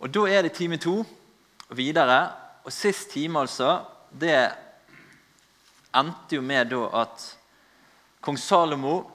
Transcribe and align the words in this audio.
Og 0.00 0.10
Da 0.10 0.26
er 0.28 0.42
det 0.42 0.56
time 0.56 0.78
to 0.80 1.04
og 1.68 1.76
videre. 1.76 2.32
Og 2.64 2.72
sist 2.72 3.10
time, 3.10 3.40
altså, 3.40 3.84
det 4.20 4.50
endte 5.96 6.36
jo 6.36 6.42
med 6.42 6.70
da 6.70 6.84
at 7.02 7.24
kong 8.20 8.38
Salomo 8.38 9.10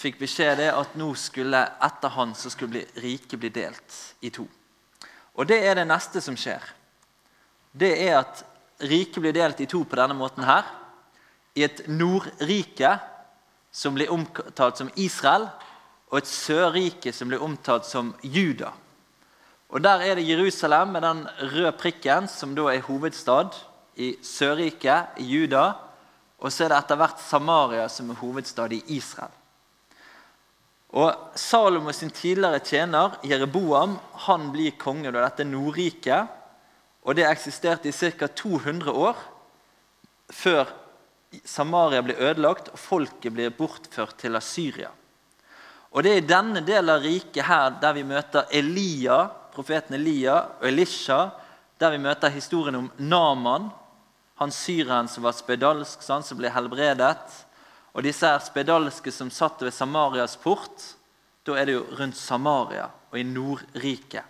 fikk 0.00 0.18
beskjed 0.20 0.56
det 0.62 0.70
at 0.72 0.96
nå 0.96 1.10
skulle 1.18 1.60
etter 1.84 2.12
han 2.14 2.32
så 2.34 2.50
skulle 2.52 2.86
riket 3.02 3.40
bli 3.40 3.50
delt 3.52 3.96
i 4.24 4.30
to. 4.32 4.46
Og 5.36 5.48
det 5.48 5.60
er 5.64 5.76
det 5.76 5.86
neste 5.88 6.22
som 6.24 6.36
skjer. 6.36 6.62
Det 7.72 7.92
er 8.08 8.18
at 8.22 8.44
riket 8.88 9.20
blir 9.22 9.36
delt 9.36 9.60
i 9.60 9.68
to 9.68 9.84
på 9.84 9.98
denne 10.00 10.16
måten 10.16 10.44
her. 10.44 10.64
I 11.54 11.66
et 11.66 11.84
Nordrike, 11.88 12.96
som 13.72 13.94
blir 13.94 14.10
omtalt 14.12 14.80
som 14.80 14.90
Israel, 14.96 15.48
og 16.10 16.18
et 16.18 16.30
Sørrike, 16.30 17.12
som 17.12 17.28
blir 17.30 17.42
omtalt 17.44 17.86
som 17.86 18.14
Juda. 18.22 18.72
Og 19.70 19.82
Der 19.82 20.02
er 20.02 20.14
det 20.14 20.28
Jerusalem 20.28 20.88
med 20.88 21.02
den 21.02 21.26
røde 21.52 21.72
prikken, 21.72 22.28
som 22.28 22.54
da 22.54 22.72
er 22.72 22.82
hovedstad 22.82 23.54
i 23.96 24.16
Sørriket, 24.22 25.06
i 25.16 25.24
Juda. 25.24 25.72
Og 26.38 26.52
så 26.52 26.64
er 26.64 26.72
det 26.72 26.78
etter 26.78 26.98
hvert 26.98 27.20
Samaria 27.22 27.86
som 27.88 28.10
er 28.10 28.18
hovedstad 28.18 28.72
i 28.72 28.82
Israel. 28.96 29.30
Og 30.90 31.14
Salomo 31.38 31.92
sin 31.92 32.10
tidligere 32.10 32.58
tjener 32.66 33.14
Jereboam 33.22 33.94
han 34.26 34.50
blir 34.50 34.74
konge 34.74 35.12
av 35.12 35.20
dette 35.20 35.46
Nordriket. 35.46 36.26
Og 37.06 37.14
det 37.14 37.28
eksisterte 37.28 37.88
i 37.88 37.94
ca. 37.94 38.26
200 38.26 38.90
år 38.90 39.20
før 40.34 40.66
Samaria 41.46 42.02
blir 42.02 42.18
ødelagt 42.18 42.72
og 42.72 42.78
folket 42.78 43.32
blir 43.32 43.54
bortført 43.54 44.18
til 44.18 44.34
Asyria. 44.36 44.90
Og 45.92 46.02
Det 46.02 46.10
er 46.12 46.18
i 46.22 46.26
denne 46.26 46.60
delen 46.66 46.90
av 46.90 47.02
riket 47.02 47.46
her 47.46 47.70
der 47.82 47.94
vi 47.94 48.02
møter 48.06 48.50
Elia, 48.50 49.28
profeten 49.54 49.96
Elia 49.96 50.36
og 50.60 50.66
Elisha, 50.68 51.30
der 51.80 51.94
vi 51.94 52.02
møter 52.02 52.32
historien 52.32 52.76
om 52.76 52.90
Naman, 52.98 53.70
han 54.40 54.52
syreren 54.52 55.08
som 55.08 55.24
var 55.26 55.36
spedalsk, 55.36 56.00
han 56.08 56.24
som 56.24 56.38
ble 56.40 56.48
helbredet. 56.52 57.44
Og 57.92 58.04
disse 58.06 58.24
her 58.24 58.40
spedalske 58.40 59.12
som 59.12 59.28
satt 59.32 59.60
ved 59.60 59.74
Samarias 59.76 60.38
port, 60.40 60.84
da 61.44 61.56
er 61.58 61.68
det 61.68 61.74
jo 61.74 61.86
rundt 61.98 62.16
Samaria 62.16 62.86
og 63.10 63.18
i 63.20 63.24
Nordriket. 63.26 64.24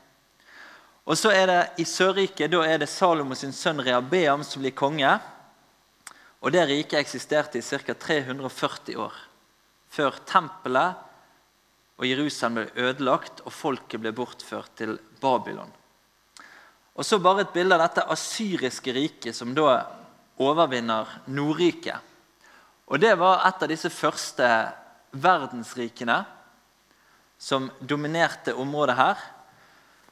Og 1.04 1.18
så 1.18 1.32
er 1.34 1.46
det 1.50 1.60
I 1.82 1.86
Sørriket 1.88 2.52
da 2.52 2.62
er 2.66 2.80
det 2.82 2.90
Salomo 2.90 3.34
sin 3.38 3.54
sønn 3.54 3.82
Rehabeam 3.82 4.44
som 4.46 4.62
blir 4.62 4.74
konge. 4.76 5.12
Og 6.40 6.52
Det 6.52 6.66
riket 6.66 7.00
eksisterte 7.00 7.58
i 7.58 7.62
ca. 7.62 7.94
340 7.94 8.96
år, 8.96 9.14
før 9.90 10.16
tempelet 10.26 11.09
og 12.00 12.08
Jerusalem 12.08 12.56
ble 12.56 12.86
ødelagt 12.88 13.42
og 13.44 13.52
folket 13.52 14.00
ble 14.00 14.14
bortført 14.16 14.72
til 14.80 14.96
Babylon. 15.20 15.68
Og 16.96 17.04
så 17.04 17.20
bare 17.20 17.44
et 17.44 17.52
bilde 17.52 17.76
av 17.76 17.82
dette 17.84 18.06
asyriske 18.12 18.92
riket, 18.96 19.36
som 19.36 19.52
da 19.56 19.82
overvinner 20.40 21.08
Nordriket. 21.28 22.00
Og 22.88 22.98
Det 23.00 23.12
var 23.20 23.44
et 23.46 23.62
av 23.62 23.68
disse 23.70 23.90
første 23.92 24.48
verdensrikene 25.12 26.16
som 27.38 27.68
dominerte 27.80 28.56
området 28.56 28.96
her. 28.96 29.20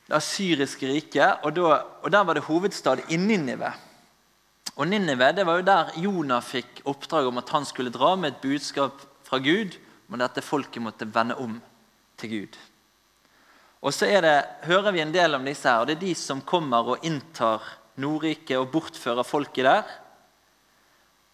Det 0.07 0.17
asyriske 0.17 0.87
riket. 0.93 1.41
Og, 1.45 1.57
da, 1.57 1.83
og 2.05 2.13
Der 2.13 2.25
var 2.25 2.35
det 2.35 2.47
hovedstad 2.47 3.09
i 3.09 3.17
Ninive. 3.17 3.73
Og 4.77 4.87
Ninive 4.87 5.33
det 5.33 5.47
var 5.47 5.59
jo 5.59 5.67
der 5.67 5.93
Jonah 5.97 6.45
fikk 6.45 6.85
oppdrag 6.85 7.27
om 7.27 7.41
at 7.41 7.49
han 7.49 7.65
skulle 7.65 7.91
dra 7.91 8.15
med 8.17 8.37
et 8.37 8.43
budskap 8.45 9.03
fra 9.25 9.41
Gud 9.41 9.81
om 10.09 10.15
at 10.15 10.29
dette 10.29 10.47
folket 10.47 10.85
måtte 10.85 11.09
vende 11.09 11.37
om 11.37 11.59
til 12.19 12.35
Gud. 12.35 12.59
Og 13.81 13.95
så 13.95 14.09
det, 14.11 14.35
hører 14.67 14.93
vi 14.93 15.03
en 15.05 15.15
del 15.15 15.37
om 15.39 15.45
disse 15.47 15.71
her, 15.71 15.81
og 15.81 15.87
det 15.87 15.99
er 15.99 16.07
de 16.09 16.15
som 16.19 16.43
kommer 16.43 16.95
og 16.95 17.05
inntar 17.07 17.63
Nordriket 17.99 18.59
og 18.59 18.71
bortfører 18.71 19.27
folket 19.27 19.67
der. 19.67 19.97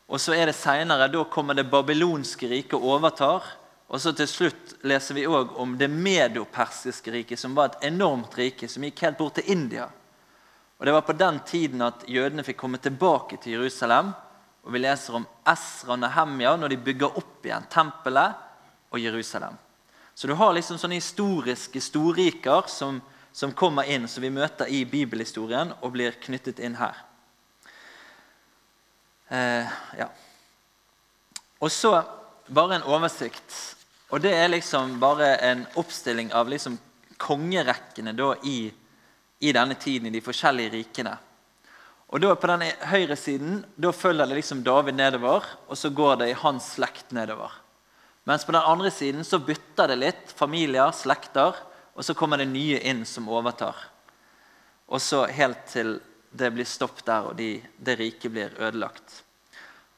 Og 0.08 0.20
så 0.20 0.34
er 0.36 0.46
det 0.46 0.56
senere, 0.56 1.08
Da 1.08 1.24
kommer 1.24 1.54
det 1.54 1.70
babylonske 1.70 2.48
riket 2.48 2.74
og 2.74 2.84
overtar. 2.98 3.42
Og 3.88 4.00
så 4.00 4.12
til 4.12 4.28
slutt 4.28 4.74
leser 4.82 5.14
vi 5.14 5.26
òg 5.26 5.56
om 5.60 5.76
det 5.78 5.90
medopersiske 5.90 7.12
riket, 7.12 7.38
som 7.38 7.54
var 7.54 7.72
et 7.72 7.90
enormt 7.92 8.36
rike, 8.36 8.68
som 8.68 8.82
gikk 8.82 9.00
helt 9.04 9.18
bort 9.18 9.34
til 9.34 9.50
India. 9.52 9.88
Og 10.78 10.86
Det 10.86 10.92
var 10.92 11.00
på 11.00 11.12
den 11.12 11.40
tiden 11.46 11.82
at 11.82 12.04
jødene 12.08 12.44
fikk 12.44 12.56
komme 12.56 12.78
tilbake 12.78 13.36
til 13.36 13.52
Jerusalem. 13.52 14.12
Og 14.64 14.72
Vi 14.72 14.78
leser 14.78 15.14
om 15.14 15.26
Esra 15.46 15.92
og 15.92 15.98
Nehemja 15.98 16.56
når 16.56 16.68
de 16.68 16.76
bygger 16.76 17.16
opp 17.16 17.44
igjen 17.44 17.68
tempelet 17.70 18.34
og 18.90 19.00
Jerusalem. 19.00 19.56
Så 20.14 20.26
du 20.26 20.34
har 20.38 20.54
liksom 20.54 20.78
sånne 20.78 21.00
historiske 21.00 21.80
storriker 21.82 22.68
som, 22.70 23.00
som 23.32 23.52
kommer 23.52 23.88
inn, 23.90 24.06
som 24.08 24.22
vi 24.22 24.30
møter 24.30 24.70
i 24.70 24.84
bibelhistorien, 24.86 25.74
og 25.82 25.94
blir 25.96 26.14
knyttet 26.22 26.62
inn 26.62 26.78
her. 26.78 27.00
Eh, 29.28 29.74
ja. 29.98 30.08
Og 31.58 31.72
så 31.72 31.96
bare 32.46 32.78
en 32.78 32.86
oversikt. 32.86 33.56
Og 34.12 34.22
det 34.22 34.34
er 34.36 34.52
liksom 34.52 34.98
bare 35.02 35.34
en 35.42 35.66
oppstilling 35.80 36.30
av 36.36 36.48
liksom 36.52 36.78
kongerekkene 37.18 38.12
da 38.14 38.34
i, 38.46 38.68
i 39.40 39.52
denne 39.54 39.74
tiden 39.80 40.06
i 40.06 40.14
de 40.14 40.22
forskjellige 40.22 40.74
rikene. 40.76 41.16
Og 42.14 42.20
da 42.22 42.34
På 42.38 42.46
den 42.46 42.62
høyre 42.86 43.16
siden 43.18 43.64
da 43.74 43.90
følger 43.90 44.28
det 44.28 44.38
liksom 44.38 44.62
David 44.62 44.94
nedover, 44.94 45.42
og 45.66 45.78
så 45.78 45.90
går 45.90 46.20
det 46.20 46.30
i 46.30 46.38
hans 46.38 46.74
slekt 46.76 47.10
nedover. 47.10 47.50
Mens 48.24 48.44
på 48.44 48.52
den 48.52 48.64
andre 48.64 48.90
siden 48.90 49.24
så 49.24 49.38
bytter 49.38 49.92
det 49.92 50.00
litt. 50.00 50.32
Familier, 50.36 50.92
slekter. 50.96 51.56
Og 51.94 52.04
så 52.04 52.16
kommer 52.16 52.40
det 52.40 52.48
nye 52.50 52.80
inn 52.80 53.04
som 53.06 53.28
overtar. 53.28 53.76
Og 54.88 55.00
så 55.00 55.24
helt 55.30 55.66
til 55.70 55.98
det 56.34 56.50
blir 56.50 56.66
stopp 56.66 57.04
der, 57.06 57.30
og 57.30 57.36
de, 57.38 57.60
det 57.78 57.94
riket 58.00 58.32
blir 58.34 58.56
ødelagt. 58.58 59.20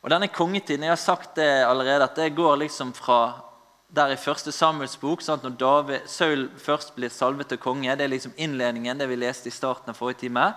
Og 0.05 0.11
denne 0.13 0.29
kongetiden, 0.29 0.85
Jeg 0.85 0.93
har 0.93 1.01
sagt 1.01 1.35
det 1.35 1.65
allerede, 1.65 2.05
at 2.05 2.15
det 2.15 2.35
går 2.37 2.57
liksom 2.57 2.93
fra 2.93 3.43
der 3.89 4.13
i 4.13 4.19
første 4.21 4.53
Samuels 4.53 4.97
bok 5.01 5.23
sånn 5.23 5.39
at 5.39 5.45
Når 5.47 5.57
David, 5.57 6.07
Saul 6.07 6.49
først 6.59 6.95
blir 6.95 7.09
salvet 7.09 7.49
til 7.49 7.59
konge, 7.59 7.97
det 7.97 8.05
er 8.05 8.13
liksom 8.13 8.35
innledningen, 8.37 8.99
det 8.99 9.09
vi 9.09 9.17
leste 9.17 9.49
i 9.49 9.55
starten 9.55 9.91
av 9.91 9.97
forrige 9.97 10.27
time. 10.27 10.53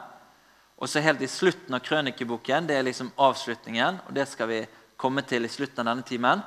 Og 0.77 0.89
så 0.89 0.99
helt 0.99 1.21
i 1.21 1.27
slutten 1.27 1.75
av 1.75 1.83
krønikeboken, 1.83 2.67
det 2.67 2.75
er 2.75 2.83
liksom 2.83 3.11
avslutningen. 3.17 4.01
og 4.07 4.13
Det 4.13 4.27
skal 4.27 4.47
vi 4.47 4.67
komme 4.97 5.21
til 5.21 5.45
i 5.45 5.51
slutten 5.51 5.79
av 5.79 5.95
denne 5.95 6.07
timen. 6.07 6.43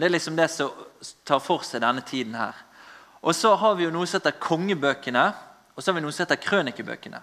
Men 0.00 0.06
det 0.06 0.08
er 0.08 0.14
liksom 0.14 0.36
det 0.36 0.46
som 0.48 0.70
tar 1.28 1.40
for 1.44 1.60
seg 1.60 1.82
denne 1.84 2.00
tiden 2.00 2.32
her. 2.32 2.56
Og 3.20 3.34
så 3.36 3.50
har 3.60 3.74
vi 3.76 3.84
jo 3.84 3.90
noe 3.92 4.06
som 4.08 4.16
heter 4.16 4.38
kongebøkene, 4.40 5.24
og 5.76 5.82
så 5.82 5.90
har 5.90 5.96
vi 5.98 6.02
noe 6.06 6.14
som 6.16 6.22
heter 6.24 6.38
krønikebøkene. 6.40 7.18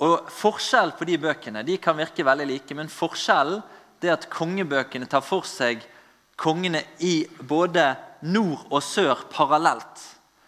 Og 0.00 0.30
Forskjellen 0.32 0.94
på 0.96 1.04
de 1.04 1.18
bøkene 1.20 1.60
de 1.68 1.74
kan 1.76 1.98
virke 1.98 2.24
veldig 2.24 2.46
like, 2.48 2.76
men 2.78 2.88
forskjellen 2.88 3.60
er 4.00 4.14
at 4.14 4.24
kongebøkene 4.32 5.04
tar 5.12 5.20
for 5.20 5.44
seg 5.44 5.84
kongene 6.40 6.80
i 7.04 7.26
både 7.36 7.84
nord 8.32 8.62
og 8.70 8.80
sør 8.86 9.26
parallelt. 9.28 10.06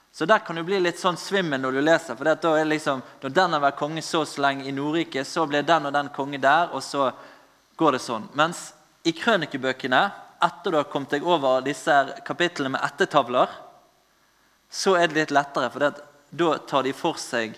Så 0.09 0.25
der 0.25 0.41
kan 0.41 0.57
du 0.57 0.63
bli 0.65 0.79
litt 0.81 1.03
sånn 1.03 1.21
svimmel 1.21 1.61
når 1.61 1.77
du 1.77 1.83
leser. 1.83 2.17
for 2.17 2.25
da 2.25 2.55
er 2.57 2.65
liksom, 2.65 3.03
Når 3.21 3.29
den 3.29 3.53
har 3.53 3.61
vært 3.61 3.77
konge 3.77 4.01
så 4.01 4.25
så 4.25 4.41
lenge 4.41 4.65
i 4.65 4.73
Nordriket, 4.73 5.27
så 5.27 5.45
blir 5.45 5.69
den 5.69 5.85
og 5.85 5.93
den 5.93 6.09
konge 6.09 6.41
der, 6.41 6.73
og 6.73 6.81
så 6.83 7.13
går 7.77 7.93
det 7.93 8.01
sånn. 8.01 8.29
Mens 8.33 8.73
i 9.05 9.13
krønikebøkene 9.13 10.28
etter 10.45 10.71
du 10.71 10.77
har 10.79 10.91
kommet 10.91 11.17
deg 11.17 11.27
over 11.27 11.63
disse 11.67 11.95
kapitlene 12.27 12.77
med 12.77 12.85
ettertavler, 12.87 13.51
så 14.71 14.95
er 14.99 15.09
det 15.09 15.23
litt 15.23 15.35
lettere. 15.35 15.71
For 15.73 15.87
da 16.31 16.51
tar 16.69 16.85
de 16.87 16.93
for 16.97 17.19
seg 17.21 17.57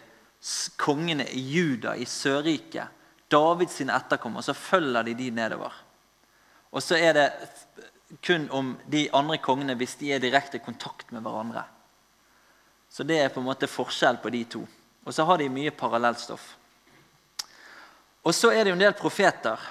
kongene 0.81 1.27
i 1.29 1.43
Juda, 1.53 1.97
i 1.97 2.07
Sørriket. 2.09 2.97
Davids 3.31 3.81
etterkommere. 3.81 4.43
Så 4.43 4.55
følger 4.55 5.07
de 5.07 5.15
de 5.15 5.31
nedover. 5.31 5.75
Og 6.71 6.83
så 6.83 6.97
er 6.99 7.15
det 7.15 7.27
kun 8.27 8.49
om 8.51 8.73
de 8.91 9.05
andre 9.15 9.39
kongene 9.39 9.77
hvis 9.79 9.95
de 10.01 10.11
er 10.15 10.23
direkte 10.23 10.59
i 10.59 10.65
kontakt 10.65 11.13
med 11.15 11.23
hverandre. 11.23 11.63
Så 12.91 13.07
det 13.07 13.21
er 13.23 13.31
på 13.31 13.41
en 13.41 13.47
måte 13.47 13.71
forskjell 13.71 14.19
på 14.23 14.33
de 14.35 14.45
to. 14.51 14.65
Og 15.07 15.15
så 15.15 15.25
har 15.25 15.39
de 15.39 15.51
mye 15.53 15.71
parallellstoff. 15.71 16.57
Og 18.27 18.34
så 18.34 18.51
er 18.51 18.65
det 18.65 18.72
jo 18.72 18.78
en 18.78 18.83
del 18.83 18.97
profeter 18.99 19.63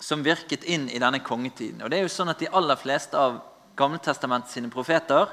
som 0.00 0.24
virket 0.24 0.64
inn 0.64 0.88
i 0.88 0.98
denne 0.98 1.20
kongetiden. 1.22 1.82
Og 1.84 1.90
det 1.90 2.00
er 2.00 2.06
jo 2.06 2.12
sånn 2.12 2.32
at 2.32 2.40
De 2.40 2.48
aller 2.48 2.76
fleste 2.80 3.18
av 3.18 3.40
Gamletestamentet 3.76 4.52
sine 4.52 4.70
profeter 4.72 5.28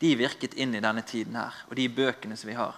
de 0.00 0.14
virket 0.16 0.54
inn 0.56 0.74
i 0.74 0.80
denne 0.80 1.02
tiden 1.04 1.36
her, 1.36 1.54
og 1.68 1.76
de 1.76 1.86
bøkene 1.92 2.36
som 2.36 2.48
vi 2.48 2.56
har. 2.56 2.76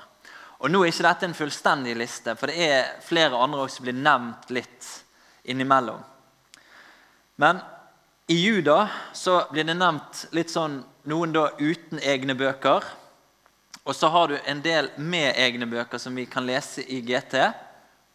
Og 0.62 0.70
Nå 0.70 0.82
er 0.82 0.90
ikke 0.90 1.06
dette 1.06 1.26
en 1.28 1.36
fullstendig 1.38 1.94
liste, 1.98 2.34
for 2.38 2.50
det 2.50 2.66
er 2.66 2.90
flere 3.02 3.38
andre 3.38 3.64
også 3.64 3.78
som 3.78 3.86
blir 3.86 3.98
nevnt 3.98 4.50
litt 4.54 4.88
innimellom. 5.50 6.02
Men 7.42 7.62
i 8.30 8.36
Juda 8.38 8.88
så 9.14 9.40
blir 9.50 9.66
det 9.66 9.78
nevnt 9.78 10.26
litt 10.34 10.50
sånn 10.50 10.80
noen 11.10 11.34
da 11.34 11.48
uten 11.58 11.98
egne 11.98 12.34
bøker. 12.38 12.84
Og 13.82 13.94
så 13.98 14.10
har 14.14 14.30
du 14.30 14.36
en 14.38 14.62
del 14.62 14.90
med 14.98 15.34
egne 15.38 15.66
bøker 15.66 15.98
som 15.98 16.14
vi 16.14 16.28
kan 16.30 16.46
lese 16.46 16.84
i 16.86 17.00
GT. 17.02 17.38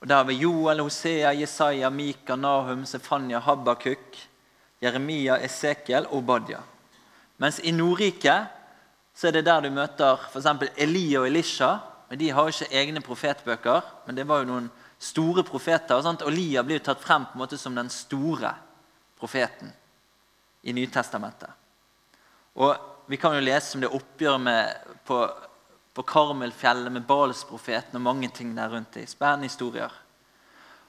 Og 0.02 0.08
Der 0.10 0.24
vi 0.24 0.34
Joel, 0.34 0.80
Hosea, 0.80 1.32
Jesaja, 1.34 1.90
Mika, 1.90 2.36
Nahum, 2.36 2.86
Sefanya, 2.86 3.40
Habakuk, 3.40 4.18
Jeremia, 4.82 5.40
Esekiel 5.42 6.06
og 6.14 6.26
Badia. 6.26 6.60
Mens 7.38 7.60
i 7.64 7.72
Nordriket 7.72 8.54
så 9.18 9.28
er 9.28 9.38
det 9.38 9.46
der 9.46 9.66
du 9.66 9.72
møter 9.74 10.20
f.eks. 10.30 10.70
Elia 10.78 11.22
og 11.22 11.28
Elisha 11.28 11.78
Men 12.10 12.20
De 12.20 12.30
har 12.32 12.46
jo 12.46 12.54
ikke 12.54 12.76
egne 12.80 13.02
profetbøker, 13.04 13.82
men 14.06 14.16
det 14.16 14.24
var 14.28 14.40
jo 14.40 14.48
noen 14.48 14.70
store 15.00 15.44
profeter. 15.44 16.00
Sant? 16.02 16.22
Og 16.24 16.32
Lia 16.32 16.64
blir 16.64 16.80
jo 16.80 16.86
tatt 16.86 17.02
frem 17.04 17.26
på 17.28 17.36
en 17.36 17.42
måte 17.42 17.58
som 17.60 17.76
den 17.76 17.90
store 17.92 18.54
profeten 19.20 19.74
i 20.64 20.74
Nytestamentet. 20.74 21.50
Og 22.56 22.94
Vi 23.08 23.16
kan 23.16 23.36
jo 23.36 23.40
lese 23.40 23.78
om 23.78 23.82
det 23.82 23.90
oppgjøret 23.96 24.42
med, 24.42 24.88
på, 25.08 25.18
på 25.98 26.04
Karmelfjellet 26.06 26.94
med 26.94 27.08
Balsprofeten 27.10 27.98
og 27.98 28.04
mange 28.06 28.30
ting 28.30 28.52
der 28.54 28.70
rundt 28.70 29.00
i. 29.02 29.06
Spennende 29.10 29.50
historier. 29.50 29.94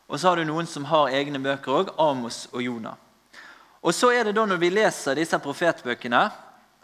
Og 0.09 0.21
så 0.21 0.29
har 0.29 0.37
du 0.37 0.45
noen 0.45 0.69
som 0.69 0.85
har 0.91 1.09
egne 1.17 1.41
bøker 1.41 1.79
òg, 1.79 1.93
Amos 1.97 2.43
og 2.53 2.61
Jonah. 2.61 2.99
Og 3.81 3.95
så 3.97 4.11
er 4.13 4.29
det 4.29 4.35
da 4.37 4.45
Når 4.45 4.61
vi 4.61 4.71
leser 4.71 5.17
disse 5.17 5.39
profetbøkene, 5.39 6.29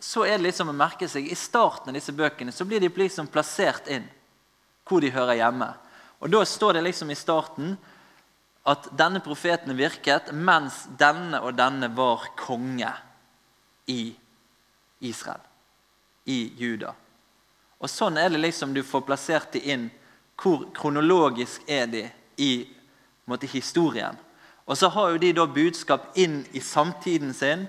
så 0.00 0.24
er 0.24 0.38
det 0.38 0.46
liksom 0.46 0.72
å 0.72 0.76
merke 0.76 1.08
seg 1.08 1.28
i 1.28 1.36
starten 1.36 1.92
av 1.92 1.98
disse 1.98 2.12
bøkene 2.16 2.52
så 2.52 2.64
blir 2.64 2.80
de 2.80 2.88
liksom 2.88 3.28
plassert 3.28 3.88
inn 3.92 4.08
hvor 4.88 5.04
de 5.04 5.12
hører 5.12 5.40
hjemme. 5.42 5.68
Og 6.20 6.30
Da 6.30 6.44
står 6.44 6.72
det 6.72 6.82
liksom 6.88 7.10
i 7.10 7.20
starten 7.20 7.76
at 8.64 8.88
denne 8.96 9.20
profeten 9.20 9.76
virket 9.76 10.32
mens 10.32 10.86
denne 10.88 11.44
og 11.44 11.56
denne 11.56 11.92
var 11.92 12.30
konge 12.36 12.92
i 13.86 14.16
Israel, 15.00 15.40
i 16.24 16.52
Juda. 16.56 16.94
Og 17.84 17.90
Sånn 17.92 18.16
er 18.16 18.30
det 18.32 18.40
liksom 18.40 18.72
du 18.72 18.80
får 18.80 19.02
plassert 19.04 19.52
de 19.52 19.60
inn. 19.68 19.90
Hvor 20.40 20.64
kronologisk 20.72 21.66
er 21.68 21.84
de 21.92 22.06
i 22.40 22.52
måte, 23.28 23.46
historien? 23.46 24.16
Og 24.64 24.78
så 24.80 24.88
har 24.88 25.10
jo 25.12 25.20
de 25.20 25.34
da 25.36 25.44
budskap 25.44 26.14
inn 26.16 26.40
i 26.56 26.62
samtiden 26.64 27.34
sin. 27.36 27.66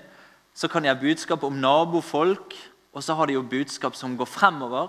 Så 0.56 0.70
kan 0.72 0.82
de 0.82 0.88
ha 0.88 0.96
budskap 0.96 1.44
om 1.44 1.58
nabofolk, 1.60 2.56
og 2.96 3.04
så 3.04 3.14
har 3.18 3.28
de 3.28 3.36
jo 3.36 3.44
budskap 3.44 3.96
som 3.96 4.16
går 4.16 4.30
fremover. 4.30 4.88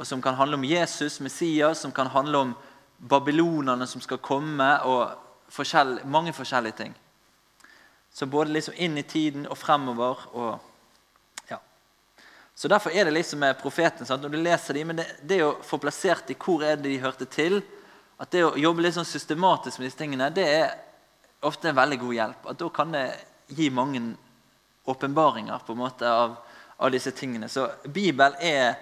Og 0.00 0.08
som 0.08 0.22
kan 0.24 0.38
handle 0.40 0.56
om 0.56 0.64
Jesus, 0.64 1.20
Messias, 1.20 1.84
som 1.84 1.92
kan 1.92 2.08
handle 2.08 2.38
om 2.38 2.56
babylonerne 2.96 3.84
som 3.86 4.00
skal 4.00 4.22
komme, 4.24 4.70
og 4.88 5.12
forskjell, 5.52 5.98
mange 6.08 6.32
forskjellige 6.32 6.80
ting. 6.80 6.96
Så 8.08 8.26
både 8.26 8.56
liksom 8.56 8.80
inn 8.80 8.96
i 8.96 9.04
tiden 9.04 9.44
og 9.46 9.60
fremover. 9.60 10.26
og. 10.32 10.69
Så 12.60 12.68
Derfor 12.68 12.90
er 12.90 13.04
det 13.04 13.10
liksom 13.10 13.40
med 13.40 13.56
profeten. 13.56 14.04
Sant? 14.06 14.20
Når 14.22 14.28
du 14.28 14.36
leser 14.36 14.76
dem, 14.76 14.90
men 14.90 14.98
det, 14.98 15.06
det 15.24 15.38
å 15.40 15.54
få 15.64 15.78
plassert 15.80 16.26
dem 16.28 16.36
hvor 16.36 16.60
er 16.60 16.74
det 16.76 16.90
de 16.90 16.98
hørte 17.00 17.24
til, 17.24 17.62
at 18.20 18.28
det 18.34 18.42
å 18.44 18.50
jobbe 18.60 18.84
litt 18.84 18.98
sånn 18.98 19.06
systematisk 19.08 19.78
med 19.80 19.86
disse 19.86 19.96
tingene, 19.96 20.26
det 20.28 20.44
er 20.44 20.74
ofte 21.48 21.70
en 21.70 21.78
veldig 21.78 21.96
god 22.02 22.12
hjelp. 22.18 22.50
At 22.52 22.58
Da 22.60 22.68
kan 22.76 22.92
det 22.92 23.06
gi 23.48 23.70
mange 23.72 24.02
åpenbaringer 24.84 25.64
på 25.64 25.72
en 25.72 25.80
måte 25.80 26.10
av, 26.12 26.34
av 26.76 26.92
disse 26.92 27.14
tingene. 27.16 27.48
Så 27.48 27.64
Bibel 27.88 28.36
er 28.36 28.76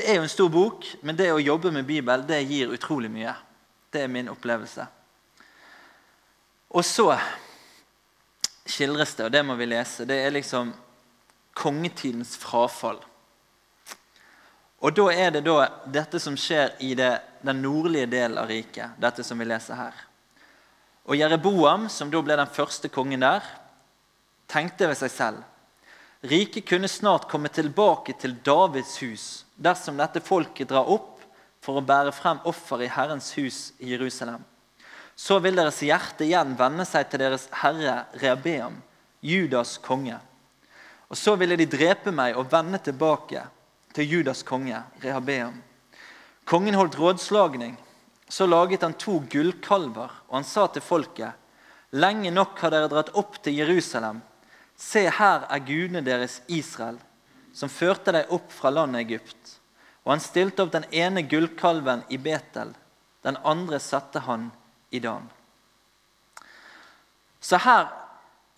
det 0.00 0.08
er 0.08 0.16
jo 0.16 0.24
en 0.24 0.32
stor 0.32 0.48
bok, 0.56 0.88
men 1.04 1.20
det 1.20 1.28
å 1.34 1.44
jobbe 1.44 1.74
med 1.76 1.84
Bibel 1.84 2.24
det 2.24 2.40
gir 2.48 2.72
utrolig 2.72 3.12
mye. 3.12 3.36
Det 3.92 4.06
er 4.06 4.08
min 4.16 4.32
opplevelse. 4.32 4.88
Og 6.72 6.88
så 6.88 7.10
skildres 8.64 9.12
det, 9.18 9.28
og 9.28 9.36
det 9.36 9.44
må 9.44 9.60
vi 9.60 9.68
lese, 9.68 10.08
det 10.08 10.22
er 10.24 10.32
liksom 10.32 10.72
kongetidens 11.52 12.38
frafall. 12.40 13.04
Og 14.80 14.94
da 14.96 15.10
er 15.12 15.34
det 15.34 15.42
da 15.44 15.66
dette 15.84 16.20
som 16.22 16.36
skjer 16.40 16.72
i 16.80 16.94
det, 16.96 17.12
den 17.44 17.60
nordlige 17.60 18.08
delen 18.08 18.38
av 18.40 18.48
riket, 18.48 18.96
dette 19.00 19.24
som 19.26 19.38
vi 19.40 19.48
leser 19.48 19.76
her. 19.76 19.96
Og 21.04 21.16
Jereboam, 21.18 21.88
som 21.92 22.10
da 22.12 22.20
ble 22.24 22.36
den 22.38 22.52
første 22.52 22.88
kongen 22.92 23.24
der, 23.24 23.44
tenkte 24.50 24.88
ved 24.90 24.98
seg 24.98 25.12
selv 25.14 25.46
Riket 26.20 26.66
kunne 26.68 26.88
snart 26.88 27.30
komme 27.30 27.48
tilbake 27.48 28.12
til 28.20 28.34
Davids 28.44 28.98
hus 29.00 29.22
dersom 29.56 29.96
dette 29.96 30.20
folket 30.20 30.68
drar 30.68 30.90
opp 30.92 31.22
for 31.64 31.80
å 31.80 31.84
bære 31.84 32.12
frem 32.12 32.42
offer 32.48 32.82
i 32.84 32.90
Herrens 32.92 33.30
hus 33.38 33.60
i 33.80 33.94
Jerusalem. 33.94 34.42
Så 35.16 35.38
vil 35.40 35.56
deres 35.56 35.80
hjerte 35.84 36.26
igjen 36.26 36.52
vende 36.60 36.84
seg 36.88 37.08
til 37.08 37.22
deres 37.24 37.46
herre 37.62 38.02
Rehabeam, 38.20 38.76
Judas 39.24 39.78
konge. 39.80 40.18
Og 41.08 41.16
så 41.16 41.34
ville 41.40 41.56
de 41.56 41.68
drepe 41.68 42.12
meg 42.12 42.36
og 42.36 42.52
vende 42.52 42.80
tilbake 42.84 43.46
til 43.94 44.08
Judas 44.08 44.42
konge, 44.46 44.82
Rehabeam. 45.02 45.60
Kongen 46.44 46.74
holdt 46.74 46.98
rådslagning. 46.98 47.76
Så 48.30 48.46
laget 48.46 48.82
han 48.82 48.94
to 48.94 49.18
gullkalver, 49.30 50.10
og 50.28 50.34
han 50.38 50.46
sa 50.46 50.66
til 50.66 50.82
folket.: 50.82 51.32
Lenge 51.90 52.30
nok 52.30 52.58
har 52.62 52.70
dere 52.70 52.88
dratt 52.88 53.10
opp 53.18 53.40
til 53.42 53.58
Jerusalem. 53.58 54.20
Se, 54.76 55.02
her 55.10 55.46
er 55.50 55.64
gudene 55.66 56.02
deres 56.06 56.40
Israel, 56.46 57.00
som 57.52 57.68
førte 57.68 58.14
deg 58.14 58.30
opp 58.30 58.52
fra 58.54 58.70
landet 58.70 59.02
Egypt. 59.02 59.56
Og 60.04 60.14
han 60.14 60.22
stilte 60.22 60.62
opp 60.62 60.70
den 60.72 60.86
ene 60.94 61.22
gullkalven 61.26 62.04
i 62.08 62.18
Betel, 62.18 62.70
den 63.22 63.36
andre 63.44 63.80
satte 63.82 64.22
han 64.24 64.50
i 64.90 64.98
Dan. 65.02 65.26
Så 67.40 67.56
her 67.56 67.90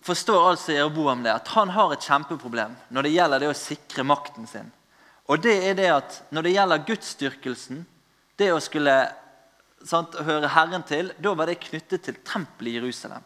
forstår 0.01 0.49
altså 0.49 0.71
Jeroboam 0.75 1.23
det, 1.23 1.33
at 1.33 1.47
han 1.55 1.69
har 1.69 1.93
et 1.93 2.05
kjempeproblem 2.05 2.75
når 2.89 3.05
det 3.05 3.13
gjelder 3.15 3.43
det 3.43 3.51
å 3.51 3.57
sikre 3.57 4.05
makten 4.07 4.47
sin. 4.47 4.71
Og 5.27 5.43
det 5.43 5.55
er 5.69 5.75
det 5.77 5.89
at 5.91 6.23
Når 6.31 6.41
det 6.41 6.55
gjelder 6.55 6.87
gudsdyrkelsen, 6.87 7.85
det 8.39 8.49
å 8.51 8.59
skulle 8.59 8.95
sant, 9.85 10.15
høre 10.25 10.49
Herren 10.51 10.83
til, 10.87 11.11
da 11.21 11.35
var 11.37 11.47
det 11.47 11.61
knyttet 11.63 12.03
til 12.03 12.17
tempelet 12.25 12.73
i 12.73 12.75
Jerusalem. 12.79 13.23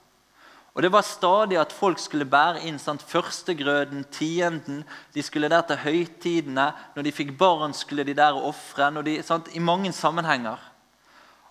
Og 0.77 0.83
Det 0.83 0.91
var 0.94 1.01
stadig 1.01 1.57
at 1.57 1.73
folk 1.73 1.97
skulle 1.97 2.27
bære 2.29 2.61
inn 2.69 2.77
sant, 2.77 3.01
førstegrøden, 3.01 4.03
tienden. 4.13 4.83
De 5.13 5.23
skulle 5.25 5.49
der 5.49 5.63
til 5.65 5.79
høytidene. 5.81 6.67
Når 6.94 7.03
de 7.07 7.13
fikk 7.17 7.31
barn, 7.38 7.73
skulle 7.73 8.05
de 8.05 8.13
der 8.13 8.38
ofre. 8.38 8.91
I 9.53 9.59
mange 9.59 9.91
sammenhenger. 9.91 10.59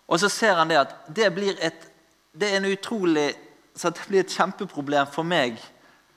Og 0.06 0.20
så 0.20 0.28
ser 0.31 0.54
han 0.54 0.70
det 0.70 0.78
at 0.78 0.94
det 1.10 1.32
blir 1.34 1.58
et, 1.58 1.88
det 2.31 2.52
er 2.52 2.60
en 2.60 2.70
utrolig, 2.70 3.32
det 3.75 4.06
blir 4.06 4.22
et 4.22 4.31
kjempeproblem 4.31 5.10
for 5.10 5.26
meg. 5.26 5.58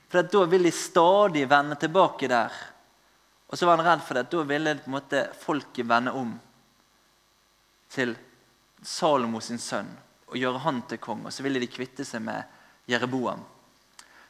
For 0.10 0.22
da 0.22 0.46
vil 0.46 0.70
de 0.70 0.72
stadig 0.72 1.48
vende 1.50 1.80
tilbake 1.81 2.30
der. 2.30 2.54
Og 3.50 3.57
så 3.57 3.66
var 3.66 3.78
han 3.78 3.86
redd 3.86 4.04
for 4.06 4.18
det. 4.18 4.28
Da 4.30 4.44
ville 4.46 4.75
på 4.78 4.90
en 4.92 4.98
måte 4.98 5.24
folket 5.42 5.88
vende 5.90 6.13
om 6.13 6.36
til 7.90 8.13
Salomo 8.86 9.42
sin 9.42 9.60
sønn 9.60 9.90
og 10.30 10.38
gjøre 10.38 10.62
han 10.66 10.84
til 10.90 11.01
konge. 11.01 11.28
Og 11.28 11.34
så 11.34 11.46
ville 11.46 11.62
de 11.62 11.69
kvitte 11.72 12.06
seg 12.06 12.22
med 12.22 12.46
Jereboam. 12.90 13.42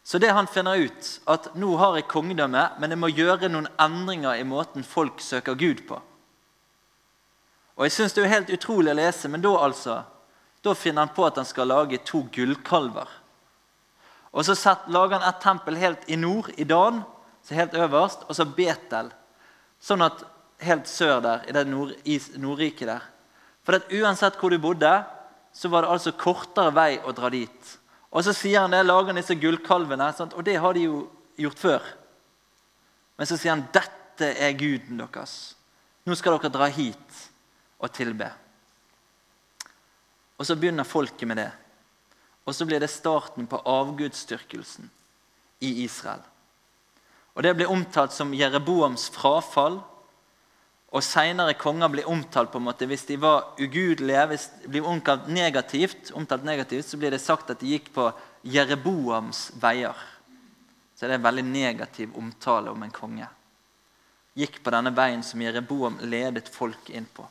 Så 0.03 0.17
det 0.17 0.31
han 0.33 0.47
finner 0.47 0.79
ut, 0.79 1.09
at 1.29 1.51
nå 1.59 1.75
har 1.77 1.97
jeg 1.99 2.07
kongedømme, 2.09 2.63
men 2.79 2.95
jeg 2.95 3.01
må 3.01 3.11
gjøre 3.11 3.49
noen 3.51 3.67
endringer 3.77 4.39
i 4.39 4.47
måten 4.47 4.87
folk 4.87 5.19
søker 5.21 5.59
Gud 5.59 5.83
på. 5.87 5.99
Og 7.75 7.85
jeg 7.85 7.91
synes 7.95 8.13
Det 8.13 8.23
er 8.23 8.33
helt 8.33 8.49
utrolig 8.49 8.91
å 8.91 8.97
lese, 8.97 9.29
men 9.29 9.43
da 9.43 9.51
altså, 9.59 10.01
da 10.63 10.73
finner 10.73 11.05
han 11.05 11.15
på 11.15 11.27
at 11.27 11.37
han 11.37 11.47
skal 11.47 11.67
lage 11.67 11.99
to 12.03 12.25
gullkalver. 12.31 13.07
Og 14.31 14.45
Så 14.45 14.55
lager 14.87 15.19
han 15.19 15.29
et 15.29 15.41
tempel 15.41 15.75
helt 15.75 16.09
i 16.09 16.15
nord, 16.15 16.49
i 16.57 16.63
Dan, 16.63 17.03
så 17.49 17.57
helt 17.57 17.73
øverst, 17.73 18.27
og 18.29 18.35
så 18.37 18.45
Betel. 18.45 19.09
Sånn 19.81 20.05
at 20.05 20.21
helt 20.61 20.89
sør 20.89 21.17
der, 21.23 21.47
i 21.49 21.55
det 21.55 21.65
nord, 21.65 21.95
Nordriket 22.37 22.91
der. 22.91 23.07
For 23.65 23.81
uansett 23.99 24.37
hvor 24.37 24.53
du 24.53 24.59
bodde, 24.61 24.91
så 25.53 25.71
var 25.73 25.83
det 25.83 25.93
altså 25.95 26.13
kortere 26.13 26.73
vei 26.75 26.91
å 27.01 27.13
dra 27.15 27.31
dit. 27.33 27.71
Og 28.13 28.25
så 28.25 28.35
sier 28.37 28.61
han 28.61 28.73
det, 28.73 28.83
lager 28.85 29.17
disse 29.17 29.37
gullkalvene, 29.39 30.11
sant? 30.13 30.35
og 30.37 30.45
det 30.45 30.59
har 30.61 30.77
de 30.77 30.85
jo 30.85 31.01
gjort 31.41 31.61
før. 31.61 31.89
Men 33.17 33.29
så 33.29 33.37
sier 33.37 33.55
han 33.55 33.65
dette 33.73 34.29
er 34.37 34.57
guden 34.57 35.01
deres. 35.01 35.55
Nå 36.05 36.15
skal 36.17 36.37
dere 36.37 36.53
dra 36.53 36.69
hit 36.69 37.23
og 37.79 37.89
tilbe. 37.95 38.29
Og 40.37 40.45
så 40.45 40.55
begynner 40.55 40.87
folket 40.87 41.27
med 41.27 41.41
det. 41.41 41.51
Og 42.45 42.53
så 42.55 42.65
blir 42.65 42.81
det 42.81 42.93
starten 42.93 43.49
på 43.49 43.59
avgudsdyrkelsen 43.65 44.89
i 45.65 45.79
Israel. 45.83 46.21
Og 47.39 47.43
Det 47.43 47.53
blir 47.55 47.71
omtalt 47.71 48.11
som 48.11 48.33
Jereboams 48.35 49.05
frafall 49.15 49.77
og 50.89 51.05
Senere 51.05 51.53
konger 51.55 51.87
blir 51.93 52.09
omtalt 52.11 52.51
på 52.51 52.59
en 52.59 52.65
måte, 52.65 52.87
hvis 52.89 53.05
de 53.07 53.15
var 53.21 53.53
ugudelige, 53.61 54.25
hvis 54.27 54.47
de 54.65 54.71
blir 54.73 54.87
omtalt 54.89 55.29
negativt, 55.31 56.11
omtalt 56.17 56.43
negativt, 56.43 56.89
så 56.89 56.99
blir 56.99 57.13
det 57.15 57.21
sagt 57.23 57.53
at 57.53 57.61
de 57.61 57.77
gikk 57.77 57.91
på 57.95 58.09
Jereboams 58.43 59.51
veier. 59.61 59.95
Så 60.97 61.05
det 61.05 61.13
er 61.13 61.19
en 61.21 61.27
veldig 61.29 61.45
negativ 61.47 62.17
omtale 62.19 62.73
om 62.73 62.83
en 62.83 62.91
konge. 62.91 63.29
Gikk 64.35 64.59
på 64.65 64.73
denne 64.75 64.91
veien 64.97 65.21
som 65.23 65.39
Jereboam 65.39 66.01
ledet 66.11 66.51
folk 66.51 66.89
inn 66.91 67.07
på. 67.07 67.23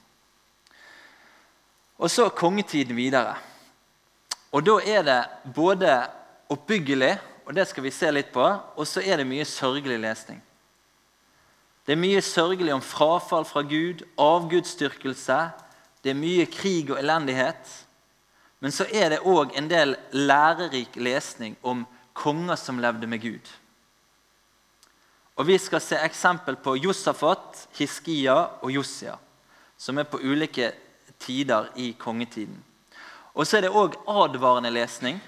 Og 1.98 2.08
så 2.08 2.30
kongetiden 2.30 2.96
videre. 2.96 3.34
Og 4.56 4.64
Da 4.64 4.78
er 4.80 5.02
det 5.02 5.20
både 5.52 5.98
oppbyggelig, 6.48 7.18
og 7.48 7.54
det 7.56 7.64
skal 7.64 7.86
vi 7.86 7.90
se 7.94 8.10
litt 8.12 8.28
på, 8.28 8.44
og 8.44 8.84
så 8.84 9.00
er 9.00 9.16
det 9.16 9.24
mye 9.28 9.46
sørgelig 9.48 9.96
lesning. 10.02 10.42
Det 11.88 11.94
er 11.94 12.00
mye 12.02 12.20
sørgelig 12.20 12.74
om 12.74 12.84
frafall 12.84 13.46
fra 13.48 13.62
Gud, 13.64 14.02
avgudsdyrkelse. 14.20 15.38
Det 16.04 16.12
er 16.12 16.18
mye 16.18 16.44
krig 16.52 16.90
og 16.92 16.98
elendighet. 17.00 17.70
Men 18.60 18.74
så 18.74 18.84
er 18.92 19.14
det 19.14 19.22
òg 19.24 19.54
en 19.56 19.70
del 19.70 19.96
lærerik 20.12 20.98
lesning 21.00 21.56
om 21.64 21.86
konger 22.12 22.60
som 22.60 22.82
levde 22.84 23.08
med 23.08 23.24
Gud. 23.24 23.48
Og 25.40 25.46
Vi 25.46 25.56
skal 25.58 25.80
se 25.80 25.96
eksempel 26.04 26.56
på 26.56 26.76
Josafat, 26.76 27.68
Hiskia 27.78 28.36
og 28.60 28.70
Josia. 28.70 29.16
som 29.78 29.98
er 29.98 30.02
på 30.02 30.18
ulike 30.18 30.72
tider 31.18 31.68
i 31.76 31.92
kongetiden. 31.98 32.64
Og 33.34 33.46
så 33.46 33.56
er 33.56 33.60
det 33.60 33.70
òg 33.70 33.94
advarende 34.10 34.70
lesning. 34.70 35.20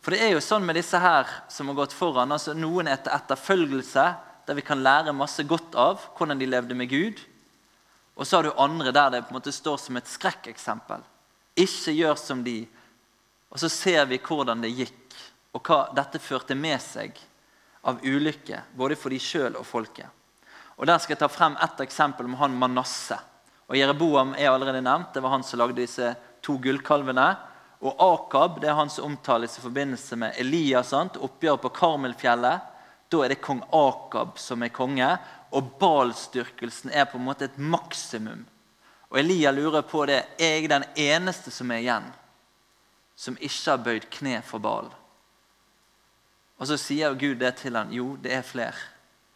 For 0.00 0.14
det 0.14 0.22
er 0.24 0.32
jo 0.32 0.40
sånn 0.40 0.64
med 0.64 0.78
disse 0.78 0.96
her 1.00 1.28
som 1.52 1.68
har 1.68 1.82
gått 1.82 1.94
foran. 1.96 2.32
altså 2.32 2.54
Noen 2.56 2.88
er 2.88 3.00
til 3.02 3.12
etterfølgelse, 3.12 4.04
der 4.48 4.56
vi 4.56 4.64
kan 4.64 4.80
lære 4.82 5.12
masse 5.12 5.44
godt 5.44 5.76
av 5.78 6.00
hvordan 6.16 6.40
de 6.40 6.48
levde 6.48 6.74
med 6.74 6.88
Gud. 6.88 7.20
Og 8.16 8.26
så 8.26 8.38
har 8.38 8.48
du 8.48 8.56
andre 8.56 8.92
der 8.92 9.10
det 9.12 9.24
på 9.26 9.34
en 9.34 9.38
måte 9.38 9.52
står 9.52 9.76
som 9.80 9.96
et 10.00 10.08
skrekkeksempel. 10.08 11.04
Ikke 11.56 11.92
gjør 11.92 12.16
som 12.20 12.44
de. 12.44 12.62
Og 13.52 13.60
så 13.60 13.68
ser 13.68 14.06
vi 14.08 14.20
hvordan 14.22 14.62
det 14.64 14.72
gikk, 14.72 15.16
og 15.52 15.66
hva 15.66 15.82
dette 15.96 16.20
førte 16.22 16.54
med 16.54 16.78
seg 16.82 17.16
av 17.84 18.00
ulykke, 18.04 18.62
både 18.76 18.96
for 18.96 19.12
de 19.12 19.18
sjøl 19.20 19.56
og 19.58 19.66
folket. 19.66 20.08
Og 20.80 20.86
Der 20.86 20.98
skal 20.98 21.12
jeg 21.12 21.20
ta 21.20 21.28
frem 21.28 21.56
ett 21.60 21.80
eksempel 21.84 22.24
om 22.24 22.38
han 22.40 22.56
Manasse. 22.56 23.18
Og 23.68 23.76
Jereboam 23.76 24.32
er 24.34 24.48
allerede 24.48 24.80
nevnt. 24.80 25.12
Det 25.14 25.22
var 25.22 25.34
han 25.34 25.44
som 25.44 25.60
lagde 25.60 25.76
disse 25.76 26.14
to 26.42 26.56
gullkalvene. 26.58 27.36
Og 27.80 27.96
Akab 28.04 28.60
det 28.60 28.68
er 28.68 28.76
han 28.76 28.90
som 28.92 29.08
omtales 29.08 29.56
i 29.58 29.64
forbindelse 29.64 30.16
med 30.20 30.36
Elias, 30.40 30.92
oppgjøret 30.92 31.62
på 31.62 31.72
Karmelfjellet. 31.80 32.66
Da 33.10 33.24
er 33.24 33.32
det 33.32 33.40
kong 33.42 33.62
Akab 33.74 34.38
som 34.38 34.62
er 34.62 34.74
konge, 34.74 35.08
og 35.50 35.72
balstyrkelsen 35.80 36.92
er 36.92 37.08
på 37.10 37.18
en 37.18 37.26
måte 37.26 37.48
et 37.48 37.58
maksimum. 37.58 38.44
Og 39.10 39.18
Elia 39.18 39.50
lurer 39.50 39.82
på 39.82 40.04
det 40.06 40.20
er 40.38 40.60
jeg 40.60 40.70
den 40.70 40.84
eneste 40.94 41.50
som 41.50 41.70
er 41.74 41.82
igjen, 41.82 42.06
som 43.18 43.38
ikke 43.40 43.72
har 43.72 43.82
bøyd 43.82 44.06
kne 44.12 44.38
for 44.46 44.62
Bal. 44.62 44.92
Og 46.60 46.68
så 46.68 46.76
sier 46.78 47.16
Gud 47.18 47.40
det 47.40 47.56
til 47.58 47.74
han, 47.74 47.90
jo, 47.92 48.14
det 48.20 48.36
er 48.36 48.46
flere. 48.46 48.76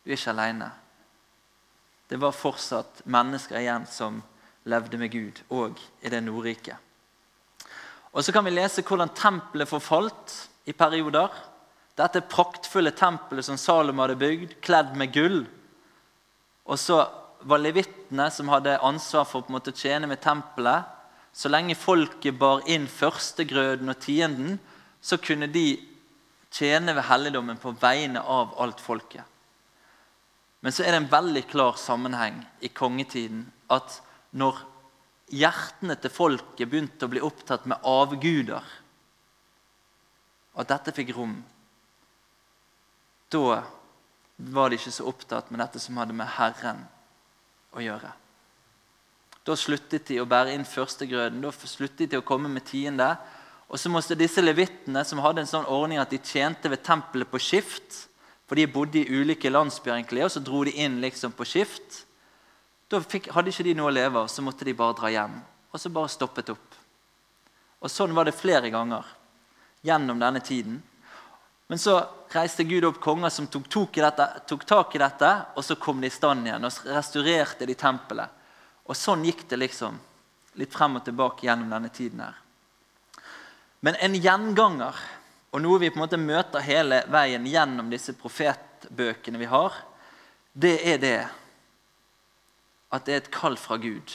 Du 0.04 0.12
er 0.12 0.18
ikke 0.18 0.34
alene. 0.36 0.70
Det 2.06 2.20
var 2.20 2.36
fortsatt 2.36 3.02
mennesker 3.08 3.58
igjen 3.58 3.88
som 3.88 4.20
levde 4.68 5.00
med 5.00 5.10
Gud, 5.10 5.40
òg 5.48 5.80
i 6.04 6.12
det 6.12 6.20
Nordriket. 6.22 6.76
Og 8.14 8.24
Så 8.24 8.32
kan 8.32 8.44
vi 8.46 8.54
lese 8.54 8.84
hvordan 8.86 9.10
tempelet 9.10 9.68
forfalt 9.68 10.34
i 10.70 10.72
perioder. 10.72 11.32
Dette 11.98 12.22
praktfulle 12.22 12.92
tempelet 12.94 13.46
som 13.46 13.58
Salom 13.58 13.98
hadde 13.98 14.18
bygd, 14.18 14.60
kledd 14.62 14.94
med 14.98 15.12
gull. 15.14 15.40
Og 16.64 16.78
så 16.78 17.02
var 17.44 17.60
levittene 17.60 18.28
som 18.32 18.48
hadde 18.48 18.78
ansvar 18.86 19.26
for 19.28 19.42
å 19.42 19.74
tjene 19.74 20.06
med 20.06 20.22
tempelet. 20.22 20.86
Så 21.34 21.50
lenge 21.50 21.74
folket 21.74 22.38
bar 22.38 22.62
inn 22.70 22.86
førstegrøden 22.86 23.90
og 23.90 23.98
tienden, 23.98 24.60
så 25.02 25.18
kunne 25.18 25.50
de 25.50 25.74
tjene 26.54 26.94
ved 26.94 27.08
helligdommen 27.10 27.58
på 27.58 27.74
vegne 27.82 28.22
av 28.22 28.54
alt 28.62 28.80
folket. 28.80 29.24
Men 30.62 30.72
så 30.72 30.84
er 30.84 30.94
det 30.94 31.02
en 31.02 31.10
veldig 31.12 31.42
klar 31.50 31.74
sammenheng 31.76 32.38
i 32.62 32.70
kongetiden 32.72 33.48
at 33.74 33.98
når 34.32 34.62
hjertene 35.32 35.96
til 36.00 36.12
folket 36.12 36.68
begynte 36.68 37.06
å 37.06 37.12
bli 37.12 37.22
opptatt 37.24 37.64
med 37.70 37.80
avguder, 37.88 38.64
og 40.54 40.62
at 40.62 40.70
dette 40.76 40.94
fikk 40.94 41.14
rom, 41.16 41.38
da 43.32 43.62
var 44.36 44.70
de 44.70 44.78
ikke 44.78 44.92
så 44.94 45.06
opptatt 45.08 45.50
med 45.50 45.62
dette 45.62 45.80
som 45.82 45.96
hadde 45.98 46.14
med 46.16 46.30
Herren 46.36 46.84
å 47.74 47.82
gjøre. 47.82 48.12
Da 49.44 49.56
sluttet 49.58 50.08
de 50.08 50.20
å 50.22 50.28
bære 50.28 50.54
inn 50.56 50.64
førstegrøden, 50.64 51.42
da 51.42 51.50
sluttet 51.52 52.12
de 52.12 52.20
å 52.20 52.24
komme 52.26 52.48
med 52.48 52.64
tiende. 52.68 53.10
Og 53.68 53.80
så 53.80 53.90
måtte 53.92 54.16
disse 54.16 54.40
levittene, 54.40 55.02
som 55.04 55.20
hadde 55.20 55.42
en 55.42 55.50
sånn 55.50 55.68
ordning 55.68 56.00
at 56.00 56.12
de 56.12 56.20
tjente 56.22 56.70
ved 56.72 56.84
tempelet 56.84 57.28
på 57.28 57.40
skift, 57.42 58.04
for 58.48 58.60
de 58.60 58.66
bodde 58.68 59.00
i 59.00 59.20
ulike 59.20 59.50
landsbyer, 59.50 59.98
egentlig, 59.98 60.24
og 60.24 60.32
så 60.32 60.42
dro 60.44 60.62
de 60.64 60.74
inn 60.84 60.98
liksom 61.02 61.32
på 61.36 61.46
skift. 61.48 62.04
Da 62.94 63.00
fikk, 63.02 63.32
hadde 63.34 63.50
ikke 63.50 63.66
de 63.66 63.74
noe 63.74 63.90
å 63.90 63.94
leve 63.94 64.20
av, 64.22 64.28
så 64.30 64.42
måtte 64.44 64.66
de 64.66 64.76
bare 64.78 64.94
dra 64.94 65.10
hjem. 65.10 65.32
Og 65.74 65.80
så 65.82 65.90
bare 65.90 66.12
stoppet 66.12 66.52
opp. 66.54 66.76
Og 67.82 67.90
Sånn 67.90 68.14
var 68.14 68.28
det 68.28 68.36
flere 68.38 68.70
ganger 68.70 69.08
gjennom 69.82 70.20
denne 70.22 70.40
tiden. 70.44 70.76
Men 71.66 71.80
så 71.80 71.96
reiste 72.30 72.66
Gud 72.68 72.86
opp 72.86 73.00
konger 73.02 73.32
som 73.34 73.48
tok, 73.50 73.66
tok, 73.72 73.98
dette, 73.98 74.28
tok 74.46 74.64
tak 74.68 74.94
i 74.94 75.02
dette, 75.02 75.32
og 75.56 75.66
så 75.66 75.74
kom 75.80 76.00
de 76.00 76.06
i 76.06 76.14
stand 76.14 76.46
igjen 76.46 76.68
og 76.68 76.86
restaurerte 76.94 77.66
de 77.66 77.74
tempelet. 77.78 78.30
Og 78.86 78.96
sånn 78.96 79.26
gikk 79.26 79.46
det 79.50 79.58
liksom 79.64 79.98
litt 80.60 80.74
frem 80.74 81.00
og 81.00 81.04
tilbake 81.04 81.48
gjennom 81.48 81.74
denne 81.74 81.90
tiden 81.90 82.22
her. 82.22 82.38
Men 83.84 83.98
en 84.00 84.14
gjenganger 84.14 85.02
og 85.54 85.62
noe 85.62 85.78
vi 85.82 85.90
på 85.90 85.98
en 85.98 86.06
måte 86.06 86.18
møter 86.18 86.62
hele 86.66 87.04
veien 87.10 87.44
gjennom 87.46 87.90
disse 87.90 88.14
profetbøkene 88.18 89.38
vi 89.38 89.46
har, 89.50 89.76
det 90.52 90.76
er 90.94 91.02
det 91.02 91.18
at 92.94 93.06
det 93.06 93.14
er 93.14 93.22
et 93.24 93.34
kall 93.34 93.58
fra 93.58 93.78
Gud 93.82 94.14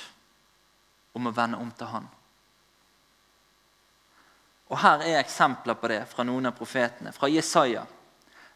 om 1.18 1.28
å 1.28 1.36
vende 1.36 1.60
om 1.60 1.72
til 1.76 1.92
Han. 1.92 2.08
Og 4.70 4.78
Her 4.84 5.04
er 5.04 5.20
eksempler 5.20 5.78
på 5.82 5.90
det 5.90 6.04
fra 6.12 6.24
noen 6.28 6.52
av 6.52 6.58
profetene. 6.58 7.12
Fra 7.12 7.28
Jesaja. 7.32 7.84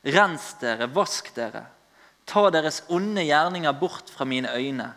Rens 0.05 0.51
dere, 0.61 0.87
vask 0.93 1.31
dere. 1.35 1.65
Ta 2.29 2.45
deres 2.53 2.83
onde 2.93 3.25
gjerninger 3.25 3.73
bort 3.79 4.11
fra 4.13 4.27
mine 4.29 4.53
øyne. 4.53 4.91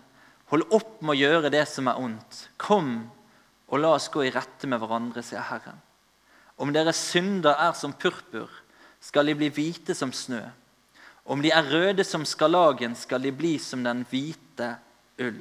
Hold 0.53 0.69
opp 0.77 1.01
med 1.01 1.17
å 1.17 1.19
gjøre 1.19 1.51
det 1.51 1.65
som 1.71 1.89
er 1.91 1.99
ondt. 1.99 2.43
Kom 2.61 3.09
og 3.67 3.81
la 3.83 3.97
oss 3.97 4.11
gå 4.13 4.23
i 4.27 4.31
rette 4.31 4.69
med 4.71 4.79
hverandre, 4.79 5.25
sier 5.27 5.43
Herren. 5.43 5.81
Om 6.63 6.71
deres 6.73 7.01
synder 7.11 7.57
er 7.59 7.75
som 7.77 7.97
purpur, 7.97 8.51
skal 9.03 9.27
de 9.27 9.35
bli 9.39 9.49
hvite 9.53 9.97
som 9.97 10.13
snø. 10.15 10.45
Om 11.27 11.43
de 11.43 11.51
er 11.51 11.67
røde 11.67 12.05
som 12.07 12.25
skarlagen, 12.29 12.95
skal 12.95 13.25
de 13.25 13.33
bli 13.35 13.57
som 13.59 13.83
den 13.85 14.05
hvite 14.11 14.77
ull. 15.21 15.41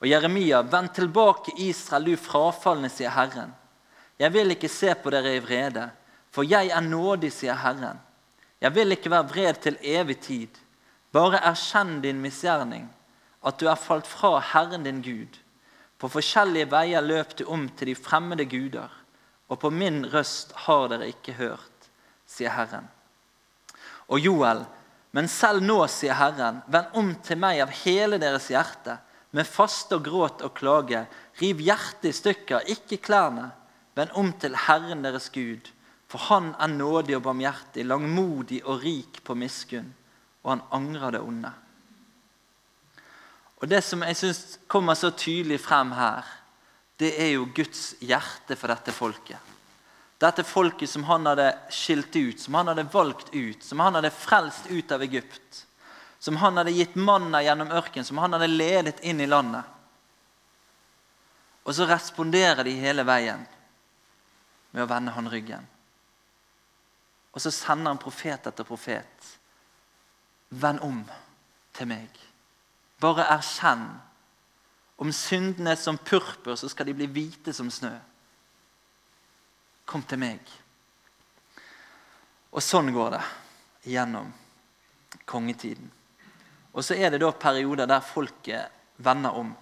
Og 0.00 0.08
Jeremia, 0.08 0.60
vend 0.62 0.92
tilbake, 0.94 1.54
Israel, 1.62 2.10
du 2.10 2.16
frafalne, 2.20 2.90
sier 2.92 3.14
Herren. 3.14 3.54
Jeg 4.20 4.32
vil 4.32 4.52
ikke 4.52 4.70
se 4.72 4.92
på 4.94 5.12
dere 5.12 5.36
i 5.36 5.40
vrede, 5.44 5.88
for 6.32 6.44
jeg 6.44 6.68
er 6.72 6.84
nådig, 6.84 7.32
sier 7.32 7.56
Herren. 7.60 8.00
Jeg 8.60 8.74
vil 8.74 8.92
ikke 8.92 9.12
være 9.12 9.28
vred 9.30 9.62
til 9.62 9.78
evig 9.80 10.18
tid. 10.24 10.60
Bare 11.12 11.40
erkjenn 11.44 12.00
din 12.04 12.20
misgjerning, 12.20 12.86
at 13.46 13.58
du 13.60 13.68
er 13.70 13.80
falt 13.80 14.08
fra 14.08 14.38
Herren 14.52 14.84
din 14.84 15.02
Gud. 15.04 15.40
På 15.96 16.08
forskjellige 16.12 16.68
veier 16.72 17.04
løp 17.04 17.38
du 17.38 17.46
om 17.48 17.68
til 17.68 17.92
de 17.92 17.96
fremmede 17.96 18.44
guder 18.44 18.92
og 19.48 19.60
på 19.60 19.70
min 19.70 20.04
røst 20.10 20.52
har 20.66 20.88
dere 20.90 21.10
ikke 21.12 21.36
hørt, 21.38 21.90
sier 22.26 22.54
Herren. 22.54 22.88
Og 24.10 24.22
Joel, 24.22 24.64
men 25.16 25.30
selv 25.32 25.64
nå, 25.64 25.78
sier 25.88 26.18
Herren, 26.18 26.58
vend 26.68 26.92
om 27.00 27.14
til 27.24 27.38
meg 27.40 27.62
av 27.64 27.70
hele 27.86 28.18
deres 28.20 28.50
hjerte, 28.52 28.98
med 29.32 29.48
faste 29.48 29.96
og 29.96 30.04
gråt 30.04 30.42
og 30.44 30.52
klage. 30.56 31.06
Riv 31.40 31.62
hjertet 31.64 32.10
i 32.10 32.16
stykker, 32.16 32.68
ikke 32.72 32.98
klærne. 33.00 33.48
Vend 33.96 34.12
om 34.20 34.28
til 34.36 34.56
Herren 34.66 35.00
deres 35.04 35.30
Gud, 35.32 35.70
for 36.06 36.20
Han 36.28 36.52
er 36.60 36.68
nådig 36.68 37.16
og 37.16 37.24
barmhjertig, 37.30 37.86
langmodig 37.88 38.60
og 38.64 38.84
rik 38.84 39.22
på 39.24 39.34
miskunn, 39.34 39.88
og 40.44 40.52
han 40.52 40.66
angrer 40.70 41.16
det 41.16 41.24
onde. 41.24 41.52
Og 43.56 43.68
Det 43.68 43.82
som 43.84 44.04
jeg 44.04 44.16
syns 44.16 44.58
kommer 44.68 44.94
så 44.94 45.10
tydelig 45.10 45.60
frem 45.64 45.92
her, 45.96 46.28
det 47.00 47.14
er 47.16 47.32
jo 47.34 47.48
Guds 47.56 47.94
hjerte 48.00 48.56
for 48.56 48.68
dette 48.68 48.92
folket. 48.92 49.55
Dette 50.18 50.44
folket 50.44 50.90
som 50.90 51.04
han 51.04 51.26
hadde 51.28 51.50
skilt 51.70 52.16
ut, 52.16 52.40
som 52.40 52.54
han 52.54 52.68
hadde 52.68 52.86
valgt 52.92 53.34
ut, 53.34 53.62
som 53.62 53.80
han 53.80 53.98
hadde 53.98 54.10
frelst 54.10 54.70
ut 54.70 54.92
av 54.92 55.02
Egypt. 55.02 55.66
Som 56.18 56.36
han 56.40 56.56
hadde 56.56 56.72
gitt 56.72 56.94
manna 56.94 57.42
gjennom 57.44 57.70
ørkenen, 57.70 58.04
som 58.04 58.18
han 58.18 58.32
hadde 58.32 58.48
ledet 58.48 59.02
inn 59.04 59.20
i 59.20 59.28
landet. 59.28 59.64
Og 61.66 61.74
så 61.74 61.84
responderer 61.90 62.64
de 62.64 62.72
hele 62.78 63.04
veien 63.04 63.42
med 64.72 64.84
å 64.84 64.88
vende 64.88 65.12
han 65.12 65.28
ryggen. 65.28 65.66
Og 67.36 67.42
så 67.42 67.52
sender 67.52 67.92
han 67.92 68.00
profet 68.00 68.48
etter 68.48 68.64
profet. 68.64 69.30
Vend 70.48 70.80
om 70.80 71.02
til 71.76 71.90
meg. 71.90 72.08
Bare 73.02 73.26
erkjenn 73.34 73.84
om 74.96 75.12
syndene 75.12 75.74
som 75.76 75.98
purpur, 76.00 76.56
så 76.56 76.70
skal 76.72 76.88
de 76.88 76.94
bli 76.96 77.08
hvite 77.12 77.52
som 77.52 77.68
snø. 77.68 77.92
Kom 79.86 80.02
til 80.02 80.18
meg. 80.18 80.40
Og 82.50 82.62
sånn 82.64 82.90
går 82.94 83.14
det 83.14 83.22
gjennom 83.92 84.32
kongetiden. 85.28 85.90
Og 86.76 86.84
så 86.84 86.96
er 86.98 87.12
det 87.12 87.22
da 87.22 87.30
perioder 87.32 87.88
der 87.88 88.04
folket 88.04 88.72
vender 89.00 89.36
om. 89.38 89.52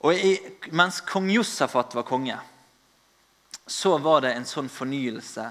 Og 0.00 0.16
i, 0.16 0.32
Mens 0.72 1.02
kong 1.04 1.28
Josafat 1.30 1.94
var 1.94 2.06
konge, 2.08 2.38
så 3.66 3.98
var 4.02 4.24
det 4.24 4.32
en 4.34 4.48
sånn 4.48 4.70
fornyelse 4.72 5.44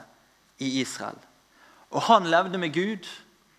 i 0.66 0.80
Israel. 0.82 1.20
Og 1.94 2.04
han 2.10 2.28
levde 2.30 2.60
med 2.60 2.74
Gud, 2.76 3.08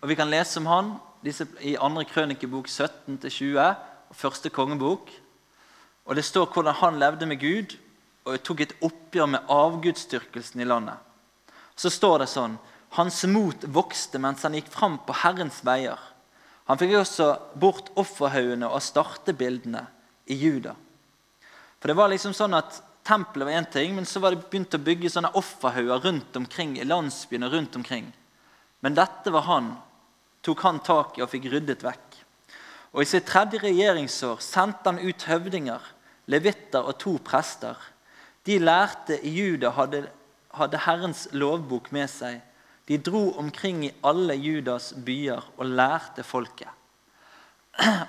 og 0.01 0.11
vi 0.11 0.17
kan 0.19 0.29
lese 0.29 0.59
om 0.59 0.69
han 0.69 0.91
i 1.23 1.33
2. 1.77 2.03
krønikebok 2.09 2.69
17-20 2.69 3.57
og 3.61 4.17
første 4.17 4.51
kongebok. 4.53 5.09
Og 6.05 6.15
Det 6.15 6.25
står 6.25 6.51
hvordan 6.53 6.77
han 6.81 6.99
levde 6.99 7.25
med 7.25 7.39
Gud 7.39 7.77
og 8.25 8.43
tok 8.45 8.65
et 8.65 8.75
oppgjør 8.85 9.29
med 9.33 9.49
avgudsdyrkelsen 9.49 10.61
i 10.61 10.67
landet. 10.67 10.97
Så 11.75 11.89
står 11.89 12.23
det 12.23 12.29
sånn 12.31 12.59
Hans 12.97 13.21
mot 13.23 13.63
vokste 13.71 14.19
mens 14.19 14.43
han 14.43 14.57
gikk 14.57 14.67
fram 14.67 14.97
på 15.07 15.15
Herrens 15.21 15.61
veier. 15.63 15.99
Han 16.67 16.79
fikk 16.79 16.97
også 16.99 17.29
bort 17.55 17.87
offerhaugene 17.95 18.67
og 18.67 18.83
startebildene. 18.83 19.87
i 20.25 20.35
Juda. 20.35 20.75
For 21.79 21.87
det 21.89 21.97
var 21.97 22.11
liksom 22.11 22.33
sånn 22.33 22.53
at 22.53 22.77
Tempelet 23.03 23.47
var 23.47 23.57
én 23.57 23.65
ting, 23.65 23.95
men 23.95 24.05
så 24.05 24.19
var 24.21 24.31
det 24.31 24.45
begynt 24.45 24.75
å 24.77 24.79
bygge 24.79 25.09
sånne 25.09 25.33
offerhauger 25.35 26.03
rundt 26.05 26.35
omkring 26.37 26.75
i 26.77 26.85
landsbyene 26.85 27.49
rundt 27.49 27.75
omkring. 27.75 28.11
Men 28.79 28.95
dette 28.95 29.33
var 29.33 29.47
han, 29.47 29.71
tok 30.45 30.61
han 30.61 30.79
tak 30.85 31.17
i 31.17 31.23
og 31.25 31.31
fikk 31.31 31.49
ryddet 31.49 31.81
vekk. 31.83 32.19
Og 32.93 33.01
I 33.01 33.09
sitt 33.09 33.25
tredje 33.25 33.61
regjeringsår 33.63 34.37
sendte 34.45 34.91
han 34.91 35.01
ut 35.01 35.25
høvdinger, 35.25 35.81
levitter 36.29 36.85
og 36.85 36.99
to 37.01 37.15
prester. 37.25 37.75
De 38.45 38.57
lærte 38.59 39.19
i 39.25 39.29
Juda 39.29 39.69
hadde, 39.75 40.05
hadde 40.53 40.81
Herrens 40.85 41.27
lovbok 41.31 41.91
med 41.93 42.09
seg. 42.09 42.39
De 42.89 42.97
dro 42.97 43.31
omkring 43.39 43.85
i 43.85 43.93
alle 44.03 44.35
Judas 44.35 44.91
byer 45.05 45.45
og 45.57 45.65
lærte 45.65 46.23
folket. 46.23 46.69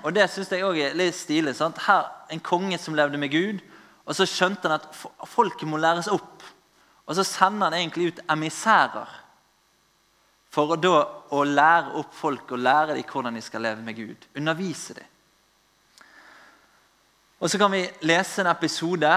Og 0.03 0.13
Det 0.15 0.25
syns 0.29 0.51
jeg 0.51 0.65
òg 0.65 0.79
er 0.81 0.97
litt 0.97 1.15
stilig. 1.15 1.55
Sant? 1.55 1.77
Her 1.85 2.09
En 2.33 2.41
konge 2.41 2.77
som 2.81 2.95
levde 2.97 3.17
med 3.17 3.31
Gud, 3.31 3.61
og 4.05 4.15
så 4.15 4.25
skjønte 4.27 4.67
han 4.67 4.79
at 4.79 5.27
folket 5.29 5.69
må 5.69 5.77
læres 5.77 6.09
opp. 6.11 6.41
Og 7.05 7.15
så 7.15 7.23
sender 7.23 7.69
han 7.69 7.77
egentlig 7.77 8.11
ut 8.11 8.23
emissærer 8.31 9.19
for 10.53 10.73
å, 10.73 10.77
da, 10.77 10.97
å 11.33 11.43
lære 11.45 11.95
opp 11.99 12.13
folk 12.13 12.51
og 12.53 12.61
lære 12.61 12.97
dem 12.97 13.07
hvordan 13.09 13.37
de 13.37 13.41
skal 13.41 13.63
leve 13.65 13.85
med 13.85 13.97
Gud. 13.97 14.27
Undervise 14.37 14.97
dem. 14.97 15.09
Og 17.39 17.49
Så 17.49 17.59
kan 17.59 17.71
vi 17.71 17.83
lese 18.07 18.41
en 18.41 18.47
episode 18.47 19.11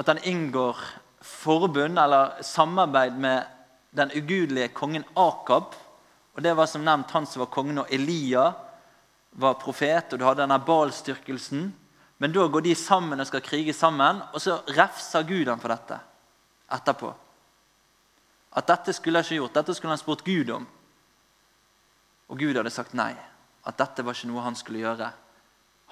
at 0.00 0.08
han 0.08 0.22
inngår 0.24 0.78
forbund 1.20 1.98
eller 2.00 2.42
samarbeid 2.42 3.18
med 3.20 3.44
den 3.90 4.12
ugudelige 4.16 4.68
kongen 4.68 5.04
Akab. 5.14 5.74
Og 6.34 6.42
Det 6.42 6.54
var 6.56 6.66
som 6.66 6.84
nevnt 6.84 7.10
han 7.10 7.26
som 7.26 7.40
var 7.40 7.50
kongen, 7.52 7.82
og 7.82 7.92
Elia 7.92 8.52
var 9.30 9.58
profet. 9.60 10.12
Og 10.12 10.18
du 10.18 10.24
hadde 10.24 10.42
denne 10.42 10.58
Baal-styrkelsen. 10.64 11.72
Men 12.18 12.32
da 12.32 12.46
går 12.46 12.64
de 12.64 12.74
sammen 12.74 13.20
og 13.20 13.26
skal 13.26 13.44
krige 13.44 13.74
sammen, 13.76 14.22
og 14.32 14.40
så 14.40 14.60
refser 14.76 15.26
Gud 15.28 15.48
ham 15.48 15.60
for 15.60 15.72
dette 15.72 15.98
etterpå. 16.70 17.12
At 18.56 18.66
dette 18.66 18.92
skulle 18.92 19.18
han 19.18 19.24
ikke 19.24 19.40
gjort. 19.42 19.54
Dette 19.54 19.74
skulle 19.74 19.92
han 19.92 20.00
spurt 20.00 20.24
Gud 20.24 20.50
om. 20.50 20.66
Og 22.28 22.38
Gud 22.38 22.56
hadde 22.56 22.70
sagt 22.70 22.94
nei. 22.94 23.12
At 23.66 23.78
dette 23.78 24.04
var 24.04 24.16
ikke 24.16 24.30
noe 24.30 24.44
han 24.46 24.56
skulle 24.56 24.82
gjøre. 24.84 25.12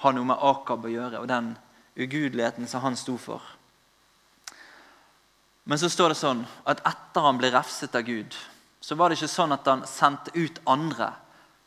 Ha 0.01 0.11
noe 0.15 0.25
med 0.25 0.41
Akab 0.49 0.85
å 0.85 0.91
gjøre 0.91 1.21
og 1.21 1.27
den 1.29 1.53
ugudeligheten 1.99 2.67
som 2.67 2.81
han 2.81 2.97
sto 2.97 3.17
for. 3.19 3.43
Men 5.69 5.77
så 5.77 5.85
står 5.89 6.09
det 6.09 6.17
sånn 6.17 6.39
at 6.65 6.79
etter 6.81 7.21
han 7.21 7.37
ble 7.37 7.51
refset 7.53 7.93
av 7.93 8.01
Gud, 8.07 8.33
så 8.81 8.95
var 8.97 9.11
det 9.11 9.19
ikke 9.19 9.29
sånn 9.29 9.51
at 9.53 9.67
han 9.69 9.83
sendte 9.85 10.33
ut 10.33 10.57
andre. 10.65 11.11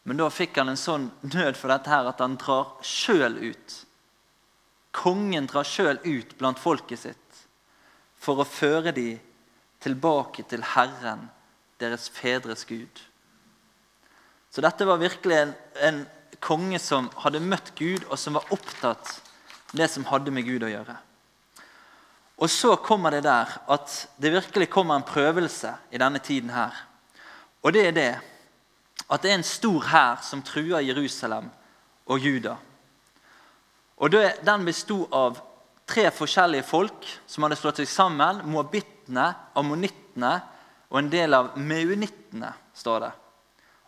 Men 0.03 0.19
da 0.19 0.27
fikk 0.33 0.59
han 0.59 0.73
en 0.73 0.81
sånn 0.81 1.05
nød 1.23 1.55
for 1.55 1.71
dette 1.71 1.93
her 1.93 2.09
at 2.11 2.23
han 2.25 2.35
drar 2.41 2.73
sjøl 2.83 3.37
ut. 3.39 3.77
Kongen 4.91 5.47
drar 5.47 5.69
sjøl 5.69 6.01
ut 6.03 6.35
blant 6.41 6.59
folket 6.59 7.05
sitt 7.05 7.45
for 8.19 8.43
å 8.43 8.49
føre 8.49 8.91
dem 8.97 9.23
tilbake 9.83 10.49
til 10.51 10.67
Herren, 10.75 11.29
deres 11.79 12.09
fedres 12.11 12.67
Gud. 12.67 13.05
Så 14.51 14.67
dette 14.67 14.87
var 14.87 14.99
virkelig 14.99 15.39
en, 15.45 15.55
en 15.79 16.03
konge 16.43 16.83
som 16.83 17.07
hadde 17.23 17.43
møtt 17.43 17.71
Gud, 17.79 18.03
og 18.11 18.19
som 18.19 18.35
var 18.35 18.51
opptatt 18.51 19.15
av 19.71 19.79
det 19.79 19.89
som 19.95 20.11
hadde 20.11 20.35
med 20.35 20.51
Gud 20.51 20.67
å 20.67 20.75
gjøre. 20.75 20.99
Og 22.43 22.51
så 22.51 22.75
kommer 22.83 23.15
det 23.15 23.23
der 23.23 23.51
at 23.71 23.93
det 24.19 24.33
virkelig 24.35 24.71
kommer 24.71 24.99
en 24.99 25.07
prøvelse 25.07 25.71
i 25.95 26.01
denne 26.03 26.19
tiden 26.19 26.51
her. 26.51 26.75
Og 27.63 27.73
det 27.73 27.87
er 27.87 27.95
det 27.95 28.13
at 29.13 29.23
det 29.23 29.31
er 29.31 29.39
en 29.39 29.47
stor 29.47 29.87
hær 29.93 30.23
som 30.27 30.43
truer 30.43 30.83
Jerusalem 30.83 31.51
og 32.07 32.19
Juda. 32.19 32.57
Og 34.03 34.11
Den 34.11 34.65
besto 34.67 35.05
av 35.13 35.39
tre 35.87 36.09
forskjellige 36.11 36.67
folk 36.67 37.07
som 37.27 37.45
hadde 37.45 37.59
slått 37.61 37.83
seg 37.83 37.91
sammen. 37.91 38.43
Moabittene, 38.51 39.29
ammonittene 39.55 40.33
og 40.91 40.99
en 40.99 41.11
del 41.13 41.35
av 41.35 41.53
meunittene, 41.57 42.51
står 42.75 43.01
det. 43.05 43.13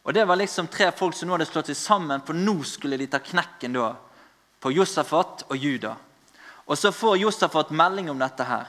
Og 0.04 0.14
Det 0.14 0.24
var 0.28 0.36
liksom 0.36 0.68
tre 0.68 0.92
folk 0.92 1.16
som 1.16 1.28
nå 1.28 1.34
hadde 1.34 1.48
slått 1.48 1.72
seg 1.72 1.80
sammen, 1.80 2.22
for 2.22 2.36
nå 2.36 2.60
skulle 2.62 3.00
de 3.00 3.08
ta 3.10 3.18
knekken 3.18 3.74
da 3.74 3.94
på 4.60 4.72
Josafat 4.72 5.46
og 5.48 5.56
Juda. 5.56 5.96
Og 6.66 6.78
så 6.78 6.92
får 6.92 7.16
Josafat 7.16 7.70
melding 7.70 8.10
om 8.10 8.18
dette 8.18 8.44
her. 8.48 8.68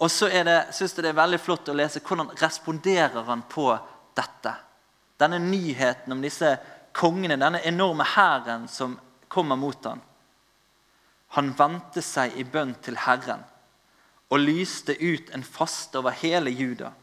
Og 0.00 0.10
så 0.10 0.30
synes 0.72 0.80
jeg 0.96 1.04
det 1.04 1.10
er 1.12 1.18
veldig 1.18 1.40
flott 1.42 1.68
å 1.68 1.76
lese 1.76 2.00
hvordan 2.00 2.32
responderer 2.40 3.26
han 3.28 3.42
på 3.48 3.66
dette. 4.16 4.54
Denne 5.20 5.40
nyheten 5.42 6.14
om 6.14 6.22
disse 6.24 6.54
kongene, 6.96 7.36
denne 7.36 7.60
enorme 7.68 8.06
hæren 8.16 8.64
som 8.68 8.96
kommer 9.28 9.60
mot 9.60 9.84
ham. 9.84 10.00
Han 11.36 11.52
vendte 11.58 12.02
seg 12.02 12.38
i 12.40 12.46
bønn 12.48 12.72
til 12.82 12.96
Herren 13.04 13.44
og 14.30 14.40
lyste 14.40 14.96
ut 14.96 15.30
en 15.34 15.44
faste 15.44 15.98
over 16.00 16.14
hele 16.22 16.50
Juda. 16.54 16.94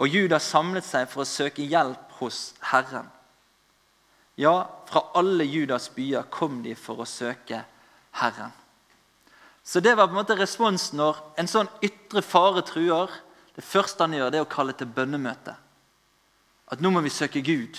Og 0.00 0.08
Juda 0.08 0.40
samlet 0.40 0.84
seg 0.84 1.06
for 1.12 1.22
å 1.22 1.28
søke 1.28 1.62
hjelp 1.62 2.18
hos 2.18 2.54
Herren. 2.72 3.06
Ja, 4.40 4.64
fra 4.88 5.04
alle 5.14 5.44
Judas 5.44 5.90
byer 5.94 6.26
kom 6.32 6.62
de 6.64 6.74
for 6.74 7.04
å 7.04 7.08
søke 7.08 7.60
hjelp 7.60 7.69
Herren. 8.10 8.52
Så 9.62 9.80
det 9.80 9.94
var 9.94 10.08
på 10.08 10.14
en 10.14 10.20
måte 10.22 10.36
responsen 10.38 10.98
når 10.98 11.18
en 11.38 11.48
sånn 11.50 11.68
ytre 11.84 12.22
fare 12.24 12.62
truer. 12.66 13.12
Det 13.54 13.64
første 13.66 14.02
han 14.02 14.16
gjør, 14.16 14.30
det 14.32 14.40
er 14.40 14.46
å 14.46 14.50
kalle 14.50 14.74
til 14.74 14.90
bønnemøte. 14.90 15.54
At 16.70 16.82
nå 16.82 16.90
må 16.90 17.02
vi 17.04 17.12
søke 17.12 17.42
Gud. 17.44 17.78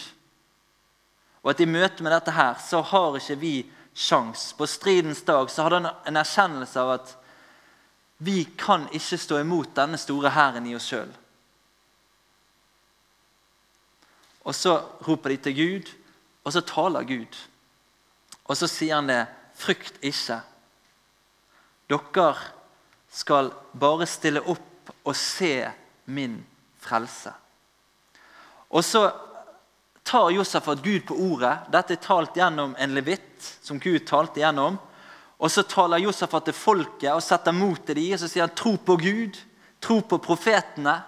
Og 1.41 1.53
at 1.53 1.63
i 1.63 1.67
møte 1.67 2.03
med 2.03 2.13
dette 2.13 2.33
her, 2.35 2.59
så 2.61 2.83
har 2.85 3.17
ikke 3.17 3.39
vi 3.41 3.55
sjans. 3.97 4.51
På 4.53 4.67
stridens 4.69 5.23
dag 5.27 5.49
så 5.49 5.65
hadde 5.65 5.81
han 5.81 5.89
en 6.07 6.21
erkjennelse 6.21 6.79
av 6.79 6.93
at 6.99 7.15
vi 8.21 8.43
kan 8.57 8.85
ikke 8.93 9.17
stå 9.17 9.39
imot 9.41 9.73
denne 9.75 9.97
store 9.97 10.29
hæren 10.35 10.67
i 10.69 10.75
oss 10.77 10.85
sjøl. 10.91 11.09
Og 14.45 14.55
så 14.57 14.75
roper 15.07 15.33
de 15.33 15.37
til 15.47 15.57
Gud, 15.57 15.89
og 16.45 16.53
så 16.53 16.61
taler 16.65 17.07
Gud. 17.09 17.39
Og 18.45 18.57
så 18.57 18.69
sier 18.69 18.99
han 18.99 19.09
det 19.09 19.23
Frykt 19.61 19.99
ikke. 20.01 20.39
Dere 21.91 22.29
skal 23.11 23.51
bare 23.77 24.07
stille 24.09 24.41
opp 24.41 24.93
og 25.03 25.15
se 25.17 25.67
min 26.09 26.39
frelse. 26.81 27.33
Og 28.71 28.85
så 28.85 29.03
tar 30.07 30.31
Josefat 30.33 30.81
Gud 30.83 31.05
på 31.07 31.17
ordet. 31.29 31.53
Dette 31.71 31.97
er 31.97 32.01
talt 32.01 32.37
gjennom 32.39 32.73
en 32.79 32.95
levitt 32.95 33.51
som 33.61 33.79
Gud 33.79 34.05
talte 34.07 34.41
gjennom. 34.41 34.79
Og 35.41 35.51
så 35.51 35.63
taler 35.65 36.03
Josefat 36.03 36.49
til 36.49 36.57
folket 36.57 37.11
og 37.13 37.23
setter 37.25 37.55
mot 37.55 37.79
til 37.85 37.97
dem. 37.97 38.13
Og 38.15 38.21
så 38.21 38.29
sier 38.31 38.47
han 38.47 38.55
tro 38.57 38.75
på 38.77 38.97
Gud, 39.01 39.39
tro 39.83 39.99
på 40.01 40.21
profetene. 40.23 40.99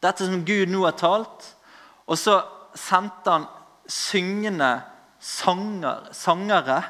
Dette 0.00 0.26
som 0.26 0.44
Gud 0.46 0.70
nå 0.72 0.84
har 0.86 0.96
talt. 0.98 1.50
Og 2.06 2.18
så 2.18 2.40
sendte 2.78 3.34
han 3.34 3.46
syngende 3.90 4.70
sanger, 5.20 6.08
sangere 6.16 6.80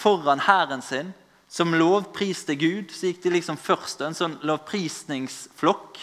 foran 0.00 0.40
hæren 0.40 0.82
sin, 0.82 1.12
som 1.48 1.74
lovpriste 1.74 2.56
Gud. 2.56 2.92
Så 2.94 3.10
gikk 3.10 3.22
de 3.24 3.34
liksom 3.36 3.58
først, 3.60 4.00
en 4.00 4.16
sånn 4.16 4.38
lovprisningsflokk. 4.46 6.00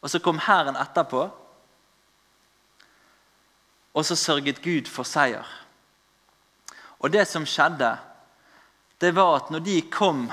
Og 0.00 0.12
så 0.12 0.20
kom 0.22 0.40
hæren 0.44 0.78
etterpå. 0.80 1.26
Og 3.96 4.06
så 4.06 4.16
sørget 4.18 4.62
Gud 4.62 4.90
for 4.90 5.08
seier. 5.08 5.46
Og 7.00 7.12
det 7.12 7.24
som 7.28 7.46
skjedde, 7.48 7.94
det 9.00 9.14
var 9.16 9.38
at 9.38 9.52
når 9.52 9.64
de 9.64 9.78
kom 9.88 10.26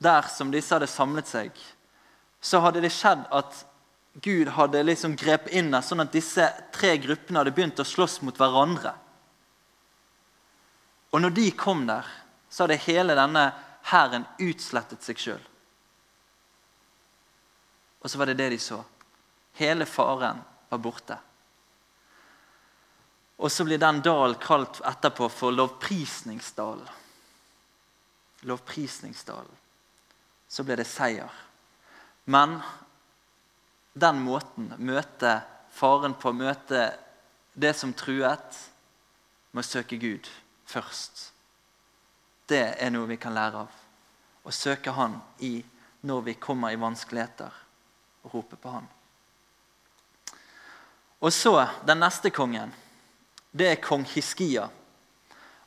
der 0.00 0.28
som 0.32 0.52
disse 0.54 0.72
hadde 0.72 0.88
samlet 0.88 1.28
seg, 1.28 1.50
så 2.40 2.62
hadde 2.64 2.80
det 2.80 2.94
skjedd 2.94 3.26
at 3.34 3.64
Gud 4.22 4.48
hadde 4.56 4.80
liksom 4.86 5.16
grepet 5.18 5.52
inn 5.58 5.68
der, 5.74 5.84
sånn 5.84 6.02
at 6.02 6.14
disse 6.14 6.46
tre 6.74 6.94
gruppene 7.02 7.42
hadde 7.42 7.52
begynt 7.54 7.82
å 7.82 7.86
slåss 7.86 8.20
mot 8.24 8.38
hverandre. 8.38 8.94
Og 11.12 11.22
når 11.22 11.34
de 11.36 11.46
kom 11.56 11.84
der, 11.88 12.08
så 12.48 12.64
hadde 12.64 12.80
hele 12.86 13.16
denne 13.18 13.44
hæren 13.90 14.26
utslettet 14.42 15.04
seg 15.04 15.20
sjøl. 15.20 15.44
Og 17.98 18.10
så 18.10 18.18
var 18.18 18.30
det 18.30 18.38
det 18.38 18.50
de 18.54 18.58
så. 18.62 18.82
Hele 19.58 19.86
faren 19.86 20.40
var 20.68 20.82
borte. 20.82 21.18
Og 23.38 23.52
så 23.52 23.64
blir 23.66 23.78
den 23.78 24.00
dalen 24.02 24.38
kalt 24.42 24.80
etterpå 24.86 25.28
for 25.30 25.54
lovprisningsdalen. 25.54 26.88
Lovprisningsdalen. 28.50 29.54
Så 30.48 30.64
ble 30.64 30.78
det 30.78 30.86
seier. 30.88 31.30
Men 32.24 32.58
den 33.98 34.20
måten, 34.22 34.72
møte 34.78 35.40
faren 35.74 36.14
på, 36.18 36.32
møte 36.32 36.90
det 37.54 37.74
som 37.76 37.94
truet, 37.94 38.58
med 39.52 39.64
å 39.64 39.66
søke 39.66 39.96
Gud 39.98 40.28
først. 40.68 41.30
Det 42.48 42.64
er 42.80 42.92
noe 42.94 43.08
vi 43.10 43.18
kan 43.20 43.36
lære 43.36 43.64
av. 43.64 43.80
Å 44.44 44.54
søke 44.54 44.94
Han 44.96 45.18
i 45.44 45.58
når 46.08 46.22
vi 46.30 46.34
kommer 46.40 46.72
i 46.72 46.80
vanskeligheter, 46.80 47.52
og 48.24 48.34
rope 48.34 48.56
på 48.56 48.72
Han. 48.72 48.86
Og 51.18 51.34
så 51.34 51.52
den 51.86 52.00
neste 52.00 52.30
kongen. 52.30 52.72
Det 53.50 53.66
er 53.72 53.82
kong 53.82 54.04
Hiskia. 54.06 54.68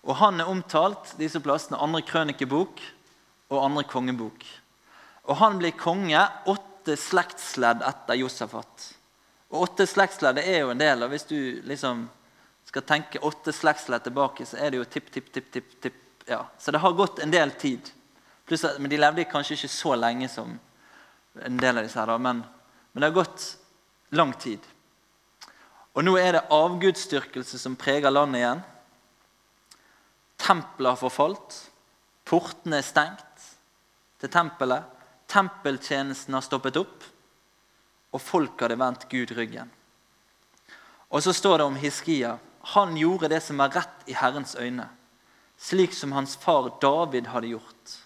Og 0.01 0.15
han 0.17 0.39
er 0.39 0.49
omtalt 0.49 1.13
disse 1.19 1.41
plassene 1.43 1.79
andre 1.81 2.01
krønikebok 2.07 2.79
og 3.51 3.59
andre 3.59 3.83
kongebok. 3.89 4.45
Og 5.27 5.37
han 5.37 5.59
blir 5.59 5.75
konge 5.77 6.21
åtte 6.49 6.95
slektsledd 6.97 7.83
etter 7.85 8.17
Josafat. 8.17 8.87
Og 9.51 9.67
åtte 9.67 9.85
slektsledd 9.85 10.39
er 10.41 10.63
jo 10.63 10.71
en 10.73 10.81
del. 10.81 11.03
og 11.03 11.11
Hvis 11.11 11.27
du 11.29 11.37
liksom 11.67 12.07
skal 12.65 12.87
tenke 12.87 13.21
åtte 13.27 13.53
slektsledd 13.53 14.07
tilbake, 14.07 14.47
så 14.47 14.57
er 14.57 14.71
det 14.71 14.79
jo 14.79 14.87
tipp, 14.87 15.11
tipp, 15.11 15.29
tipp, 15.33 15.51
tipp, 15.51 15.75
tipp. 15.83 15.99
Ja. 16.25 16.45
Så 16.57 16.71
det 16.71 16.81
har 16.83 16.93
gått 16.93 17.19
en 17.19 17.31
del 17.31 17.51
tid. 17.51 17.91
Plus, 18.45 18.65
men 18.79 18.89
de 18.89 18.99
levde 18.99 19.25
kanskje 19.29 19.55
ikke 19.55 19.71
så 19.71 19.95
lenge 19.95 20.29
som 20.29 20.53
en 21.39 21.57
del 21.57 21.77
av 21.79 21.85
disse 21.87 21.99
her, 21.99 22.17
men, 22.19 22.43
men 22.91 23.01
det 23.01 23.09
har 23.09 23.19
gått 23.21 23.45
lang 24.11 24.33
tid. 24.33 24.65
Og 25.95 26.05
nå 26.05 26.15
er 26.19 26.35
det 26.35 26.47
avgudsdyrkelse 26.51 27.59
som 27.59 27.75
preger 27.79 28.11
landet 28.11 28.41
igjen. 28.41 28.63
Tempelet 30.41 30.93
har 30.93 30.99
forfalt. 30.99 31.57
Portene 32.27 32.79
er 32.79 32.87
stengt 32.87 33.47
til 34.21 34.31
tempelet. 34.31 34.87
Tempeltjenesten 35.31 36.35
har 36.35 36.45
stoppet 36.45 36.79
opp. 36.79 37.03
Og 38.11 38.23
folk 38.23 38.63
hadde 38.63 38.79
vendt 38.79 39.07
Gud 39.11 39.31
ryggen. 39.35 39.71
Og 41.11 41.23
så 41.23 41.33
står 41.35 41.59
det 41.59 41.67
om 41.67 41.79
Hiskia. 41.79 42.37
Han 42.75 42.95
gjorde 42.97 43.31
det 43.31 43.41
som 43.43 43.59
var 43.59 43.73
rett 43.75 44.07
i 44.07 44.15
Herrens 44.15 44.55
øyne, 44.55 44.87
slik 45.61 45.93
som 45.93 46.11
hans 46.11 46.35
far 46.35 46.71
David 46.81 47.27
hadde 47.27 47.47
gjort. 47.47 47.97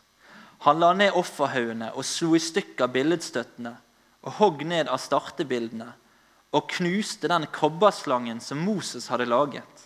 Han 0.66 0.80
la 0.80 0.92
ned 0.94 1.16
offerhaugene 1.16 1.94
og 1.96 2.04
slo 2.04 2.34
i 2.36 2.42
stykker 2.44 2.90
billedstøttene 2.92 3.72
og 4.26 4.38
hogg 4.42 4.66
ned 4.68 4.90
av 4.92 5.00
startebildene 5.00 5.88
og 6.56 6.68
knuste 6.76 7.30
den 7.32 7.46
kobberslangen 7.56 8.42
som 8.44 8.60
Moses 8.60 9.08
hadde 9.12 9.30
laget. 9.30 9.86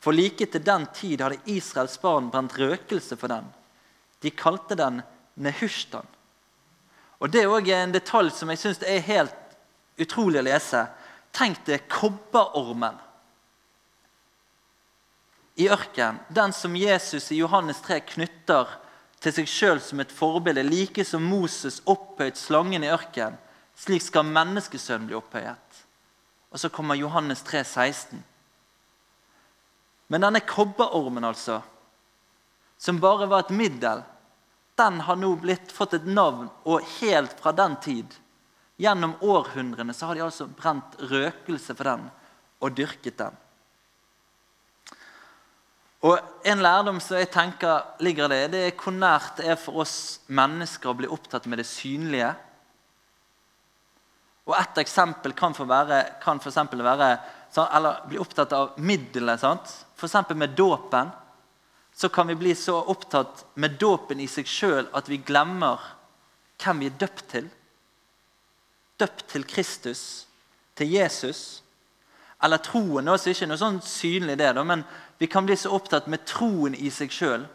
For 0.00 0.16
like 0.16 0.46
til 0.46 0.64
den 0.64 0.86
tid 0.94 1.20
hadde 1.20 1.42
Israels 1.50 1.98
barn 2.00 2.30
brent 2.32 2.56
røkelse 2.56 3.18
for 3.20 3.28
den. 3.32 3.50
De 4.24 4.30
kalte 4.30 4.78
den 4.78 5.02
Nehushtan. 5.36 6.06
Og 7.20 7.30
Det 7.30 7.42
er 7.42 7.52
også 7.52 7.74
en 7.74 7.92
detalj 7.92 8.30
som 8.32 8.48
jeg 8.48 8.62
syns 8.62 8.80
er 8.86 9.04
helt 9.04 10.00
utrolig 10.00 10.40
å 10.40 10.46
lese. 10.46 10.86
Tenk 11.34 11.66
deg 11.66 11.88
kobberormen 11.90 12.96
i 15.58 15.66
ørkenen. 15.68 16.20
Den 16.28 16.52
som 16.54 16.76
Jesus 16.78 17.32
i 17.32 17.40
Johannes 17.40 17.80
3 17.82 18.00
knytter 18.14 18.70
til 19.18 19.34
seg 19.34 19.50
sjøl 19.50 19.80
som 19.82 20.00
et 20.00 20.14
forbilde. 20.14 20.62
Like 20.62 21.04
som 21.04 21.24
Moses 21.26 21.80
opphøyet 21.90 22.38
slangen 22.38 22.86
i 22.86 22.92
ørkenen, 22.94 23.38
slik 23.78 24.02
skal 24.02 24.26
menneskesønnen 24.26 25.08
bli 25.10 25.18
opphøyet. 25.18 25.82
Og 26.54 26.62
så 26.62 26.70
kommer 26.72 26.98
Johannes 26.98 27.42
3, 27.46 27.64
16. 27.64 28.22
Men 30.08 30.24
denne 30.24 30.40
kobberormen, 30.46 31.26
altså, 31.26 31.60
som 32.78 33.02
bare 33.02 33.26
var 33.28 33.44
et 33.44 33.52
middel, 33.54 34.00
den 34.78 35.02
har 35.04 35.18
nå 35.18 35.34
blitt, 35.42 35.74
fått 35.74 35.98
et 35.98 36.06
navn, 36.06 36.46
og 36.64 36.86
helt 37.00 37.34
fra 37.42 37.52
den 37.52 37.74
tid, 37.82 38.14
gjennom 38.78 39.16
århundrene, 39.26 39.92
så 39.94 40.06
har 40.06 40.14
de 40.14 40.22
altså 40.24 40.46
brent 40.46 40.94
røkelse 41.10 41.74
for 41.74 41.90
den 41.90 42.06
og 42.62 42.76
dyrket 42.78 43.18
den. 43.18 43.34
Og 46.06 46.18
En 46.44 46.62
lærdom 46.62 47.00
som 47.02 47.18
jeg 47.18 47.30
tenker 47.34 47.82
ligger 48.00 48.30
det, 48.30 48.42
det 48.52 48.60
er 48.66 48.76
hvor 48.78 48.94
nært 48.94 49.40
det 49.40 49.48
er 49.50 49.58
for 49.58 49.82
oss 49.82 50.20
mennesker 50.26 50.92
å 50.92 50.96
bli 50.96 51.10
opptatt 51.10 51.48
med 51.50 51.58
det 51.58 51.66
synlige. 51.66 52.30
Og 54.48 54.54
Et 54.56 54.78
eksempel 54.80 55.34
kan, 55.36 55.54
for 55.54 55.68
være, 55.68 56.20
kan 56.22 56.40
for 56.40 56.54
være 56.54 57.18
eller 57.56 58.06
bli 58.08 58.18
opptatt 58.18 58.52
av 58.52 58.78
middelet. 58.80 59.42
F.eks. 59.96 60.14
med 60.34 60.50
dåpen. 60.56 61.10
Så 61.94 62.08
kan 62.08 62.26
vi 62.26 62.34
bli 62.34 62.54
så 62.54 62.76
opptatt 62.78 63.44
med 63.54 63.78
dåpen 63.80 64.20
i 64.20 64.28
seg 64.30 64.46
sjøl 64.46 64.86
at 64.94 65.08
vi 65.08 65.18
glemmer 65.18 65.80
hvem 66.62 66.80
vi 66.80 66.86
er 66.86 66.98
døpt 66.98 67.24
til. 67.32 67.48
Døpt 68.98 69.26
til 69.32 69.44
Kristus, 69.44 70.26
til 70.78 70.92
Jesus. 70.94 71.62
Eller 72.42 72.62
troen. 72.62 73.04
Det 73.04 73.26
er 73.26 73.34
ikke 73.34 73.50
noe 73.50 73.58
sånn 73.58 73.80
synlig, 73.82 74.38
det, 74.38 74.52
men 74.62 74.84
vi 75.18 75.26
kan 75.26 75.46
bli 75.46 75.56
så 75.56 75.70
opptatt 75.74 76.06
med 76.06 76.26
troen 76.26 76.74
i 76.78 76.90
seg 76.94 77.10
sjøl 77.10 77.46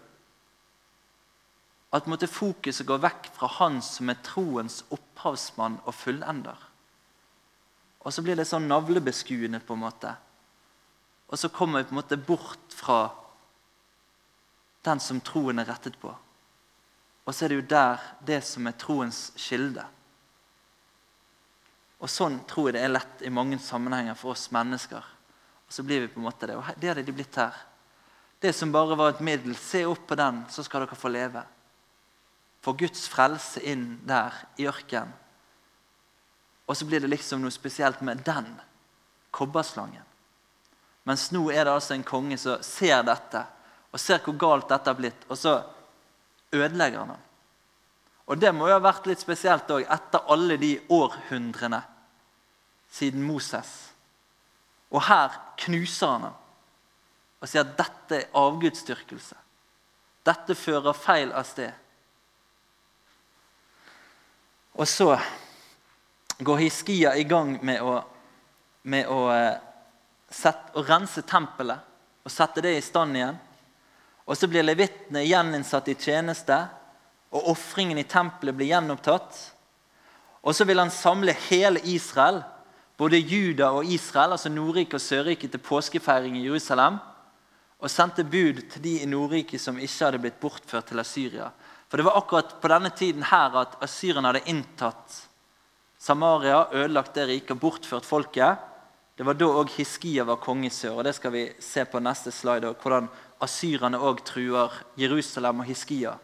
at 1.93 2.09
måtte 2.09 2.27
fokuset 2.27 2.87
gå 2.89 2.97
vekk 2.99 3.29
fra 3.35 3.47
Han 3.59 3.79
som 3.85 4.09
er 4.09 4.19
troens 4.25 4.81
opphavsmann 4.91 5.77
og 5.85 5.93
fullender. 5.95 6.57
Og 8.03 8.11
så 8.11 8.23
blir 8.25 8.35
det 8.35 8.47
sånn 8.49 8.65
navlebeskuende, 8.67 9.61
på 9.63 9.77
en 9.77 9.83
måte. 9.85 10.15
Og 11.29 11.39
så 11.39 11.51
kommer 11.53 11.79
vi 11.79 11.87
på 11.87 11.95
en 11.95 12.01
måte 12.01 12.17
bort 12.17 12.75
fra 12.75 13.13
den 14.83 14.99
som 14.99 15.21
troen 15.23 15.61
er 15.61 15.69
rettet 15.69 15.95
på. 16.01 16.11
Og 17.23 17.31
så 17.31 17.45
er 17.45 17.53
det 17.53 17.61
jo 17.61 17.69
der 17.71 18.01
det 18.25 18.41
som 18.43 18.67
er 18.67 18.75
troens 18.75 19.29
kilde. 19.39 19.85
Og 22.03 22.11
Sånn 22.11 22.41
tror 22.49 22.67
jeg 22.67 22.75
det 22.75 22.83
er 22.83 22.97
lett 22.97 23.21
i 23.23 23.31
mange 23.31 23.61
sammenhenger 23.63 24.17
for 24.19 24.33
oss 24.33 24.49
mennesker 24.51 25.12
så 25.73 25.83
blir 25.83 26.03
vi 26.03 26.07
på 26.07 26.19
en 26.19 26.27
måte 26.27 26.45
det. 26.45 26.55
Og 26.59 26.67
det 26.77 26.91
hadde 26.91 27.03
de 27.07 27.15
blitt 27.15 27.37
her. 27.41 27.55
Det 28.37 28.51
som 28.53 28.71
bare 28.71 28.97
var 28.99 29.15
et 29.15 29.23
middel. 29.25 29.55
Se 29.57 29.81
opp 29.89 30.05
på 30.07 30.17
den, 30.19 30.43
så 30.53 30.61
skal 30.65 30.83
dere 30.83 30.97
få 30.99 31.09
leve. 31.09 31.41
Få 32.61 32.75
Guds 32.77 33.07
frelse 33.09 33.63
inn 33.65 33.87
der 34.05 34.35
i 34.61 34.67
ørkenen. 34.69 35.15
Og 36.69 36.77
så 36.77 36.85
blir 36.87 37.01
det 37.01 37.09
liksom 37.09 37.41
noe 37.41 37.51
spesielt 37.51 38.03
med 38.05 38.21
den 38.23 38.45
kobberslangen. 39.33 40.05
Mens 41.09 41.25
nå 41.33 41.41
er 41.51 41.65
det 41.65 41.73
altså 41.73 41.97
en 41.97 42.05
konge 42.07 42.37
som 42.39 42.61
ser 42.63 43.01
dette, 43.03 43.41
og 43.91 43.99
ser 43.99 44.21
hvor 44.23 44.37
galt 44.39 44.69
dette 44.69 44.89
har 44.93 44.99
blitt, 44.99 45.25
og 45.27 45.37
så 45.37 45.57
ødelegger 46.53 47.01
han 47.01 47.15
den. 47.15 47.25
Og 48.31 48.39
det 48.39 48.53
må 48.55 48.69
jo 48.69 48.77
ha 48.77 48.83
vært 48.85 49.09
litt 49.09 49.19
spesielt 49.19 49.73
òg, 49.73 49.83
etter 49.83 50.29
alle 50.31 50.55
de 50.61 50.77
århundrene 50.93 51.81
siden 52.93 53.25
Moses. 53.27 53.92
Og 54.93 55.01
her 55.07 55.35
knuser 55.65 56.15
han 56.15 56.29
ham 56.29 56.39
og 57.43 57.49
sier 57.51 57.65
at 57.65 57.73
dette 57.75 58.17
er 58.21 58.37
avgudsdyrkelse. 58.39 59.35
Dette 60.23 60.55
fører 60.55 60.95
feil 60.95 61.33
av 61.35 61.43
sted. 61.43 61.73
Og 64.79 64.87
så 64.87 65.09
går 66.39 66.61
Hiskia 66.61 67.11
i 67.19 67.25
gang 67.27 67.57
med 67.59 67.83
å, 67.83 67.97
med 68.87 69.11
å, 69.11 69.25
eh, 69.33 69.57
sette, 70.31 70.71
å 70.79 70.85
rense 70.87 71.25
tempelet 71.27 71.83
og 72.23 72.31
sette 72.31 72.63
det 72.63 72.77
i 72.77 72.85
stand 72.85 73.19
igjen. 73.19 73.35
Og 74.23 74.39
så 74.39 74.47
blir 74.47 74.63
levittene 74.63 75.25
gjeninnsatt 75.27 75.91
i 75.91 75.97
tjeneste, 75.99 76.61
og 77.33 77.51
ofringen 77.51 77.99
i 77.99 78.07
tempelet 78.07 78.55
blir 78.55 78.71
gjenopptatt. 78.71 79.35
Og 80.47 80.55
så 80.55 80.63
vil 80.63 80.79
han 80.79 80.91
samle 80.93 81.35
hele 81.49 81.83
Israel 81.91 82.39
både 82.97 83.19
Juda 83.19 83.71
og 83.73 83.85
Israel, 83.85 84.35
altså 84.35 84.49
Nordriket 84.49 84.93
og 84.99 85.01
Sørriket, 85.01 85.51
til 85.51 85.59
påskefeiring 85.59 86.37
i 86.37 86.45
Jerusalem. 86.45 86.99
Og 87.83 87.91
sendte 87.91 88.23
bud 88.23 88.61
til 88.71 88.83
de 88.83 88.93
i 89.01 89.05
Nordriket 89.09 89.61
som 89.61 89.79
ikke 89.79 90.05
hadde 90.05 90.21
blitt 90.23 90.39
bortført 90.39 90.87
til 90.87 90.99
Asyria. 90.99 91.49
For 91.89 91.99
det 91.99 92.05
var 92.07 92.17
akkurat 92.17 92.55
på 92.61 92.69
denne 92.71 92.89
tiden 92.89 93.25
her 93.27 93.53
at 93.59 93.75
asyrerne 93.83 94.31
hadde 94.31 94.47
inntatt 94.49 95.17
Samaria, 95.99 96.65
ødelagt 96.73 97.15
det 97.15 97.27
riket 97.27 97.51
og 97.55 97.59
bortført 97.59 98.07
folket. 98.07 98.57
Det 99.17 99.25
var 99.25 99.37
da 99.37 99.45
òg 99.45 99.69
Hiskia 99.75 100.25
var 100.25 100.41
konge 100.41 100.67
i 100.67 100.73
sør. 100.73 100.97
og 100.97 101.03
Det 101.03 101.13
skal 101.15 101.31
vi 101.31 101.43
se 101.59 101.85
på 101.85 101.99
neste 101.99 102.31
slide. 102.31 102.73
Hvordan 102.81 103.09
asyrerne 103.41 103.99
òg 103.99 104.23
truer 104.25 104.71
Jerusalem 104.97 105.59
og 105.59 105.65
Hiskia. 105.65 106.15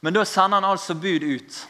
Men 0.00 0.14
da 0.14 0.24
sender 0.24 0.60
han 0.60 0.70
altså 0.70 0.94
bud 0.94 1.22
ut 1.22 1.60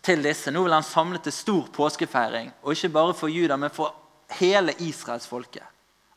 til 0.00 0.22
disse. 0.24 0.50
Nå 0.50 0.62
vil 0.64 0.72
han 0.72 0.86
samle 0.86 1.18
til 1.22 1.34
stor 1.34 1.68
påskefeiring. 1.74 2.52
Og 2.62 2.72
ikke 2.72 2.92
bare 2.94 3.14
for 3.14 3.32
Juda, 3.32 3.56
men 3.56 3.70
for 3.70 3.94
hele 4.38 4.74
israelsfolket. 4.78 5.64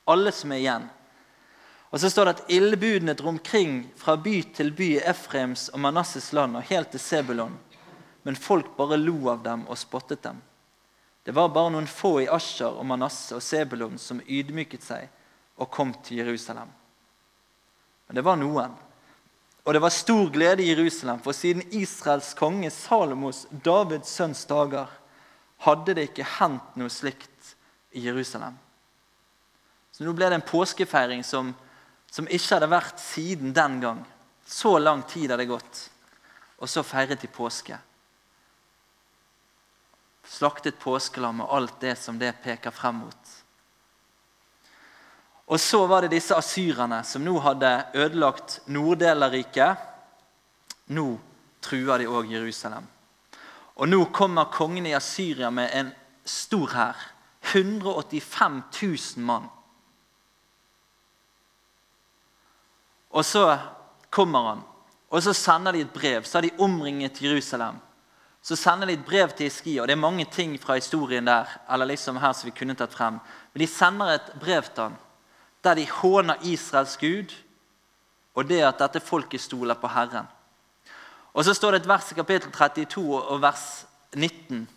Alle 0.06 0.32
som 0.32 0.54
er 0.54 0.62
igjen. 0.62 0.88
Og 1.90 2.00
så 2.00 2.10
står 2.10 2.26
det 2.26 2.34
at 2.36 2.50
ildbudene 2.52 3.14
dro 3.16 3.30
omkring 3.32 3.86
fra 3.96 4.18
by 4.20 4.42
til 4.56 4.74
by 4.76 4.90
i 4.98 5.04
Efrems 5.08 5.70
og 5.72 5.80
Manasses 5.80 6.32
land 6.36 6.58
og 6.60 6.68
helt 6.68 6.92
til 6.92 7.00
Sebulon. 7.00 7.54
Men 8.24 8.36
folk 8.36 8.74
bare 8.78 8.98
lo 8.98 9.30
av 9.32 9.44
dem 9.46 9.64
og 9.70 9.78
spottet 9.80 10.24
dem. 10.26 10.42
Det 11.24 11.34
var 11.34 11.54
bare 11.54 11.72
noen 11.74 11.88
få 11.90 12.20
i 12.22 12.30
Asher 12.30 12.74
og 12.74 12.86
Manasse 12.86 13.38
og 13.38 13.42
Sebulon 13.42 13.96
som 14.02 14.20
ydmyket 14.22 14.84
seg 14.86 15.08
og 15.56 15.72
kom 15.72 15.94
til 16.04 16.20
Jerusalem. 16.20 16.70
Men 18.08 18.20
det 18.20 18.26
var 18.26 18.38
noen. 18.38 18.76
Og 19.66 19.74
det 19.74 19.82
var 19.82 19.90
stor 19.90 20.30
glede 20.30 20.64
i 20.64 20.70
Jerusalem, 20.70 21.20
for 21.26 21.34
siden 21.34 21.64
Israels 21.74 22.34
konge 22.38 22.70
Salomos, 22.70 23.48
Davids 23.50 24.14
sønns 24.14 24.44
dager, 24.46 24.92
hadde 25.66 25.96
det 25.98 26.10
ikke 26.12 26.28
hendt 26.38 26.76
noe 26.78 26.92
slikt 26.94 27.56
i 27.98 28.04
Jerusalem. 28.06 28.60
Så 29.96 30.06
nå 30.06 30.14
ble 30.14 30.28
det 30.30 30.38
en 30.38 30.46
påskefeiring 30.46 31.24
som, 31.26 31.54
som 32.12 32.28
ikke 32.28 32.58
hadde 32.58 32.70
vært 32.70 33.02
siden 33.02 33.56
den 33.56 33.80
gang. 33.82 34.04
Så 34.46 34.76
lang 34.78 35.02
tid 35.10 35.32
hadde 35.34 35.48
gått. 35.50 35.86
Og 36.62 36.70
så 36.70 36.84
feiret 36.86 37.24
de 37.24 37.32
påske. 37.32 37.80
Slaktet 40.30 40.78
påskelam 40.82 41.42
og 41.46 41.56
alt 41.58 41.80
det 41.82 41.96
som 42.02 42.20
det 42.22 42.36
peker 42.44 42.76
frem 42.76 43.02
mot. 43.06 43.34
Og 45.48 45.60
så 45.60 45.86
var 45.86 46.02
det 46.02 46.16
disse 46.16 46.36
asyrerne 46.36 47.04
som 47.06 47.22
nå 47.26 47.38
hadde 47.40 47.72
ødelagt 47.94 48.60
norddelen 48.66 49.46
av. 49.62 49.76
Nå 50.88 51.08
truer 51.62 52.02
de 52.02 52.08
òg 52.10 52.32
Jerusalem. 52.34 52.86
Og 53.76 53.90
nå 53.90 54.06
kommer 54.16 54.52
kongen 54.54 54.86
i 54.88 54.96
Asyria 54.96 55.50
med 55.50 55.70
en 55.74 55.92
stor 56.26 56.72
hær. 56.74 57.12
185 57.46 58.64
000 58.82 59.26
mann. 59.26 59.46
Og 63.16 63.26
så 63.26 63.58
kommer 64.10 64.50
han, 64.50 64.62
og 65.10 65.24
så 65.24 65.34
sender 65.34 65.72
de 65.72 65.84
et 65.86 65.94
brev. 65.94 66.24
Så 66.24 66.38
har 66.38 66.42
de 66.42 66.56
omringet 66.60 67.22
Jerusalem. 67.22 67.78
Så 68.42 68.56
sender 68.56 68.88
de 68.88 68.94
et 68.94 69.06
brev 69.06 69.30
til 69.30 69.48
Iskia, 69.48 69.82
og 69.82 69.88
det 69.88 69.96
er 69.96 70.02
mange 70.02 70.26
ting 70.26 70.58
fra 70.62 70.76
historien 70.76 71.26
der. 71.26 71.46
eller 71.72 71.86
liksom 71.86 72.18
her 72.18 72.34
som 72.34 72.46
vi 72.46 72.58
kunne 72.60 72.76
tatt 72.76 72.94
frem. 72.94 73.20
Men 73.54 73.60
de 73.60 73.68
sender 73.68 74.06
et 74.06 74.34
brev 74.40 74.64
til 74.64 74.84
han, 74.84 74.98
der 75.66 75.76
de 75.76 75.88
håner 75.90 76.42
Israels 76.46 76.98
Gud 77.02 77.34
og 78.36 78.48
det 78.50 78.62
at 78.68 78.80
dette 78.80 79.02
folket 79.04 79.42
stoler 79.42 79.78
på 79.80 79.88
Herren. 79.88 80.28
Og 81.34 81.46
Så 81.46 81.54
står 81.54 81.72
det 81.72 81.82
et 81.82 81.88
vers 81.88 82.12
i 82.12 82.16
kapittel 82.16 82.52
32 82.52 83.24
og 83.24 83.42
vers 83.42 83.86
19 84.16 84.68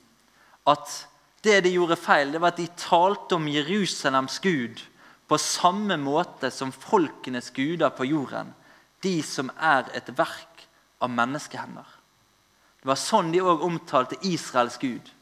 at 0.66 1.08
det 1.44 1.64
de 1.64 1.70
gjorde 1.72 1.96
feil, 1.96 2.32
det 2.32 2.40
var 2.40 2.52
at 2.52 2.58
de 2.58 2.66
talte 2.76 3.36
om 3.38 3.46
Jerusalems 3.48 4.38
Gud 4.42 4.82
på 5.28 5.38
samme 5.38 5.96
måte 5.96 6.50
som 6.50 6.72
folkenes 6.72 7.50
guder 7.54 7.92
på 7.94 8.04
jorden, 8.04 8.54
de 9.02 9.22
som 9.22 9.50
er 9.60 9.86
et 9.94 10.10
verk 10.18 10.66
av 11.00 11.12
menneskehender. 11.14 11.86
Det 12.80 12.88
var 12.90 12.98
sånn 12.98 13.30
de 13.32 13.42
òg 13.42 13.62
omtalte 13.66 14.18
Israels 14.26 14.78
Gud. 14.82 15.12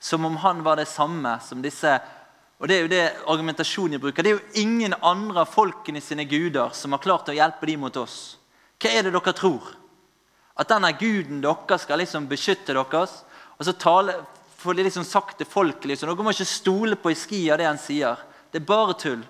Som 0.00 0.24
om 0.24 0.36
han 0.42 0.62
var 0.64 0.80
det 0.80 0.88
samme 0.88 1.36
som 1.44 1.62
disse 1.64 1.98
og 2.58 2.68
Det 2.68 2.76
er 2.76 2.82
jo 2.84 2.90
det 2.92 3.04
argumentasjonen 3.26 3.96
de 3.96 3.98
bruker. 3.98 4.22
Det 4.22 4.30
er 4.30 4.36
jo 4.38 4.62
ingen 4.62 4.94
andre 5.02 5.42
av 5.42 5.50
folkene 5.50 6.00
sine 6.00 6.24
guder 6.24 6.70
som 6.72 6.94
har 6.94 7.02
klart 7.02 7.28
å 7.28 7.34
hjelpe 7.34 7.66
dem 7.66 7.82
mot 7.82 7.96
oss. 7.98 8.36
Hva 8.78 8.92
er 8.92 9.06
det 9.06 9.14
dere 9.14 9.34
tror? 9.34 9.72
At 10.54 10.70
denne 10.70 10.92
guden 10.94 11.42
deres 11.42 11.82
skal 11.82 11.98
liksom 11.98 12.28
beskytte 12.30 12.76
deres? 12.76 13.22
Og 13.58 13.66
så 13.66 13.74
tale, 13.74 14.14
får 14.56 14.74
de 14.74 14.86
liksom 14.86 15.04
sagt 15.04 15.38
til 15.38 15.50
folket 15.50 15.90
liksom, 15.90 16.08
dere 16.08 16.24
må 16.24 16.32
ikke 16.32 16.48
stole 16.48 16.96
på 16.96 17.12
Iskia 17.12 17.58
det 17.58 17.66
han 17.68 17.80
sier. 17.80 18.22
Det 18.50 18.62
er 18.62 18.68
bare 18.68 18.94
tull. 18.96 19.24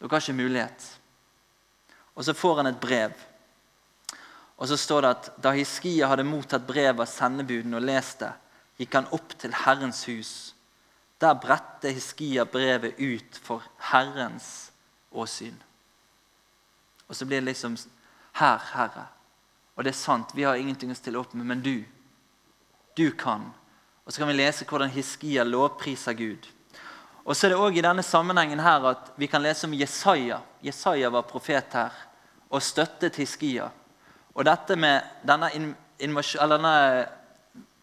Dere 0.00 0.10
har 0.10 0.24
ikke 0.24 0.40
mulighet. 0.42 0.88
Og 2.18 2.26
så 2.26 2.34
får 2.34 2.58
han 2.60 2.72
et 2.72 2.80
brev. 2.80 3.14
Og 4.58 4.68
så 4.68 4.76
står 4.76 5.02
det 5.02 5.10
at 5.14 5.30
da 5.42 5.54
Hiskia 5.56 6.10
hadde 6.10 6.26
mottatt 6.26 6.66
brevet 6.66 7.00
av 7.00 7.10
sendebuden 7.10 7.78
og 7.78 7.86
lest 7.86 8.20
det, 8.22 8.32
gikk 8.82 8.98
han 8.98 9.08
opp 9.14 9.32
til 9.38 9.54
Herrens 9.64 10.04
hus. 10.10 10.51
Der 11.22 11.38
bredte 11.38 11.92
Hiskia 11.94 12.44
brevet 12.44 12.98
ut 12.98 13.38
for 13.38 13.62
Herrens 13.92 14.72
åsyn. 15.12 15.54
Og 17.06 17.16
så 17.16 17.26
blir 17.26 17.40
det 17.40 17.52
liksom 17.52 17.76
Her, 18.32 18.58
Herre. 18.72 19.06
Og 19.76 19.84
det 19.84 19.92
er 19.92 19.98
sant, 19.98 20.32
vi 20.34 20.42
har 20.42 20.56
ingenting 20.56 20.90
å 20.90 20.96
stille 20.96 21.20
opp 21.20 21.34
med, 21.36 21.46
men 21.46 21.62
du, 21.62 21.84
du 22.96 23.10
kan. 23.16 23.44
Og 24.04 24.12
så 24.12 24.22
kan 24.22 24.30
vi 24.32 24.36
lese 24.40 24.66
hvordan 24.68 24.90
Hiskia 24.90 25.44
lovpriser 25.44 26.16
Gud. 26.16 26.48
Og 27.24 27.36
så 27.36 27.46
er 27.46 27.52
det 27.52 27.58
også 27.60 27.78
i 27.78 27.84
denne 27.84 28.02
sammenhengen 28.02 28.60
her 28.60 28.88
at 28.90 29.12
vi 29.20 29.28
kan 29.30 29.44
lese 29.44 29.68
om 29.68 29.76
Jesaja. 29.78 30.40
Jesaja 30.64 31.10
var 31.12 31.28
profet 31.28 31.76
her 31.76 32.00
og 32.50 32.62
støttet 32.64 33.16
Hiskia. 33.20 33.68
Og 34.34 34.44
dette 34.48 34.76
med 34.76 35.06
denne, 35.28 35.50
denne 36.00 36.72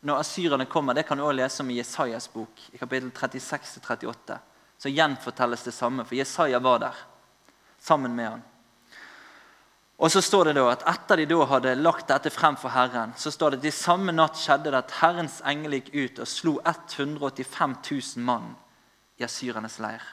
Når 0.02 0.22
asyrerne 0.22 0.66
kommer, 0.66 0.94
det 0.94 1.04
kan 1.08 1.18
du 1.18 1.24
også 1.26 1.36
lese 1.36 1.64
om 1.64 1.72
i 1.72 1.80
Jesajas 1.80 2.30
bok, 2.32 2.62
i 2.72 2.78
kapittel 2.78 3.12
36-38. 3.12 4.38
Så 4.80 4.90
gjenfortelles 4.90 5.64
det 5.64 5.74
samme, 5.76 6.06
for 6.06 6.16
Jesaja 6.16 6.60
var 6.60 6.80
der 6.80 7.02
sammen 7.80 8.16
med 8.16 8.30
han. 8.30 8.46
Og 10.00 10.12
så 10.12 10.22
står 10.24 10.48
det 10.48 10.54
da 10.56 10.70
at 10.72 10.86
Etter 10.88 11.20
de 11.20 11.26
da 11.28 11.44
hadde 11.50 11.76
lagt 11.76 12.08
dette 12.08 12.32
frem 12.32 12.56
for 12.56 12.72
Herren, 12.72 13.12
så 13.20 13.32
står 13.32 13.52
det 13.52 13.60
at 13.60 13.68
i 13.68 13.76
samme 13.76 14.16
natt 14.16 14.40
skjedde 14.40 14.72
det 14.72 14.80
at 14.80 14.94
Herrens 15.02 15.42
engel 15.44 15.76
gikk 15.76 15.90
ut 15.92 16.22
og 16.24 16.32
slo 16.32 16.54
185 16.64 17.76
000 17.92 18.24
mann 18.24 18.54
i 19.20 19.28
asyrernes 19.28 19.76
leir. 19.84 20.06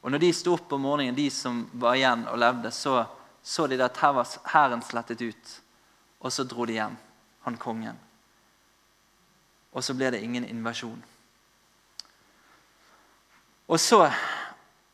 Og 0.00 0.10
når 0.10 0.24
de 0.24 0.32
sto 0.34 0.56
opp 0.56 0.72
om 0.72 0.80
morgenen, 0.82 1.14
de 1.14 1.28
som 1.30 1.66
var 1.76 2.00
igjen 2.00 2.24
og 2.32 2.40
levde, 2.40 2.72
så 2.72 3.02
så 3.42 3.66
de 3.66 3.78
at 3.82 3.96
her 3.98 4.12
var 4.14 4.28
hæren 4.52 4.82
slettet 4.86 5.22
ut. 5.22 5.54
Og 6.22 6.32
så 6.32 6.44
dro 6.46 6.64
de 6.66 6.78
hjem, 6.78 6.94
han 7.44 7.58
kongen. 7.60 7.98
Og 9.72 9.84
så 9.84 9.94
ble 9.96 10.10
det 10.12 10.22
ingen 10.22 10.44
invasjon. 10.44 11.00
Og 13.72 13.80
så 13.80 14.04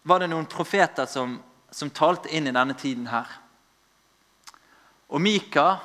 var 0.07 0.23
det 0.23 0.31
noen 0.31 0.47
profeter 0.47 1.09
som, 1.11 1.39
som 1.71 1.91
talte 1.91 2.31
inn 2.31 2.47
i 2.47 2.55
denne 2.55 2.77
tiden 2.79 3.09
her. 3.11 3.31
Og 5.09 5.21
Mika, 5.21 5.79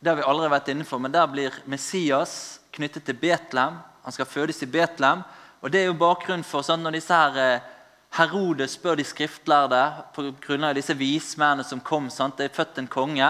det 0.00 0.10
har 0.10 0.18
vi 0.18 0.26
aldri 0.26 0.48
vært 0.50 0.70
innenfor, 0.72 0.98
men 0.98 1.12
der 1.14 1.28
blir 1.30 1.60
Messias 1.70 2.60
knyttet 2.74 3.04
til 3.06 3.18
Betlehem. 3.20 3.78
Han 4.02 4.16
skal 4.16 4.28
fødes 4.28 4.62
i 4.64 4.70
Betlehem. 4.70 5.22
Og 5.60 5.70
Det 5.70 5.82
er 5.82 5.90
jo 5.90 6.00
bakgrunnen 6.00 6.46
for 6.46 6.64
sånn 6.64 6.82
når 6.82 6.96
disse 6.96 7.16
her 7.16 7.36
eh, 7.38 7.68
Herodes 8.16 8.72
spør 8.74 8.96
de 8.98 9.04
skriftlærde 9.06 9.80
av 10.18 10.74
disse 10.74 10.96
vismennene 10.98 11.62
som 11.62 11.82
kom. 11.84 12.08
Sant? 12.10 12.40
Det 12.40 12.48
er 12.48 12.56
født 12.56 12.80
en 12.80 12.88
konge. 12.90 13.28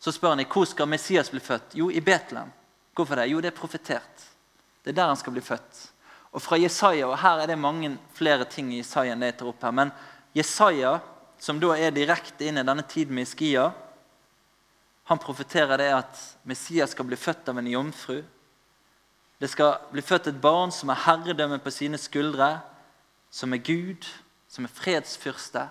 Så 0.00 0.12
spør 0.16 0.34
han 0.34 0.46
hvor 0.48 0.64
skal 0.68 0.88
Messias 0.88 1.30
bli 1.30 1.40
født. 1.44 1.76
Jo, 1.76 1.90
i 1.90 2.00
Betlehem. 2.00 2.52
Hvorfor 2.96 3.20
det? 3.20 3.28
Jo, 3.30 3.40
det 3.40 3.52
er 3.52 3.56
profetert. 3.56 4.26
Det 4.82 4.92
er 4.92 4.96
der 4.96 5.12
han 5.12 5.20
skal 5.20 5.34
bli 5.36 5.44
født. 5.44 5.80
Og 6.32 6.42
fra 6.42 6.56
Jesaja, 6.56 7.06
og 7.06 7.18
Her 7.18 7.42
er 7.42 7.46
det 7.50 7.58
mange 7.58 7.98
flere 8.14 8.44
ting 8.44 8.72
i 8.72 8.80
Jesaja 8.80 9.12
enn 9.12 9.20
det 9.20 9.32
jeg 9.32 9.38
tar 9.40 9.50
opp 9.50 9.62
her. 9.66 9.74
Men 9.76 9.92
Jesaja, 10.36 10.98
som 11.38 11.60
da 11.60 11.74
er 11.76 11.92
direkte 11.92 12.46
inn 12.46 12.60
i 12.60 12.64
denne 12.66 12.84
tiden 12.88 13.14
med 13.14 13.28
Iskia, 13.28 13.70
han 15.10 15.18
profeterer 15.18 15.80
det 15.80 15.88
at 15.90 16.20
Messias 16.46 16.94
skal 16.94 17.08
bli 17.08 17.18
født 17.18 17.48
av 17.50 17.58
en 17.58 17.66
jomfru. 17.66 18.20
Det 19.40 19.48
skal 19.50 19.80
bli 19.90 20.04
født 20.06 20.28
et 20.30 20.40
barn 20.40 20.70
som 20.72 20.92
har 20.92 21.02
herredømme 21.02 21.58
på 21.58 21.72
sine 21.74 21.98
skuldre, 21.98 22.60
som 23.30 23.52
er 23.52 23.64
Gud, 23.64 24.06
som 24.48 24.64
er 24.64 24.74
fredsfyrste. 24.74 25.64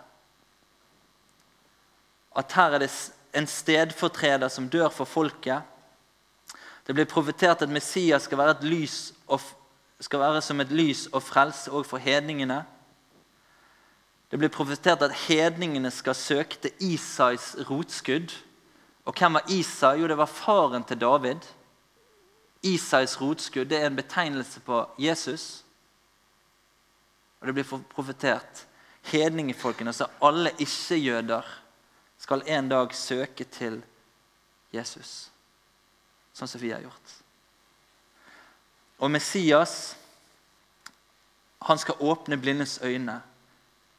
At 2.36 2.58
her 2.58 2.76
er 2.76 2.84
det 2.84 2.92
en 3.34 3.48
stedfortreder 3.48 4.48
som 4.48 4.70
dør 4.70 4.90
for 4.90 5.06
folket. 5.06 5.62
Det 6.88 6.96
blir 6.96 7.06
profetert 7.06 7.62
at 7.62 7.70
Messias 7.70 8.26
skal 8.26 8.38
være, 8.38 8.56
og, 9.28 9.42
skal 10.00 10.20
være 10.20 10.42
som 10.42 10.60
et 10.60 10.72
lys 10.72 11.08
og 11.14 11.24
frelse 11.24 11.72
òg 11.72 11.86
for 11.86 12.02
hedningene. 12.02 12.64
Det 14.32 14.40
blir 14.40 14.50
profetert 14.54 15.02
at 15.06 15.16
hedningene 15.28 15.92
skal 15.92 16.16
søke 16.16 16.58
til 16.62 16.72
Isais 16.80 17.56
rotskudd. 17.70 18.34
Og 19.06 19.14
hvem 19.14 19.34
var 19.34 19.46
Isai? 19.50 20.00
Jo, 20.02 20.08
det 20.08 20.18
var 20.18 20.26
faren 20.30 20.84
til 20.84 21.02
David. 21.02 21.46
Isais 22.64 23.22
rotskudd 23.22 23.70
det 23.70 23.80
er 23.80 23.88
en 23.88 23.96
betegnelse 23.96 24.60
på 24.60 24.84
Jesus. 25.00 25.64
Og 27.40 27.48
det 27.48 27.54
blir 27.54 27.82
profetert. 27.94 28.66
Hedningefolkene, 29.02 29.90
altså 29.90 30.10
alle 30.22 30.52
ikke-jøder, 30.60 31.46
skal 32.30 32.44
en 32.46 32.68
dag 32.70 32.92
søke 32.94 33.42
til 33.50 33.80
Jesus. 34.70 35.32
Sånn 36.38 36.52
som 36.52 36.62
vi 36.62 36.70
har 36.70 36.84
gjort. 36.84 37.14
Og 39.02 39.10
Messias 39.10 39.96
han 41.66 41.82
skal 41.82 41.98
åpne 42.06 42.38
blindes 42.38 42.78
øyne. 42.86 43.16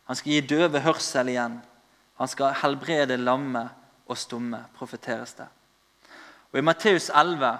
Han 0.07 0.17
skal 0.21 0.33
gi 0.37 0.47
døve 0.47 0.85
hørsel 0.87 1.33
igjen. 1.35 1.59
Han 2.23 2.31
skal 2.31 2.55
helbrede 2.63 3.19
lamme 3.19 3.65
og 4.07 4.23
stumme, 4.23 4.63
profeteres 4.79 5.35
det. 5.35 5.49
Og 6.53 6.63
I 6.63 6.65
Matteus 6.71 7.11
11 7.11 7.51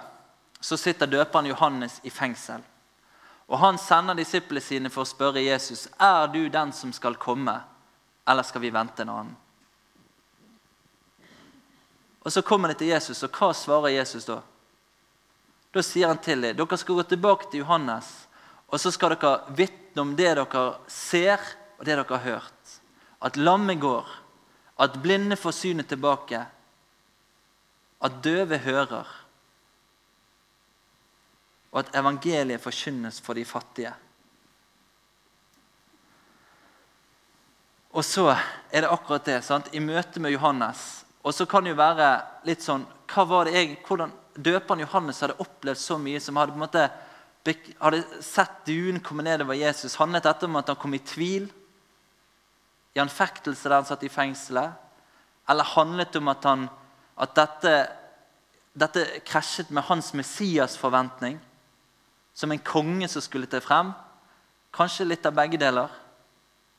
så 0.63 0.79
sitter 0.79 1.11
døperen 1.11 1.51
Johannes 1.51 1.99
i 2.07 2.09
fengsel. 2.09 2.63
Og 3.51 3.59
Han 3.59 3.77
sender 3.77 4.15
disiplene 4.15 4.63
sine 4.63 4.89
for 4.89 5.03
å 5.03 5.11
spørre 5.11 5.43
Jesus 5.43 5.89
er 5.99 6.31
du 6.31 6.45
den 6.47 6.71
som 6.71 6.95
skal 6.95 7.19
komme, 7.19 7.59
eller 8.23 8.47
skal 8.47 8.63
vi 8.63 8.71
vente 8.71 9.03
en 9.03 9.17
annen. 9.19 9.39
Og 12.21 12.31
Så 12.31 12.41
kommer 12.41 12.69
de 12.69 12.77
til 12.77 12.87
Jesus, 12.87 13.23
og 13.23 13.31
hva 13.33 13.51
svarer 13.53 13.95
Jesus 13.95 14.25
da? 14.25 14.41
Da 15.73 15.81
sier 15.81 16.11
han 16.11 16.19
til 16.21 16.41
dem 16.43 16.57
dere 16.57 16.77
skal 16.77 16.99
gå 16.99 17.03
tilbake 17.07 17.49
til 17.49 17.63
Johannes, 17.63 18.09
og 18.67 18.79
så 18.79 18.91
skal 18.91 19.15
dere 19.15 19.53
vitne 19.55 20.03
om 20.03 20.15
det 20.15 20.35
dere 20.37 20.65
ser, 20.87 21.39
og 21.79 21.85
det 21.85 21.95
dere 21.95 22.17
har 22.17 22.25
hørt. 22.25 22.75
At 23.21 23.37
lammet 23.37 23.79
går, 23.81 24.07
at 24.81 25.01
blinde 25.01 25.37
får 25.37 25.51
synet 25.51 25.87
tilbake, 25.87 26.45
at 28.01 28.23
døve 28.23 28.57
hører, 28.57 29.09
og 31.71 31.79
at 31.79 31.91
evangeliet 31.95 32.61
forkynnes 32.61 33.21
for 33.23 33.37
de 33.37 33.45
fattige. 33.45 33.93
Og 37.91 38.05
så 38.05 38.31
er 38.71 38.83
det 38.83 38.91
akkurat 38.91 39.25
det. 39.25 39.43
sant? 39.43 39.69
I 39.73 39.79
møte 39.79 40.19
med 40.19 40.31
Johannes. 40.31 41.03
Og 41.23 41.33
så 41.33 41.45
kan 41.45 41.63
det 41.63 41.73
jo 41.73 41.79
være 41.79 42.09
litt 42.47 42.63
sånn 42.65 42.85
hva 43.11 43.25
var 43.27 43.47
det 43.47 43.55
jeg, 43.57 43.77
Hvordan 43.85 44.13
døperen 44.35 44.85
Johannes 44.85 45.19
hadde 45.21 45.39
opplevd 45.43 45.79
så 45.79 45.97
mye 45.99 46.19
som 46.23 46.37
hadde 46.39 46.53
på 46.53 46.59
en 46.59 46.65
måte 46.65 46.85
hadde 47.81 48.21
sett 48.23 48.61
duen 48.67 49.01
komme 49.03 49.25
nedover 49.25 49.57
Jesus, 49.57 49.97
handlet 49.97 50.27
dette 50.27 50.45
om 50.45 50.59
at 50.59 50.69
han 50.71 50.79
kom 50.79 50.93
i 50.93 51.01
tvil? 51.03 51.49
I 52.95 53.01
anfektelse 53.01 53.69
der 53.69 53.79
han 53.79 53.87
satt 53.87 54.03
i 54.05 54.11
fengselet? 54.11 54.77
Eller 55.49 55.73
handlet 55.73 56.15
om 56.19 56.29
at, 56.31 56.45
han, 56.45 56.67
at 57.17 57.33
dette, 57.35 57.73
dette 58.77 59.05
krasjet 59.27 59.71
med 59.73 59.87
hans 59.89 60.13
Messias-forventning? 60.13 61.39
Som 62.33 62.53
en 62.53 62.63
konge 62.63 63.09
som 63.11 63.23
skulle 63.25 63.49
til 63.49 63.63
frem? 63.63 63.91
Kanskje 64.71 65.09
litt 65.09 65.25
av 65.27 65.35
begge 65.35 65.59
deler. 65.59 65.91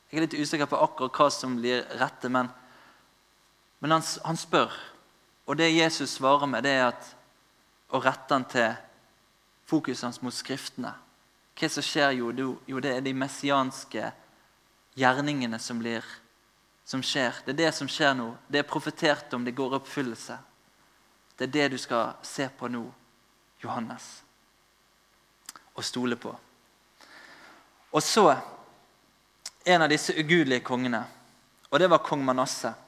Jeg 0.08 0.20
er 0.20 0.26
litt 0.26 0.38
usikker 0.38 0.68
på 0.70 0.80
akkurat 0.80 1.18
hva 1.18 1.28
som 1.32 1.58
blir 1.58 1.84
rette, 2.00 2.30
men, 2.32 2.48
men 3.82 3.90
han, 3.90 4.02
han, 4.24 4.36
spør. 4.38 4.70
Og 5.44 5.56
det 5.58 5.72
Jesus 5.74 6.10
svarer 6.14 6.46
med, 6.46 6.62
det 6.62 6.70
er 6.78 6.84
at, 6.92 7.06
å 7.90 7.98
rette 7.98 8.30
han 8.30 8.44
til 8.46 8.76
fokuset 9.66 10.06
hans 10.06 10.20
mot 10.22 10.34
Skriftene. 10.34 10.92
Hva 11.58 11.68
som 11.68 11.82
skjer? 11.82 12.14
Jo, 12.14 12.28
jo, 12.70 12.78
det 12.78 12.92
er 12.94 13.02
de 13.02 13.12
messianske 13.12 14.12
gjerningene 14.94 15.58
som, 15.58 15.80
blir, 15.82 16.06
som 16.86 17.02
skjer. 17.02 17.42
Det 17.42 17.56
er 17.56 17.58
det 17.64 17.72
som 17.74 17.90
skjer 17.90 18.14
nå. 18.20 18.28
Det 18.46 18.62
er 18.62 18.70
profetert 18.70 19.34
om, 19.34 19.42
det 19.42 19.56
går 19.58 19.74
oppfyllelse. 19.80 20.38
Det 21.34 21.48
er 21.48 21.52
det 21.56 21.66
du 21.74 21.78
skal 21.82 22.14
se 22.22 22.46
på 22.54 22.70
nå, 22.70 22.84
Johannes, 23.64 24.06
og 25.74 25.82
stole 25.82 26.14
på. 26.22 26.30
Og 27.90 28.02
så 28.02 28.28
en 29.66 29.82
av 29.82 29.90
disse 29.90 30.14
ugudelige 30.14 30.62
kongene, 30.70 31.02
og 31.66 31.82
det 31.82 31.90
var 31.90 32.06
kong 32.06 32.22
Manasseh. 32.22 32.78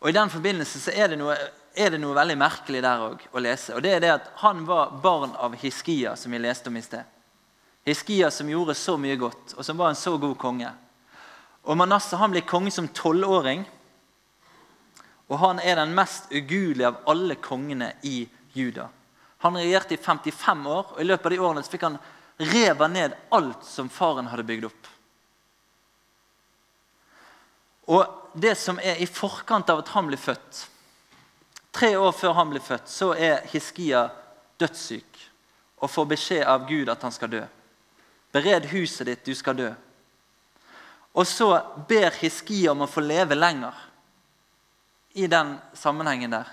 Og 0.00 0.08
I 0.10 0.16
den 0.16 0.30
forbindelse 0.30 0.80
så 0.80 0.94
er 0.94 1.12
det 1.12 1.20
noe 1.20 1.36
er 1.76 1.92
det 1.92 2.00
noe 2.00 2.16
veldig 2.16 2.38
merkelig 2.40 2.80
der 2.80 3.02
også, 3.04 3.28
å 3.36 3.42
lese. 3.44 3.74
Og 3.76 3.82
det 3.84 3.90
er 3.92 4.00
det 4.00 4.12
at 4.14 4.30
Han 4.40 4.64
var 4.64 4.96
barn 5.02 5.34
av 5.36 5.54
Hiskia, 5.60 6.14
som 6.16 6.32
vi 6.32 6.40
leste 6.40 6.70
om 6.70 6.76
i 6.76 6.82
sted. 6.82 7.04
Hiskia 7.86 8.30
som 8.32 8.48
gjorde 8.48 8.74
så 8.74 8.96
mye 8.98 9.18
godt, 9.20 9.52
og 9.54 9.64
som 9.64 9.76
var 9.78 9.92
en 9.92 9.98
så 9.98 10.16
god 10.18 10.38
konge. 10.40 10.70
Og 11.66 11.76
Manasseh 11.76 12.18
han 12.18 12.32
blir 12.32 12.46
konge 12.48 12.72
som 12.72 12.88
tolvåring. 12.88 13.64
Og 15.28 15.38
han 15.42 15.60
er 15.60 15.76
den 15.76 15.94
mest 15.94 16.30
ugudelige 16.32 16.88
av 16.88 17.02
alle 17.12 17.36
kongene 17.42 17.92
i 18.06 18.24
Juda. 18.56 18.88
Han 19.44 19.58
regjerte 19.58 19.94
i 19.94 20.00
55 20.00 20.66
år, 20.66 20.92
og 20.94 21.00
i 21.02 21.06
løpet 21.06 21.26
av 21.26 21.34
de 21.34 21.40
årene 21.42 21.66
fikk 21.66 21.86
han 21.86 21.98
reva 22.54 22.88
ned 22.88 23.14
alt 23.34 23.66
som 23.66 23.90
faren 23.92 24.30
hadde 24.30 24.46
bygd 24.48 24.68
opp. 24.70 24.92
Og 27.86 28.32
det 28.34 28.54
som 28.58 28.80
er 28.82 29.00
i 29.00 29.06
forkant 29.06 29.70
av 29.70 29.80
at 29.82 29.92
han 29.94 30.08
blir 30.10 30.20
født 30.20 30.66
Tre 31.76 31.90
år 32.00 32.12
før 32.16 32.32
han 32.32 32.48
blir 32.48 32.62
født, 32.64 32.88
så 32.88 33.10
er 33.12 33.42
Hiskia 33.50 34.06
dødssyk 34.56 35.18
og 35.84 35.90
får 35.92 36.06
beskjed 36.08 36.46
av 36.48 36.62
Gud 36.70 36.88
at 36.88 37.02
han 37.04 37.12
skal 37.12 37.28
dø. 37.34 37.42
Bered 38.32 38.70
huset 38.70 39.10
ditt, 39.10 39.26
du 39.28 39.36
skal 39.36 39.58
dø. 39.58 39.66
Og 41.12 41.28
så 41.28 41.50
ber 41.88 42.16
Hiskia 42.16 42.72
om 42.72 42.86
å 42.86 42.88
få 42.88 43.04
leve 43.04 43.36
lenger 43.36 43.76
i 45.20 45.28
den 45.28 45.58
sammenhengen 45.76 46.32
der. 46.32 46.48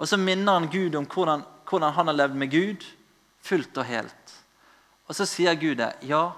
Og 0.00 0.08
så 0.08 0.16
minner 0.16 0.56
han 0.56 0.72
Gud 0.72 0.96
om 0.96 1.04
hvordan, 1.04 1.44
hvordan 1.68 1.92
han 1.98 2.08
har 2.08 2.20
levd 2.22 2.40
med 2.40 2.56
Gud 2.56 2.88
fullt 3.44 3.76
og 3.76 3.88
helt. 3.92 4.36
Og 5.04 5.20
så 5.20 5.28
sier 5.28 5.60
Gud 5.60 5.82
det. 5.82 5.92
Ja, 6.08 6.30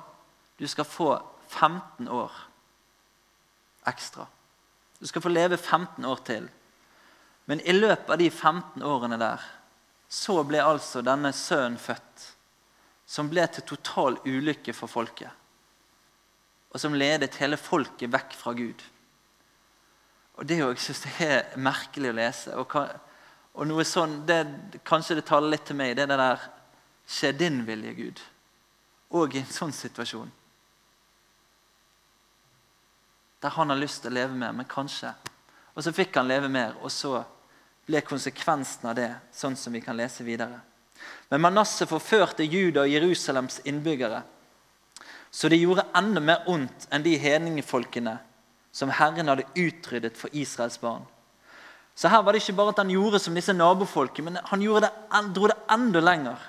du 0.59 0.67
skal 0.67 0.91
få 0.91 1.13
15 1.55 2.11
år 2.11 2.35
ekstra. 3.89 4.27
Du 5.01 5.07
skal 5.07 5.23
få 5.23 5.33
leve 5.33 5.57
15 5.57 6.05
år 6.05 6.21
til. 6.27 6.49
Men 7.51 7.61
i 7.61 7.75
løpet 7.75 8.11
av 8.11 8.21
de 8.21 8.31
15 8.31 8.83
årene 8.87 9.19
der 9.19 9.43
så 10.13 10.43
ble 10.45 10.61
altså 10.63 11.01
denne 11.03 11.33
sønnen 11.33 11.79
født, 11.81 12.27
som 13.09 13.31
ble 13.33 13.47
til 13.51 13.65
total 13.67 14.19
ulykke 14.29 14.75
for 14.77 14.91
folket, 14.91 15.31
og 16.73 16.81
som 16.81 16.95
ledet 16.97 17.41
hele 17.41 17.59
folket 17.61 18.13
vekk 18.13 18.37
fra 18.37 18.53
Gud. 18.57 18.85
Og 20.37 20.47
Det 20.49 20.59
jeg 20.59 20.79
synes 20.81 21.01
det 21.05 21.27
er 21.27 21.59
merkelig 21.61 22.11
å 22.13 22.17
lese. 22.17 22.55
Og, 22.57 22.77
og 23.53 23.67
noe 23.69 23.85
sånn, 23.85 24.23
det, 24.27 24.39
Kanskje 24.85 25.19
det 25.19 25.27
taler 25.29 25.53
litt 25.53 25.67
til 25.69 25.77
meg, 25.77 25.97
det 25.97 26.07
er 26.07 26.13
det 26.15 26.21
der 26.23 26.47
Skje 27.13 27.33
din 27.37 27.59
vilje, 27.67 27.93
Gud. 27.99 28.21
Og 29.19 29.35
i 29.35 29.43
en 29.43 29.51
sånn 29.53 29.75
situasjon. 29.77 30.31
Der 33.43 33.55
han 33.57 33.71
har 33.71 33.79
lyst 33.79 34.05
til 34.05 34.13
å 34.13 34.19
leve 34.21 34.39
mer, 34.39 34.55
men 34.55 34.69
kanskje 34.71 35.11
og 35.73 35.85
så 35.85 35.93
fikk 35.95 36.19
han 36.19 36.29
leve 36.29 36.51
mer, 36.53 36.75
og 36.85 36.93
så 36.93 37.23
ble 37.89 38.03
konsekvensen 38.05 38.91
av 38.91 38.97
det 38.99 39.09
sånn 39.35 39.57
som 39.59 39.73
vi 39.75 39.81
kan 39.85 39.97
lese 39.97 40.25
videre. 40.27 40.61
Men 41.33 41.43
Manasseh 41.43 41.89
forførte 41.89 42.45
Juda 42.45 42.85
og 42.85 42.93
Jerusalems 42.93 43.61
innbyggere, 43.69 44.23
så 45.33 45.49
det 45.49 45.63
gjorde 45.63 45.89
enda 45.97 46.21
mer 46.21 46.49
ondt 46.53 46.87
enn 46.93 47.05
de 47.05 47.15
hedningefolkene 47.17 48.19
som 48.73 48.93
Herren 48.93 49.31
hadde 49.33 49.49
utryddet 49.57 50.19
for 50.21 50.33
Israels 50.37 50.77
barn. 50.81 51.07
Så 51.97 52.09
her 52.13 52.23
var 52.25 52.33
det 52.33 52.43
ikke 52.43 52.57
bare 52.57 52.73
at 52.73 52.83
han 52.83 52.93
gjorde 52.93 53.21
som 53.21 53.37
disse 53.37 53.53
nabofolkene, 53.57 54.31
men 54.31 54.45
han 54.49 54.61
det, 54.61 54.93
dro 55.33 55.49
det 55.49 55.57
enda 55.73 56.01
lenger. 56.01 56.45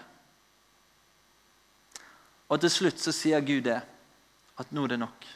Og 2.52 2.60
til 2.60 2.72
slutt 2.72 3.00
så 3.00 3.16
sier 3.16 3.44
Gud 3.44 3.64
det, 3.68 3.80
at 4.60 4.76
nå 4.76 4.84
er 4.84 4.94
det 4.94 5.00
nok 5.02 5.32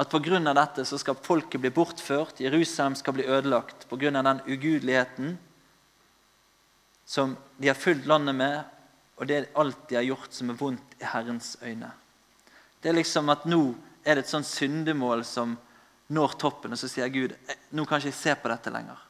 at 0.00 0.08
pga. 0.08 0.54
dette 0.54 0.84
så 0.84 0.98
skal 0.98 1.18
folket 1.20 1.60
bli 1.60 1.70
bortført, 1.70 2.40
Jerusalem 2.40 2.96
skal 2.96 3.14
bli 3.14 3.26
ødelagt 3.28 3.88
pga. 3.88 4.10
den 4.10 4.40
ugudeligheten 4.46 5.38
som 7.04 7.36
de 7.58 7.68
har 7.68 7.74
fulgt 7.74 8.06
landet 8.06 8.34
med, 8.34 8.64
og 9.16 9.26
det 9.26 9.36
er 9.36 9.48
alt 9.54 9.88
de 9.88 9.96
har 9.96 10.06
gjort 10.06 10.32
som 10.32 10.50
er 10.50 10.56
vondt 10.56 10.94
i 11.00 11.04
Herrens 11.04 11.56
øyne. 11.62 11.90
Det 12.80 12.88
er 12.88 12.96
liksom 12.96 13.28
at 13.28 13.44
Nå 13.44 13.74
er 14.04 14.14
det 14.14 14.24
et 14.24 14.30
sånt 14.30 14.46
syndemål 14.46 15.24
som 15.24 15.58
når 16.08 16.36
toppen, 16.38 16.72
og 16.72 16.78
så 16.78 16.88
sier 16.88 17.10
Gud 17.12 17.34
«Eh, 17.34 17.58
nå 17.76 17.84
kan 17.84 18.00
ikke 18.00 18.08
jeg 18.08 18.18
se 18.18 18.34
på 18.34 18.48
dette 18.48 18.70
lenger. 18.72 19.02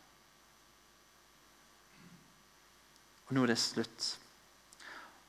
Og 3.29 3.37
nå 3.37 3.45
er 3.45 3.53
det 3.53 3.61
slutt. 3.63 4.09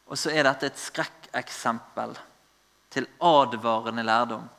Og 0.08 0.18
så 0.18 0.34
er 0.34 0.48
dette 0.48 0.72
et 0.72 0.82
skrekkeksempel 0.82 2.18
til 2.92 3.08
advarende 3.22 4.04
lærdom. 4.04 4.50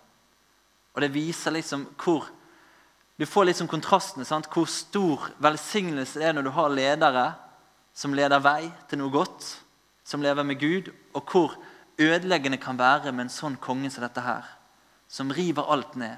Og 0.92 1.02
det 1.02 1.12
viser 1.14 1.54
liksom 1.54 1.88
hvor 1.96 2.28
Du 3.20 3.26
får 3.28 3.44
liksom 3.44 3.68
kontrastene. 3.68 4.24
Sant? 4.24 4.48
Hvor 4.50 4.64
stor 4.66 5.28
velsignelse 5.38 6.18
det 6.18 6.26
er 6.26 6.32
når 6.34 6.46
du 6.46 6.50
har 6.56 6.72
ledere 6.72 7.26
som 7.94 8.14
leder 8.16 8.40
vei 8.42 8.70
til 8.88 8.98
noe 8.98 9.12
godt, 9.12 9.44
som 10.02 10.24
lever 10.24 10.42
med 10.42 10.58
Gud, 10.58 10.88
og 11.14 11.28
hvor 11.30 11.54
ødeleggende 12.00 12.58
kan 12.58 12.80
være 12.80 13.12
med 13.12 13.26
en 13.26 13.34
sånn 13.34 13.58
konge 13.62 13.92
som 13.92 14.02
dette 14.02 14.24
her. 14.24 14.48
Som 15.06 15.30
river 15.30 15.68
alt 15.70 15.94
ned. 16.00 16.16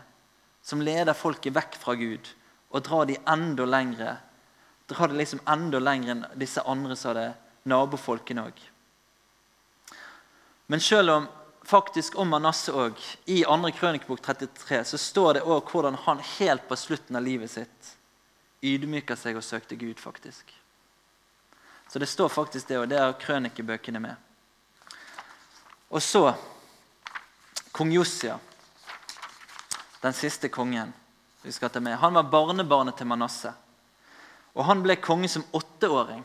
Som 0.63 0.81
leder 0.87 1.19
folket 1.19 1.53
vekk 1.53 1.77
fra 1.83 1.99
Gud 1.99 2.31
og 2.75 2.83
drar 2.83 3.07
de 3.07 3.17
enda 3.31 3.67
lengre. 3.69 4.17
Drar 4.91 5.11
det 5.11 5.19
liksom 5.19 5.43
enda 5.51 5.79
lenger 5.79 6.15
enn 6.15 6.25
disse 6.41 6.63
andre 6.67 6.97
sa 6.99 7.13
det, 7.15 7.29
nabofolkene 7.71 8.49
òg. 8.49 8.63
Men 10.67 10.83
selv 10.83 11.13
om 11.15 11.29
faktisk 11.64 12.18
om 12.18 12.29
Manasseh 12.29 12.77
òg. 12.77 13.00
I 13.24 13.42
2. 13.44 13.70
krønikebok 13.79 14.20
33 14.22 14.85
så 14.85 14.98
står 14.98 15.38
det 15.38 15.44
òg 15.48 15.70
hvordan 15.70 15.96
han 16.07 16.22
helt 16.38 16.68
på 16.68 16.77
slutten 16.77 17.16
av 17.16 17.24
livet 17.24 17.50
sitt 17.50 17.94
ydmyka 18.64 19.16
seg 19.16 19.37
og 19.37 19.44
søkte 19.44 19.77
Gud, 19.77 19.98
faktisk. 20.00 20.55
Så 21.88 21.98
det 21.98 22.09
står 22.09 22.29
faktisk 22.33 22.68
det, 22.68 22.79
og 22.81 22.88
det 22.88 22.98
er 22.98 23.16
krønikebøkene 23.20 24.00
med. 24.00 24.16
Og 25.92 26.03
så 26.03 26.33
kong 27.72 27.92
Josia, 27.92 28.38
den 30.03 30.16
siste 30.16 30.48
kongen 30.48 30.92
vi 31.44 31.53
skal 31.53 31.70
ta 31.70 31.81
med. 31.81 31.98
Han 32.00 32.16
var 32.16 32.31
barnebarnet 32.33 32.96
til 32.96 33.07
Manasseh. 33.07 33.53
Og 34.55 34.64
han 34.64 34.83
ble 34.83 34.96
konge 35.03 35.29
som 35.29 35.44
åtteåring. 35.53 36.24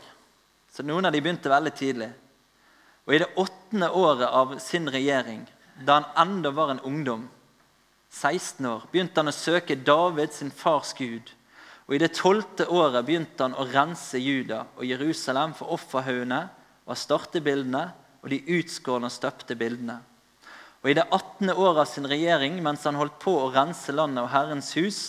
Så 0.72 0.84
noen 0.86 1.04
av 1.04 1.12
de 1.12 1.20
begynte 1.20 1.50
veldig 1.50 1.72
tidlig. 1.76 2.08
Og 3.06 3.14
i 3.14 3.20
det 3.22 3.30
åttende 3.40 3.90
året 3.90 4.28
av 4.28 4.56
sin 4.62 4.88
regjering, 4.90 5.44
da 5.84 6.00
han 6.00 6.08
enda 6.28 6.52
var 6.54 6.74
en 6.74 6.82
ungdom, 6.86 7.28
16 8.10 8.66
år, 8.66 8.86
begynte 8.90 9.22
han 9.22 9.30
å 9.30 9.34
søke 9.34 9.78
David, 9.78 10.34
sin 10.34 10.50
fars 10.50 10.92
Gud. 10.98 11.30
Og 11.86 11.96
I 11.96 12.00
det 12.02 12.12
tolvte 12.18 12.66
året 12.70 13.06
begynte 13.06 13.46
han 13.46 13.54
å 13.58 13.66
rense 13.70 14.18
Juda 14.18 14.64
og 14.76 14.84
Jerusalem 14.86 15.54
for 15.58 15.74
offerhaugene 15.74 16.44
og 16.86 16.98
startebildene 16.98 17.84
og 18.20 18.28
de 18.30 18.40
utskårne 18.58 19.08
og 19.08 19.14
støpte 19.14 19.56
bildene. 19.58 20.00
Og 20.82 20.90
I 20.90 20.96
det 20.96 21.06
18. 21.10 21.50
året 21.52 21.82
av 21.82 21.88
sin 21.90 22.08
regjering, 22.08 22.60
mens 22.64 22.86
han 22.88 22.98
holdt 22.98 23.18
på 23.22 23.34
å 23.36 23.50
rense 23.52 23.92
landet 23.92 24.24
og 24.24 24.32
Herrens 24.32 24.72
hus, 24.78 25.00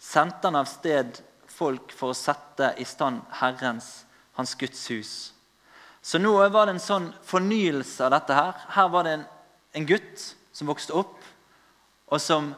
sendte 0.00 0.48
han 0.48 0.58
av 0.58 0.68
sted 0.68 1.20
folk 1.50 1.92
for 1.94 2.12
å 2.12 2.18
sette 2.18 2.72
i 2.80 2.86
stand 2.88 3.20
Herrens, 3.40 4.06
hans 4.38 4.56
Guds 4.58 4.82
hus. 4.90 5.12
Så 6.02 6.18
nå 6.18 6.32
var 6.48 6.66
det 6.66 6.76
en 6.76 6.82
sånn 6.82 7.10
fornyelse 7.26 8.06
av 8.06 8.14
dette 8.14 8.36
her. 8.36 8.60
Her 8.76 8.88
var 8.92 9.04
det 9.04 9.16
en, 9.18 9.24
en 9.76 9.88
gutt 9.88 10.24
som 10.52 10.70
vokste 10.70 10.96
opp, 10.96 11.18
og 12.10 12.20
som 12.20 12.54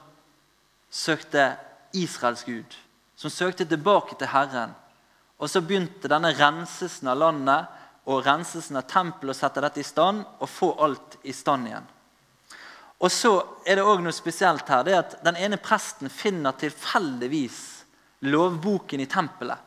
søkte 0.92 1.52
Israels 1.92 2.44
Gud. 2.46 2.76
Som 3.16 3.30
søkte 3.30 3.66
tilbake 3.68 4.16
til 4.18 4.30
Herren. 4.32 4.72
Og 5.42 5.50
så 5.50 5.62
begynte 5.64 6.10
denne 6.10 6.32
renselsen 6.38 7.10
av 7.10 7.18
landet 7.18 7.80
og 8.10 8.22
renselsen 8.26 8.78
av 8.78 8.86
tempelet 8.90 9.34
å 9.34 9.38
sette 9.38 9.62
dette 9.62 9.82
i 9.82 9.86
stand 9.86 10.22
og 10.38 10.50
få 10.50 10.72
alt 10.82 11.18
i 11.26 11.34
stand 11.34 11.68
igjen. 11.68 11.88
Og 13.02 13.10
så 13.10 13.32
er 13.66 13.78
det 13.78 13.84
også 13.84 14.04
noe 14.04 14.14
spesielt 14.14 14.68
her. 14.70 14.84
det 14.86 14.94
er 14.94 15.02
at 15.02 15.16
Den 15.24 15.36
ene 15.36 15.58
presten 15.58 16.08
finner 16.08 16.54
tilfeldigvis 16.54 17.84
lovboken 18.30 19.02
i 19.02 19.10
tempelet. 19.10 19.58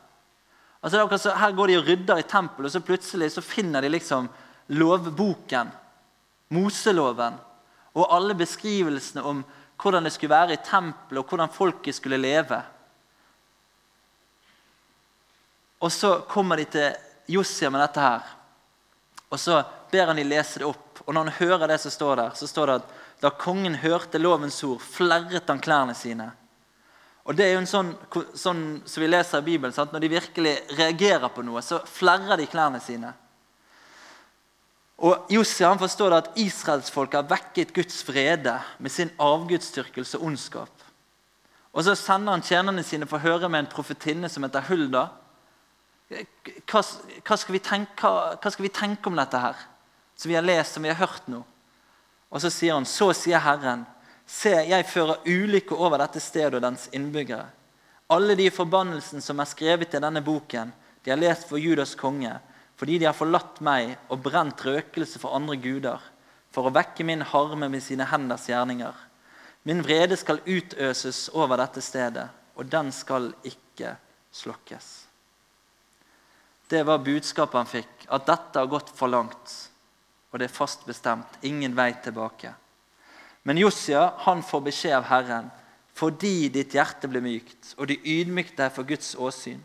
Altså 0.86 1.18
så, 1.18 1.32
Her 1.34 1.50
går 1.50 1.66
de 1.66 1.78
og 1.80 1.88
rydder 1.88 2.20
i 2.22 2.28
tempelet, 2.30 2.68
og 2.68 2.72
så 2.76 2.80
plutselig 2.80 3.32
så 3.34 3.42
finner 3.42 3.82
de 3.82 3.90
liksom 3.90 4.28
lovboken. 4.70 5.72
Moseloven. 6.54 7.40
Og 7.98 8.06
alle 8.14 8.36
beskrivelsene 8.38 9.24
om 9.26 9.40
hvordan 9.82 10.06
det 10.06 10.12
skulle 10.14 10.30
være 10.30 10.54
i 10.54 10.62
tempelet, 10.62 11.18
og 11.18 11.26
hvordan 11.26 11.50
folket 11.50 11.98
skulle 11.98 12.20
leve. 12.22 12.60
Og 15.82 15.92
så 15.92 16.20
kommer 16.30 16.62
de 16.62 16.68
til 16.70 16.94
Josia 17.34 17.70
med 17.70 17.82
dette 17.82 18.06
her. 18.06 18.30
Og 19.26 19.42
så 19.42 19.64
ber 19.90 20.06
han 20.06 20.22
de 20.22 20.24
lese 20.24 20.62
det 20.62 20.70
opp. 20.70 21.02
Og 21.02 21.14
når 21.14 21.26
han 21.26 21.38
hører 21.40 21.66
det 21.66 21.80
som 21.82 21.90
står 21.90 22.16
der, 22.22 22.38
så 22.38 22.46
står 22.46 22.66
det 22.66 22.78
at 22.78 22.94
da 23.26 23.34
kongen 23.34 23.74
hørte 23.82 24.22
lovens 24.22 24.62
ord, 24.62 24.78
flerret 24.80 25.50
han 25.50 25.58
klærne 25.58 25.98
sine. 25.98 26.30
Og 27.26 27.34
Det 27.34 27.44
er 27.44 27.56
jo 27.56 27.62
en 27.64 27.66
sånn, 27.66 27.88
sånn 28.38 28.64
som 28.86 29.02
vi 29.02 29.08
leser 29.10 29.42
i 29.42 29.46
Bibelen. 29.48 29.74
Sant? 29.74 29.90
Når 29.92 30.04
de 30.04 30.12
virkelig 30.12 30.52
reagerer 30.78 31.32
på 31.34 31.42
noe, 31.42 31.62
så 31.62 31.80
flerrer 31.82 32.38
de 32.38 32.46
klærne 32.46 32.78
sine. 32.82 33.10
Og 34.96 35.26
Josia 35.34 35.68
han 35.68 35.80
forstår 35.80 36.14
at 36.16 36.30
israelsfolket 36.40 37.18
har 37.18 37.28
vekket 37.28 37.74
Guds 37.76 37.98
vrede 38.06 38.54
med 38.78 38.94
sin 38.94 39.10
avgudsdyrkelse 39.20 40.20
og 40.20 40.30
ondskap. 40.30 40.70
Og 41.76 41.84
Så 41.84 41.94
sender 41.98 42.32
han 42.32 42.46
tjenerne 42.46 42.82
sine 42.86 43.06
for 43.06 43.18
å 43.18 43.26
høre 43.26 43.50
med 43.52 43.64
en 43.64 43.74
profetinne 43.74 44.30
som 44.32 44.46
heter 44.46 44.64
Hulda. 44.70 45.08
Hva, 46.08 46.80
hva, 46.80 47.36
skal 47.36 47.58
tenke, 47.60 48.06
hva, 48.06 48.50
skal 48.54 48.64
vi 48.64 48.72
tenke, 48.72 49.10
om 49.10 49.18
dette 49.18 49.42
her, 49.42 49.58
som 50.16 50.30
vi 50.30 50.38
har 50.38 50.46
lest 50.46 50.78
som 50.78 50.86
vi 50.86 50.94
har 50.94 51.02
hørt 51.02 51.26
nå? 51.28 51.42
Og 52.30 52.40
Så 52.40 52.48
sier 52.54 52.78
han, 52.78 52.86
så 52.88 53.10
sier 53.12 53.42
Herren, 53.42 53.84
se, 54.26 54.52
jeg 54.68 54.86
fører 54.90 55.22
ulykke 55.26 55.76
over 55.76 56.00
dette 56.02 56.20
stedet 56.22 56.58
og 56.58 56.64
dens 56.64 56.88
innbyggere. 56.94 57.46
Alle 58.12 58.36
de 58.38 58.48
forbannelsene 58.54 59.22
som 59.22 59.40
er 59.42 59.48
skrevet 59.50 59.94
i 59.94 60.02
denne 60.02 60.22
boken, 60.22 60.72
de 61.02 61.12
har 61.12 61.20
lest 61.20 61.48
for 61.48 61.62
Judas 61.62 61.94
konge, 61.98 62.32
fordi 62.76 62.98
de 63.00 63.08
har 63.08 63.16
forlatt 63.16 63.60
meg 63.64 63.94
og 64.12 64.20
brent 64.22 64.62
røkelse 64.66 65.20
for 65.22 65.34
andre 65.38 65.56
guder, 65.62 66.02
for 66.54 66.68
å 66.68 66.74
vekke 66.74 67.06
min 67.06 67.24
harme 67.26 67.68
med 67.72 67.82
sine 67.84 68.06
henders 68.10 68.48
gjerninger. 68.50 68.94
Min 69.66 69.82
vrede 69.82 70.18
skal 70.18 70.42
utøses 70.46 71.26
over 71.34 71.58
dette 71.58 71.82
stedet, 71.82 72.28
og 72.54 72.68
den 72.70 72.92
skal 72.94 73.32
ikke 73.46 73.96
slokkes. 74.34 74.90
Det 76.70 76.82
var 76.86 77.02
budskapet 77.06 77.58
han 77.58 77.70
fikk, 77.70 78.06
at 78.10 78.26
dette 78.26 78.60
har 78.60 78.70
gått 78.70 78.92
for 78.94 79.10
langt 79.10 79.54
og 80.36 80.40
det 80.42 80.50
er 80.50 80.52
fast 80.52 80.82
bestemt. 80.84 81.38
Ingen 81.48 81.72
vei 81.72 81.94
tilbake. 82.04 82.50
Men 83.46 83.60
Josia 83.60 84.10
han 84.26 84.42
får 84.42 84.66
beskjed 84.66 84.96
av 84.98 85.08
Herren 85.10 85.52
fordi 85.96 86.50
ditt 86.52 86.74
hjerte 86.76 87.08
ble 87.08 87.22
mykt, 87.24 87.70
og 87.80 87.86
de 87.88 87.94
ydmykte 87.96 88.58
deg 88.60 88.72
for 88.74 88.84
Guds 88.84 89.14
åsyn. 89.16 89.62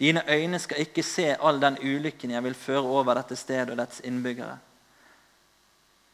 Dine 0.00 0.24
øyne 0.26 0.58
skal 0.58 0.80
ikke 0.82 1.04
se 1.06 1.28
all 1.38 1.60
den 1.62 1.76
ulykken 1.78 2.32
jeg 2.34 2.42
vil 2.42 2.56
føre 2.58 2.82
over 2.98 3.14
dette 3.14 3.38
stedet 3.38 3.70
og 3.70 3.78
dets 3.78 4.02
innbyggere. 4.02 4.56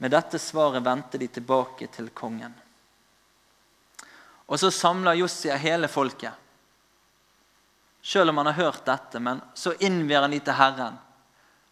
Med 0.04 0.12
dette 0.12 0.36
svaret 0.36 0.84
vendte 0.84 1.16
de 1.16 1.30
tilbake 1.32 1.88
til 1.94 2.10
kongen. 2.12 2.52
Og 4.52 4.60
så 4.60 4.68
samler 4.68 5.16
Jossia 5.22 5.56
hele 5.56 5.88
folket. 5.88 6.36
Selv 8.02 8.34
om 8.34 8.42
han 8.42 8.52
har 8.52 8.60
hørt 8.66 8.84
dette, 8.84 9.16
men 9.16 9.40
så 9.54 9.72
innvier 9.80 10.26
han 10.26 10.36
de 10.36 10.42
til 10.44 10.60
Herren 10.60 11.00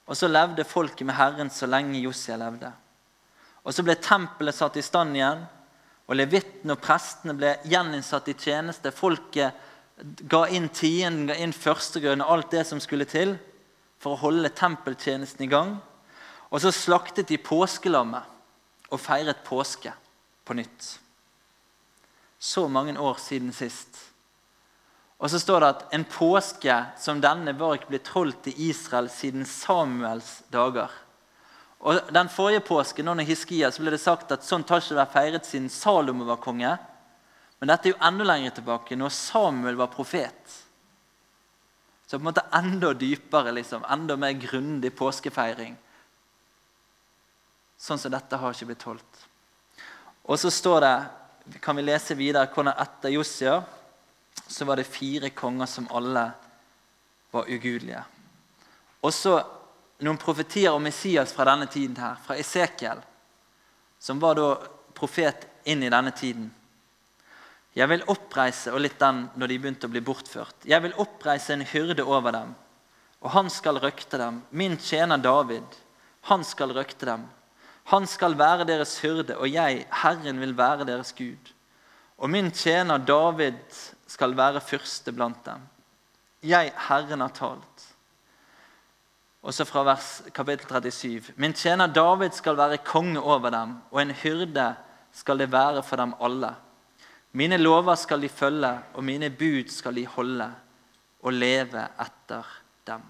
og 0.09 0.17
så 0.17 0.29
levde 0.29 0.65
folket 0.65 1.05
med 1.07 1.19
Herren 1.19 1.51
så 1.53 1.69
lenge 1.69 2.01
Jossia 2.01 2.37
levde. 2.41 2.71
Og 3.67 3.75
så 3.75 3.85
ble 3.85 3.97
tempelet 4.01 4.57
satt 4.57 4.79
i 4.79 4.85
stand 4.85 5.17
igjen, 5.17 5.45
og 6.09 6.17
levitten 6.17 6.73
og 6.73 6.81
prestene 6.81 7.35
ble 7.37 7.57
gjeninnsatt 7.69 8.31
i 8.33 8.37
tjeneste. 8.39 8.95
Folket 8.95 9.67
ga 10.31 10.47
inn 10.49 10.71
tienden, 10.73 11.27
ga 11.29 11.37
inn 11.37 11.53
førstegrønn 11.53 12.23
og 12.25 12.33
alt 12.33 12.55
det 12.55 12.65
som 12.69 12.81
skulle 12.81 13.09
til 13.09 13.35
for 14.01 14.15
å 14.15 14.23
holde 14.23 14.55
tempeltjenesten 14.57 15.45
i 15.45 15.51
gang. 15.51 15.75
Og 16.49 16.63
så 16.63 16.73
slaktet 16.73 17.29
de 17.29 17.37
påskelammet 17.43 18.89
og 18.89 19.03
feiret 19.03 19.45
påske 19.45 19.93
på 20.49 20.57
nytt. 20.57 20.95
Så 22.39 22.69
mange 22.73 22.95
år 22.97 23.19
siden 23.21 23.53
sist. 23.53 23.99
Og 25.19 25.29
så 25.33 25.41
står 25.43 25.61
det 25.61 25.69
at 25.75 25.85
en 25.97 26.07
påske 26.07 26.75
som 27.03 27.21
denne 27.21 27.53
var 27.59 27.77
ikke 27.77 27.91
blitt 27.91 28.13
holdt 28.15 28.49
i 28.53 28.55
Israel 28.71 29.11
siden 29.11 29.45
Samuels 29.45 30.39
dager. 30.55 30.93
Og 31.81 32.13
Den 32.15 32.29
forrige 32.29 32.61
påsken 32.61 33.09
under 33.09 33.25
Hiskia, 33.25 33.71
så 33.71 33.83
ble 33.83 33.95
det 33.95 34.03
sagt 34.03 34.33
at 34.35 34.47
sånt 34.47 34.69
har 34.71 34.83
ikke 34.83 34.99
vært 34.99 35.15
feiret 35.15 35.47
siden 35.47 35.69
Salomo 35.71 36.27
var 36.27 36.41
konge. 36.43 36.73
Men 37.61 37.71
dette 37.71 37.89
er 37.89 37.95
jo 37.95 38.07
enda 38.09 38.27
lenger 38.27 38.57
tilbake, 38.59 38.97
når 38.99 39.15
Samuel 39.15 39.79
var 39.79 39.93
profet. 39.93 40.57
Så 42.07 42.17
på 42.17 42.23
en 42.23 42.31
måte 42.31 42.47
enda 42.57 42.95
dypere, 42.97 43.53
liksom, 43.53 43.85
enda 43.85 44.17
mer 44.17 44.35
grundig 44.41 44.95
påskefeiring. 44.97 45.77
Sånn 47.79 48.01
som 48.01 48.15
dette 48.15 48.39
har 48.41 48.55
ikke 48.55 48.71
blitt 48.71 48.87
holdt. 48.89 49.25
Og 50.29 50.39
så 50.41 50.51
står 50.51 50.81
det, 50.83 50.95
kan 51.63 51.77
vi 51.79 51.85
lese 51.87 52.17
videre 52.19 52.49
hvordan 52.53 52.75
etter 52.75 53.13
Josia 53.15 53.61
så 54.49 54.65
var 54.65 54.81
det 54.81 54.89
fire 54.89 55.31
konger 55.37 55.69
som 55.69 55.89
alle 55.95 56.25
var 57.33 57.49
ugudelige. 57.49 58.03
Og 59.05 59.13
så 59.15 59.37
noen 60.05 60.21
profetier 60.21 60.73
om 60.73 60.83
Messias 60.83 61.33
fra 61.35 61.47
denne 61.49 61.67
tiden 61.67 61.97
her, 61.99 62.19
fra 62.25 62.37
Esekiel, 62.39 63.01
som 63.99 64.21
var 64.23 64.39
da 64.39 64.53
profet 64.95 65.47
inn 65.69 65.83
i 65.83 65.91
denne 65.91 66.13
tiden. 66.15 66.51
Jeg 67.75 67.91
vil 67.91 68.07
oppreise 68.11 68.73
og 68.75 68.83
litt 68.83 68.99
den 68.99 69.27
når 69.39 69.51
de 69.51 69.59
begynte 69.59 69.89
å 69.89 69.93
bli 69.93 70.03
bortført. 70.03 70.67
Jeg 70.67 70.83
vil 70.83 70.97
oppreise 70.99 71.55
en 71.55 71.67
hyrde 71.67 72.07
over 72.07 72.35
dem, 72.35 72.55
og 73.23 73.35
han 73.35 73.51
skal 73.51 73.81
røkte 73.83 74.19
dem. 74.19 74.41
Min 74.51 74.79
tjener 74.79 75.19
David, 75.19 75.67
han 76.31 76.45
skal 76.47 76.75
røkte 76.75 77.07
dem. 77.11 77.27
Han 77.89 78.07
skal 78.07 78.37
være 78.39 78.67
deres 78.69 78.99
hyrde, 79.01 79.39
og 79.39 79.49
jeg, 79.49 79.87
Herren, 80.03 80.41
vil 80.43 80.53
være 80.59 80.87
deres 80.89 81.15
Gud. 81.17 81.55
Og 82.19 82.31
min 82.31 82.51
tjener 82.53 82.99
David 82.99 83.63
skal 84.11 84.35
være 84.37 84.61
fyrste 84.61 85.15
blant 85.15 85.41
dem. 85.47 85.63
Jeg, 86.45 86.73
Herren, 86.89 87.23
har 87.25 87.33
talt. 87.35 87.88
Og 89.43 89.55
så 89.55 89.65
fra 89.65 89.85
vers 89.87 90.23
kapittel 90.35 90.67
37.: 90.83 91.35
Min 91.37 91.55
tjener 91.55 91.87
David 91.87 92.35
skal 92.35 92.57
være 92.59 92.81
konge 92.85 93.21
over 93.21 93.51
dem, 93.55 93.77
og 93.91 94.01
en 94.03 94.11
hyrde 94.11 94.73
skal 95.13 95.39
det 95.39 95.53
være 95.53 95.83
for 95.83 95.97
dem 95.97 96.15
alle. 96.21 96.55
Mine 97.33 97.59
lover 97.59 97.95
skal 97.95 98.23
de 98.23 98.29
følge, 98.29 98.73
og 98.95 99.05
mine 99.05 99.31
bud 99.31 99.71
skal 99.71 99.95
de 99.95 100.07
holde, 100.07 100.51
og 101.23 101.33
leve 101.33 101.87
etter 102.01 102.45
dem. 102.87 103.03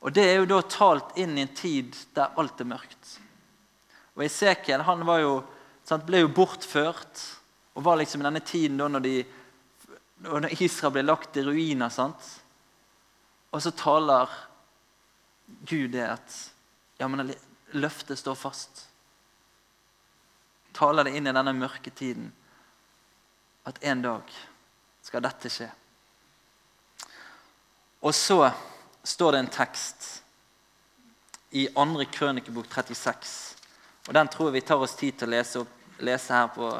Og 0.00 0.14
Det 0.14 0.24
er 0.24 0.36
jo 0.38 0.46
da 0.46 0.60
talt 0.62 1.16
inn 1.18 1.36
i 1.36 1.42
en 1.42 1.54
tid 1.54 1.96
der 2.14 2.36
alt 2.38 2.60
er 2.60 2.68
mørkt. 2.68 3.16
Og 4.16 4.24
Esekiel 4.24 4.84
han 4.86 5.02
jo, 5.20 5.42
sant, 5.84 6.06
ble 6.06 6.22
jo 6.22 6.28
bortført 6.32 7.22
og 7.74 7.84
var 7.84 7.98
liksom 8.00 8.22
i 8.22 8.24
denne 8.24 8.40
tiden 8.40 8.78
da 8.78 8.88
når 8.88 9.00
de 9.04 9.16
når 10.24 10.46
Israel 10.64 10.94
ble 10.94 11.02
lagt 11.04 11.36
i 11.36 11.44
ruiner. 11.44 11.90
Sant? 11.92 12.22
Og 13.52 13.60
så 13.62 13.72
taler 13.76 14.30
Gud 15.46 15.94
er 15.94 16.16
at 16.16 16.36
ja, 16.98 17.08
men 17.08 17.32
løftet 17.76 18.18
står 18.18 18.34
fast. 18.34 18.86
Taler 20.76 21.06
det 21.06 21.16
inn 21.16 21.26
i 21.26 21.34
denne 21.34 21.54
mørke 21.56 21.90
tiden 21.90 22.30
at 23.66 23.78
en 23.82 24.02
dag 24.02 24.36
skal 25.02 25.24
dette 25.24 25.50
skje. 25.50 25.68
Og 28.06 28.14
så 28.14 28.38
står 29.02 29.32
det 29.32 29.38
en 29.38 29.54
tekst 29.54 30.06
i 31.50 31.66
2. 31.74 32.04
krønikebok 32.12 32.68
36. 32.70 33.56
Og 34.06 34.14
Den 34.14 34.28
tror 34.28 34.50
jeg 34.50 34.60
vi 34.60 34.66
tar 34.66 34.82
oss 34.82 34.94
tid 34.94 35.18
til 35.18 35.28
å 35.28 35.34
lese, 35.34 35.62
opp, 35.62 35.72
lese 35.98 36.34
her 36.34 36.50
på, 36.54 36.70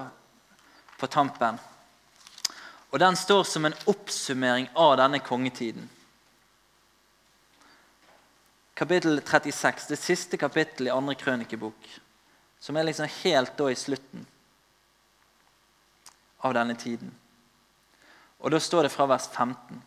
på 0.99 1.09
tampen. 1.11 1.59
Og 2.91 2.99
Den 3.03 3.17
står 3.17 3.45
som 3.45 3.67
en 3.67 3.79
oppsummering 3.91 4.69
av 4.75 4.97
denne 5.01 5.19
kongetiden. 5.25 5.89
Kapittel 8.77 9.23
36, 9.25 9.87
det 9.89 9.97
siste 9.97 10.37
kapittelet 10.37 10.91
i 10.91 10.93
andre 10.93 11.15
krønikebok, 11.17 11.87
som 12.61 12.77
er 12.77 12.85
liksom 12.85 13.09
helt 13.23 13.55
da 13.57 13.71
i 13.73 13.79
slutten 13.79 14.27
av 16.45 16.53
denne 16.59 16.77
tiden. 16.77 17.15
Og 18.45 18.53
Da 18.53 18.61
står 18.61 18.85
det 18.85 18.93
fra 18.93 19.07
vers 19.09 19.29
15. 19.33 19.81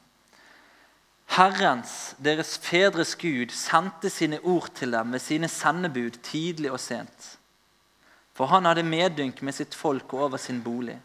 Herrens, 1.37 2.15
deres 2.17 2.57
fedres 2.57 3.13
Gud, 3.15 3.53
sendte 3.53 4.09
sine 4.09 4.39
ord 4.41 4.71
til 4.73 4.91
dem 4.91 5.13
ved 5.13 5.21
sine 5.21 5.47
sendebud 5.47 6.17
tidlig 6.25 6.71
og 6.71 6.79
sent. 6.81 7.37
For 8.33 8.49
han 8.49 8.65
hadde 8.65 8.87
medynk 8.87 9.43
med 9.45 9.53
sitt 9.53 9.77
folk 9.77 10.13
og 10.13 10.25
over 10.31 10.41
sin 10.41 10.63
bolig. 10.65 10.97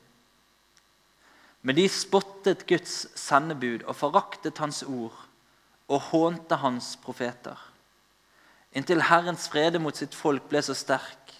Men 1.60 1.76
de 1.76 1.84
spottet 1.88 2.64
Guds 2.66 2.96
sendebud 3.20 3.84
og 3.84 3.96
foraktet 3.96 4.58
hans 4.58 4.82
ord 4.82 5.20
og 5.88 6.00
hånte 6.08 6.56
hans 6.64 6.94
profeter. 6.96 7.73
Inntil 8.74 9.04
Herrens 9.06 9.46
frede 9.48 9.78
mot 9.78 9.96
sitt 9.96 10.14
folk 10.14 10.48
ble 10.50 10.62
så 10.62 10.74
sterk 10.74 11.32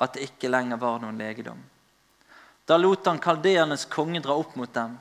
at 0.00 0.14
det 0.14 0.30
ikke 0.30 0.50
lenger 0.50 0.78
var 0.80 1.00
noen 1.02 1.18
legedom. 1.18 1.58
Da 2.64 2.78
lot 2.78 3.06
han 3.10 3.18
kaldeernes 3.18 3.88
konge 3.90 4.22
dra 4.22 4.36
opp 4.38 4.54
mot 4.56 4.70
dem, 4.72 4.94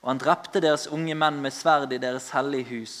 og 0.00 0.08
han 0.08 0.20
drepte 0.22 0.62
deres 0.64 0.88
unge 0.88 1.14
menn 1.14 1.42
med 1.44 1.52
sverd 1.52 1.92
i 1.92 2.00
deres 2.00 2.30
hellige 2.32 2.70
hus, 2.72 2.94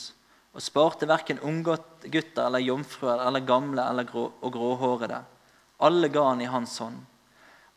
og 0.52 0.60
sparte 0.60 1.08
verken 1.08 1.40
unggutter 1.46 2.44
eller 2.44 2.60
jomfruer 2.60 3.22
eller 3.24 3.46
gamle 3.48 3.86
eller 3.88 4.04
grå, 4.04 4.26
og 4.40 4.52
gråhårede. 4.52 5.22
Alle 5.80 6.12
ga 6.12 6.26
han 6.28 6.44
i 6.44 6.50
hans 6.52 6.76
hånd. 6.82 7.00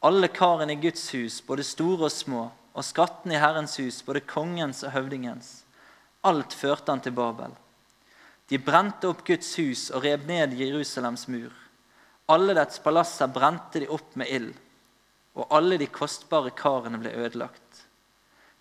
Alle 0.03 0.27
karene 0.27 0.75
i 0.75 0.81
Guds 0.83 1.05
hus, 1.15 1.39
både 1.47 1.63
store 1.63 2.09
og 2.09 2.11
små, 2.11 2.49
og 2.73 2.83
skattene 2.83 3.37
i 3.37 3.39
Herrens 3.39 3.77
hus, 3.79 4.01
både 4.03 4.25
kongens 4.27 4.83
og 4.83 4.91
høvdingens. 4.97 5.61
Alt 6.27 6.51
førte 6.57 6.91
han 6.91 6.99
til 7.03 7.15
Babel. 7.15 7.53
De 8.47 8.59
brente 8.59 9.07
opp 9.07 9.23
Guds 9.27 9.55
hus 9.59 9.87
og 9.93 10.03
rev 10.03 10.25
ned 10.27 10.55
Jerusalems 10.59 11.27
mur. 11.31 11.51
Alle 12.31 12.55
dets 12.55 12.79
palasser 12.83 13.31
brente 13.31 13.81
de 13.83 13.89
opp 13.91 14.15
med 14.19 14.31
ild, 14.31 14.53
og 15.35 15.47
alle 15.55 15.79
de 15.79 15.87
kostbare 15.91 16.53
karene 16.55 16.99
ble 17.01 17.11
ødelagt. 17.23 17.83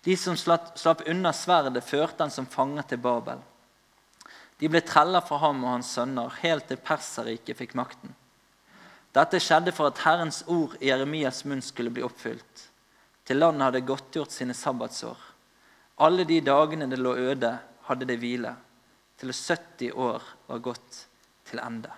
De 0.03 0.15
som 0.19 0.35
slapp 0.35 1.05
unna 1.07 1.31
sverdet, 1.33 1.83
førte 1.83 2.25
han 2.25 2.31
som 2.33 2.49
fanger 2.49 2.87
til 2.89 2.99
Babel. 3.03 3.39
De 4.59 4.69
ble 4.71 4.81
treller 4.83 5.23
for 5.23 5.39
ham 5.43 5.63
og 5.63 5.77
hans 5.77 5.93
sønner, 5.95 6.31
helt 6.41 6.67
til 6.67 6.79
Perserriket 6.79 7.59
fikk 7.59 7.75
makten. 7.79 8.11
Dette 9.13 9.39
skjedde 9.43 9.71
for 9.75 9.91
at 9.91 10.01
Herrens 10.03 10.41
ord 10.49 10.75
i 10.81 10.89
Jeremias 10.89 11.43
munn 11.45 11.61
skulle 11.61 11.93
bli 11.93 12.03
oppfylt. 12.03 12.67
Til 13.23 13.39
landet 13.39 13.67
hadde 13.67 13.85
godtgjort 13.87 14.33
sine 14.33 14.55
sabbatsår. 14.57 15.19
Alle 16.03 16.25
de 16.27 16.41
dagene 16.43 16.89
det 16.89 16.99
lå 16.99 17.13
øde, 17.15 17.51
hadde 17.87 18.07
det 18.09 18.17
hvile, 18.19 18.55
til 19.23 19.33
70 19.33 19.91
år 19.95 20.23
var 20.47 20.63
gått 20.63 21.03
til 21.47 21.61
ende. 21.63 21.91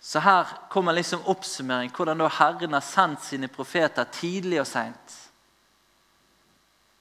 Så 0.00 0.20
her 0.22 0.52
kommer 0.70 0.94
liksom 0.94 1.24
oppsummering 1.26 1.90
hvordan 1.96 2.20
da 2.20 2.28
Herren 2.30 2.76
har 2.76 2.84
sendt 2.84 3.24
sine 3.26 3.48
profeter 3.50 4.06
tidlig 4.12 4.60
og 4.62 4.68
seint 4.70 5.16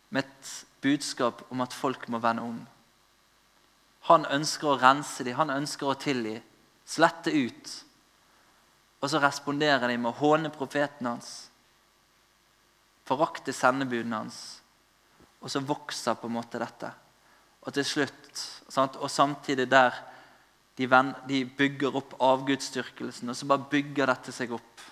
med 0.10 0.24
et 0.24 0.54
budskap 0.82 1.44
om 1.52 1.62
at 1.62 1.76
folk 1.76 2.08
må 2.10 2.22
vende 2.24 2.46
om. 2.46 2.58
Han 4.10 4.26
ønsker 4.26 4.72
å 4.72 4.80
rense 4.80 5.26
dem, 5.26 5.38
han 5.38 5.54
ønsker 5.54 5.92
å 5.92 6.00
tilgi, 6.00 6.38
slette 6.86 7.34
ut. 7.34 7.72
Og 9.02 9.12
så 9.12 9.22
responderer 9.22 9.90
de 9.90 9.98
med 9.98 10.14
å 10.14 10.18
håne 10.24 10.54
profeten 10.54 11.10
hans, 11.10 11.32
forakte 13.06 13.54
sendebudene 13.54 14.24
hans. 14.24 14.44
Og 15.42 15.52
så 15.52 15.62
vokser 15.62 16.18
på 16.18 16.30
en 16.30 16.38
måte 16.40 16.62
dette. 16.62 16.90
Og 17.66 17.74
til 17.74 17.86
slutt, 17.86 18.42
sant? 18.70 18.96
og 18.96 19.12
samtidig 19.12 19.68
der 19.72 19.96
de, 20.78 20.88
venn, 20.92 21.14
de 21.28 21.46
bygger 21.46 21.96
opp 21.98 22.14
avgudsdyrkelsen, 22.22 23.30
og 23.32 23.38
så 23.38 23.48
bare 23.50 23.70
bygger 23.72 24.12
dette 24.12 24.34
seg 24.36 24.54
opp 24.56 24.84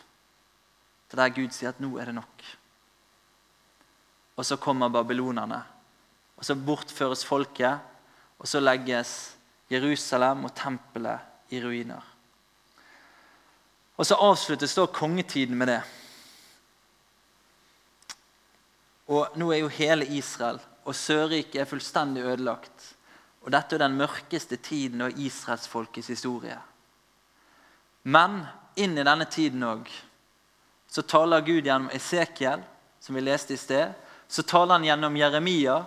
til 1.10 1.20
der 1.20 1.34
Gud 1.36 1.54
sier 1.54 1.74
at 1.74 1.82
nå 1.84 1.92
er 2.02 2.10
det 2.10 2.16
nok. 2.18 2.46
Og 4.34 4.46
så 4.48 4.58
kommer 4.58 4.90
babylonerne. 4.90 5.60
Og 6.40 6.46
så 6.48 6.56
bortføres 6.58 7.22
folket, 7.26 7.78
og 8.40 8.50
så 8.50 8.60
legges 8.64 9.36
Jerusalem 9.70 10.48
og 10.48 10.56
tempelet 10.58 11.54
i 11.54 11.62
ruiner. 11.62 12.02
Og 13.98 14.08
så 14.10 14.18
avsluttes 14.18 14.74
da 14.74 14.88
kongetiden 14.90 15.58
med 15.58 15.70
det. 15.70 15.82
Og 19.14 19.38
nå 19.38 19.52
er 19.54 19.62
jo 19.62 19.70
hele 19.70 20.08
Israel 20.18 20.58
og 20.84 20.96
Sørriket 20.96 21.62
er 21.62 21.70
fullstendig 21.70 22.24
ødelagt. 22.24 22.94
Og 23.44 23.52
dette 23.52 23.76
er 23.76 23.84
den 23.84 23.98
mørkeste 24.00 24.58
tiden 24.64 25.04
av 25.04 25.20
israelsfolkets 25.20 26.12
historie. 26.14 26.58
Men 28.04 28.44
inn 28.80 28.98
i 28.98 29.06
denne 29.06 29.28
tiden 29.32 29.64
òg 29.68 29.92
så 30.94 31.02
taler 31.10 31.42
Gud 31.42 31.66
gjennom 31.66 31.90
Esekiel, 31.90 32.62
som 33.02 33.16
vi 33.18 33.24
leste 33.24 33.56
i 33.56 33.58
sted. 33.58 33.96
Så 34.28 34.44
taler 34.46 34.78
han 34.78 34.86
gjennom 34.86 35.16
Jeremia, 35.18 35.80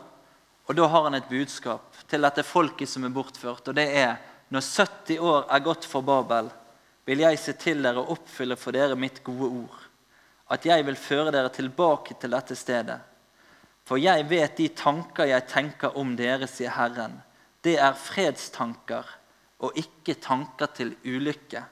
og 0.66 0.74
da 0.74 0.88
har 0.90 1.04
han 1.06 1.14
et 1.14 1.28
budskap 1.30 1.94
til 2.10 2.26
dette 2.26 2.42
folket 2.42 2.90
som 2.90 3.06
er 3.06 3.14
bortført. 3.14 3.68
Og 3.70 3.76
det 3.76 3.86
er 4.00 4.16
når 4.50 4.64
70 4.66 5.22
år 5.22 5.46
er 5.50 5.62
gått 5.62 5.86
for 5.86 6.02
Babel, 6.06 6.50
vil 7.06 7.22
jeg 7.22 7.38
se 7.38 7.54
til 7.54 7.86
dere 7.86 8.02
og 8.02 8.16
oppfylle 8.16 8.58
for 8.58 8.74
dere 8.74 8.98
mitt 8.98 9.22
gode 9.26 9.46
ord. 9.46 9.84
At 10.50 10.66
jeg 10.66 10.82
vil 10.86 10.98
føre 10.98 11.32
dere 11.34 11.54
tilbake 11.54 12.18
til 12.18 12.34
dette 12.34 12.58
stedet. 12.58 12.98
For 13.86 14.02
jeg 14.02 14.26
vet 14.28 14.58
de 14.58 14.66
tanker 14.74 15.30
jeg 15.30 15.46
tenker 15.46 15.94
om 15.98 16.16
dere, 16.18 16.48
sier 16.50 16.74
Herren 16.74 17.20
det 17.66 17.76
er 17.82 17.98
fredstanker 17.98 19.06
og 19.66 19.78
ikke 19.80 20.18
tanker 20.22 20.70
til 20.76 20.92
ulykke. 21.02 21.62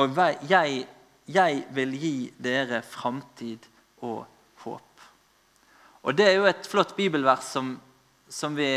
Og 0.00 0.16
jeg, 0.48 0.84
jeg 1.28 1.64
vil 1.76 1.96
gi 1.98 2.14
dere 2.40 2.80
framtid 2.86 3.66
og 4.06 4.24
håp. 4.64 5.02
Og 6.04 6.16
Det 6.16 6.28
er 6.28 6.38
jo 6.38 6.48
et 6.48 6.68
flott 6.68 6.94
bibelvers 6.96 7.50
som, 7.56 7.74
som 8.28 8.56
vi 8.56 8.68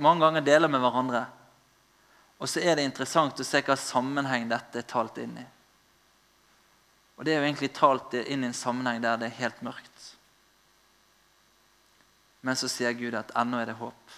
mange 0.00 0.24
ganger 0.24 0.46
deler 0.46 0.72
med 0.72 0.80
hverandre. 0.80 1.26
Og 2.40 2.48
så 2.48 2.60
er 2.60 2.76
det 2.76 2.84
interessant 2.84 3.40
å 3.40 3.46
se 3.46 3.62
hva 3.64 3.76
sammenheng 3.80 4.48
dette 4.48 4.82
er 4.82 4.88
talt 4.88 5.18
inn 5.20 5.38
i. 5.40 5.46
Og 7.16 7.24
det 7.24 7.32
er 7.32 7.40
jo 7.40 7.48
egentlig 7.48 7.72
talt 7.76 8.16
inn 8.20 8.44
i 8.44 8.50
en 8.50 8.56
sammenheng 8.56 9.00
der 9.04 9.20
det 9.20 9.30
er 9.30 9.40
helt 9.40 9.62
mørkt. 9.64 10.15
Men 12.46 12.58
så 12.58 12.70
sier 12.70 12.94
Gud 12.94 13.16
at 13.18 13.34
ennå 13.38 13.58
er 13.58 13.72
det 13.72 13.80
håp 13.80 14.16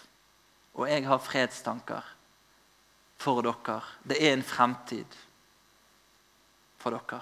og 0.78 0.86
jeg 0.86 1.06
har 1.08 1.18
fredstanker 1.18 2.06
for 3.18 3.42
dere. 3.42 3.80
Det 4.06 4.18
er 4.22 4.36
en 4.36 4.46
fremtid 4.46 5.16
for 6.78 6.94
dere. 6.94 7.20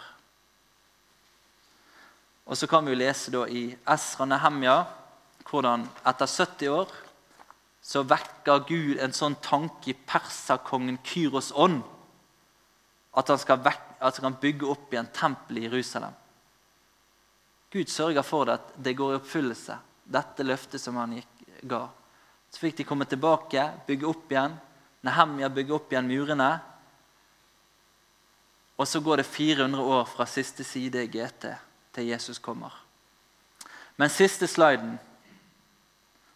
Og 2.46 2.56
Så 2.56 2.66
kan 2.66 2.86
vi 2.86 2.94
lese 2.94 3.32
da 3.32 3.46
i 3.48 3.72
Esra 3.88 4.26
Nehemja 4.28 4.84
hvordan 5.48 5.88
etter 6.06 6.26
70 6.26 6.68
år 6.68 6.92
så 7.82 8.02
vekker 8.02 8.66
Gud 8.68 9.00
en 9.00 9.14
sånn 9.14 9.38
tanke 9.42 9.90
i 9.90 9.96
perserkongen 10.06 10.98
Kyros 11.06 11.52
ånd 11.54 11.82
at 13.16 13.28
han 13.32 13.38
skal, 13.40 13.62
vek, 13.64 13.82
at 14.00 14.18
han 14.18 14.26
kan 14.26 14.40
bygge 14.40 14.68
opp 14.68 14.92
igjen 14.92 15.08
tempelet 15.14 15.62
i 15.62 15.68
Jerusalem. 15.70 16.12
Gud 17.72 17.88
sørger 17.88 18.26
for 18.26 18.44
det 18.44 18.58
at 18.58 18.74
det 18.76 18.96
går 18.98 19.14
i 19.14 19.18
oppfyllelse, 19.20 19.78
dette 20.06 20.46
løftet 20.46 20.80
som 20.80 20.96
han 21.00 21.16
gikk, 21.18 21.44
ga. 21.66 21.86
Så 22.50 22.62
fikk 22.62 22.78
de 22.78 22.86
komme 22.88 23.04
tilbake, 23.08 23.62
bygge 23.86 24.08
opp 24.08 24.32
igjen. 24.32 24.54
Nehemja 25.06 25.50
bygge 25.52 25.74
opp 25.76 25.92
igjen 25.92 26.08
murene. 26.08 26.50
Og 28.76 28.88
så 28.88 29.00
går 29.00 29.22
det 29.22 29.28
400 29.28 29.82
år 29.82 30.04
fra 30.10 30.26
siste 30.28 30.64
side 30.64 31.02
i 31.02 31.10
GT 31.10 31.48
til 31.96 32.10
Jesus 32.12 32.38
kommer. 32.38 32.72
Men 33.96 34.12
siste 34.12 34.46
sliden, 34.46 34.98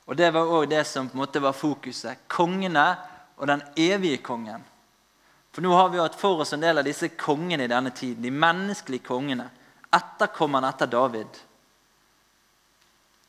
og 0.08 0.16
det 0.16 0.30
var 0.34 0.48
òg 0.48 0.66
det 0.70 0.82
som 0.88 1.06
på 1.06 1.14
en 1.14 1.22
måte 1.22 1.42
var 1.44 1.54
fokuset 1.54 2.24
Kongene 2.26 2.86
og 3.36 3.46
den 3.46 3.62
evige 3.78 4.18
kongen. 4.24 4.64
For 5.52 5.62
nå 5.62 5.70
har 5.74 5.90
vi 5.90 6.00
hatt 6.00 6.18
for 6.18 6.42
oss 6.42 6.52
en 6.54 6.62
del 6.62 6.80
av 6.80 6.86
disse 6.86 7.08
kongene 7.18 7.66
i 7.66 7.70
denne 7.70 7.90
tiden. 7.94 8.22
De 8.22 8.30
menneskelige 8.30 9.06
kongene. 9.06 9.48
Etterkommerne 9.90 10.70
etter 10.70 10.90
David. 10.90 11.38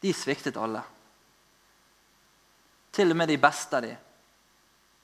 De 0.01 0.13
sviktet 0.13 0.57
alle. 0.57 0.81
Til 2.91 3.13
og 3.13 3.17
med 3.17 3.29
de 3.31 3.37
beste 3.39 3.77
av 3.77 3.85
dem. 3.85 3.97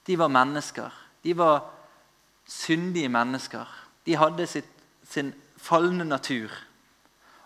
De 0.07 0.15
var 0.19 0.31
mennesker. 0.31 0.93
De 1.23 1.33
var 1.37 1.65
syndige 2.47 3.09
mennesker. 3.11 3.67
De 4.05 4.15
hadde 4.15 4.47
sitt, 4.47 4.69
sin 5.03 5.33
falne 5.57 6.05
natur. 6.07 6.51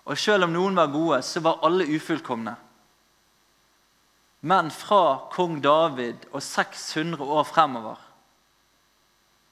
Og 0.06 0.18
selv 0.18 0.46
om 0.46 0.54
noen 0.54 0.78
var 0.78 0.94
gode, 0.94 1.22
så 1.26 1.42
var 1.42 1.62
alle 1.66 1.88
ufullkomne. 1.90 2.56
Men 4.42 4.72
fra 4.74 5.30
kong 5.34 5.60
David 5.62 6.26
og 6.32 6.42
600 6.42 7.22
år 7.22 7.44
fremover 7.46 8.08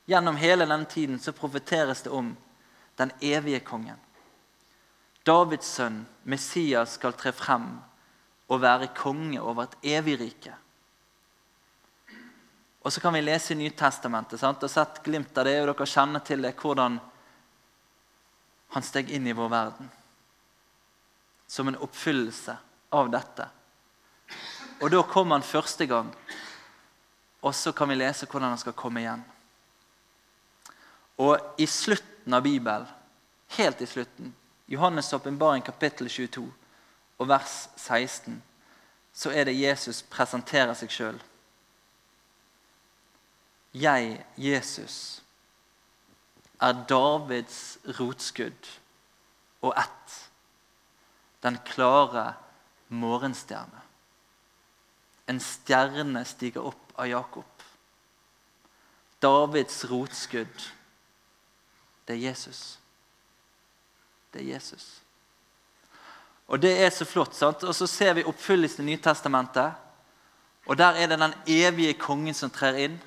Gjennom 0.10 0.40
hele 0.42 0.66
den 0.66 0.86
tiden 0.90 1.20
så 1.22 1.32
profeteres 1.38 2.02
det 2.02 2.10
om 2.10 2.32
den 2.98 3.12
evige 3.22 3.60
kongen. 3.60 4.00
Davids 5.22 5.70
sønn, 5.76 6.00
Messias, 6.24 6.96
skal 6.98 7.14
tre 7.14 7.30
frem 7.30 7.68
og 8.50 8.62
være 8.62 8.90
konge 8.98 9.42
over 9.42 9.68
et 9.68 9.78
evig 9.98 10.18
rike. 10.20 10.56
Og 12.82 12.94
så 12.94 13.02
kan 13.04 13.14
vi 13.14 13.22
lese 13.22 13.54
i 13.54 13.60
Nytestamentet 13.60 14.40
sant? 14.40 14.64
og 14.64 14.72
sett 14.72 15.02
glimt 15.06 15.38
av 15.38 15.46
det, 15.46 15.60
og 15.62 15.70
dere 15.70 15.88
kjenner 15.90 16.24
til 16.26 16.42
det, 16.42 16.56
hvordan 16.58 16.98
han 18.74 18.86
steg 18.86 19.12
inn 19.14 19.28
i 19.28 19.36
vår 19.36 19.50
verden. 19.52 19.90
Som 21.48 21.70
en 21.70 21.80
oppfyllelse 21.82 22.56
av 22.96 23.10
dette. 23.14 23.50
Og 24.80 24.90
da 24.94 25.02
kom 25.04 25.36
han 25.36 25.46
første 25.46 25.86
gang. 25.90 26.14
Og 27.42 27.56
så 27.56 27.74
kan 27.76 27.90
vi 27.90 28.00
lese 28.00 28.28
hvordan 28.30 28.54
han 28.54 28.62
skal 28.62 28.78
komme 28.78 29.04
igjen. 29.04 29.22
Og 31.20 31.60
i 31.60 31.68
slutten 31.68 32.34
av 32.34 32.46
Bibelen, 32.46 32.88
helt 33.58 33.82
i 33.82 33.88
slutten, 33.90 34.34
Johannes' 34.70 35.14
åpenbaring 35.16 35.66
kapittel 35.66 36.08
22 36.10 36.46
og 37.20 37.28
vers 37.28 37.70
16, 37.76 38.44
så 39.14 39.32
er 39.36 39.50
det 39.50 39.60
Jesus 39.60 40.02
presenterer 40.08 40.74
seg 40.78 40.94
sjøl. 40.94 41.20
Jeg, 43.76 44.26
Jesus, 44.38 45.22
er 46.62 46.86
Davids 46.90 47.78
rotskudd 48.00 48.72
og 49.62 49.76
ett. 49.78 50.16
Den 51.44 51.60
klare 51.68 52.34
morgenstjerne. 52.88 53.84
En 55.30 55.40
stjerne 55.40 56.24
stiger 56.26 56.66
opp 56.72 56.96
av 56.98 57.08
Jakob. 57.08 57.64
Davids 59.22 59.84
rotskudd. 59.92 60.72
Det 62.08 62.16
er 62.16 62.24
Jesus. 62.30 62.80
Det 64.34 64.42
er 64.42 64.54
Jesus. 64.56 64.90
Og 66.50 66.62
det 66.62 66.72
er 66.82 66.90
så 66.90 67.06
flott. 67.06 67.36
sant? 67.36 67.64
Og 67.64 67.76
så 67.76 67.88
ser 67.88 68.16
vi 68.18 68.26
oppfyllelsen 68.26 68.88
i 68.88 68.96
Nytestamentet. 68.96 69.78
Og 70.66 70.78
der 70.78 70.98
er 70.98 71.08
det 71.08 71.20
den 71.22 71.36
evige 71.48 71.94
kongen 71.94 72.34
som 72.34 72.50
trer 72.50 72.78
inn. 72.86 72.98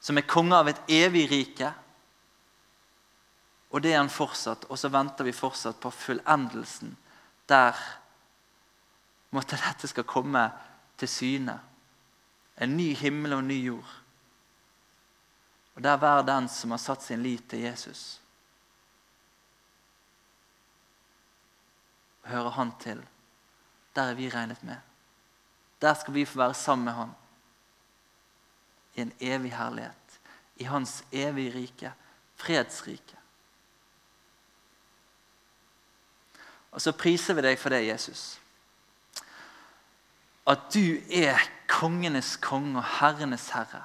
Som 0.00 0.18
er 0.18 0.26
konge 0.26 0.56
av 0.56 0.68
et 0.68 0.80
evig 0.90 1.28
rike. 1.30 1.70
Og 3.70 3.82
det 3.82 3.94
er 3.94 4.02
han 4.02 4.10
fortsatt. 4.10 4.66
Og 4.68 4.78
så 4.78 4.90
venter 4.90 5.24
vi 5.24 5.36
fortsatt 5.36 5.78
på 5.80 5.92
fullendelsen. 5.94 6.96
Der 7.48 7.78
måtte 9.30 9.58
dette 9.58 9.86
skal 9.86 10.08
komme 10.08 10.48
til 10.98 11.08
syne. 11.08 11.60
En 12.58 12.74
ny 12.76 12.92
himmel 12.98 13.36
og 13.36 13.44
en 13.44 13.48
ny 13.48 13.60
jord. 13.62 13.92
Og 15.78 15.84
der 15.84 15.96
hver 15.96 16.26
den 16.26 16.48
som 16.50 16.74
har 16.74 16.82
satt 16.82 17.06
sin 17.06 17.22
lit 17.22 17.46
til 17.48 17.62
Jesus. 17.62 18.20
Hører 22.30 22.50
han 22.54 22.72
til. 22.80 23.02
Der 23.96 24.02
er 24.02 24.14
vi 24.14 24.28
regnet 24.30 24.62
med. 24.64 24.76
Der 25.82 25.94
skal 25.94 26.14
vi 26.14 26.24
få 26.24 26.38
være 26.38 26.54
sammen 26.54 26.84
med 26.84 26.92
han. 26.92 27.14
I 28.94 29.00
en 29.00 29.12
evig 29.20 29.56
herlighet. 29.56 30.20
I 30.56 30.64
hans 30.64 31.04
evige 31.12 31.54
rike. 31.54 31.92
Fredsrike. 32.36 33.16
Og 36.70 36.80
så 36.80 36.92
priser 36.92 37.34
vi 37.34 37.42
deg 37.42 37.58
for 37.58 37.74
det, 37.74 37.86
Jesus 37.86 38.40
at 40.50 40.70
du 40.74 40.98
er 41.12 41.38
kongenes 41.70 42.36
konge 42.42 42.78
og 42.80 42.86
herrenes 42.98 43.50
herre. 43.54 43.84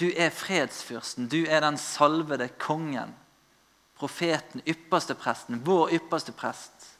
Du 0.00 0.08
er 0.16 0.30
fredsfyrsten, 0.30 1.28
du 1.28 1.44
er 1.48 1.60
den 1.64 1.78
salvede 1.80 2.48
kongen, 2.60 3.14
profeten, 3.98 4.62
ypperste 4.66 5.16
presten, 5.18 5.62
vår 5.64 5.94
ypperste 5.96 6.32
prest, 6.36 6.92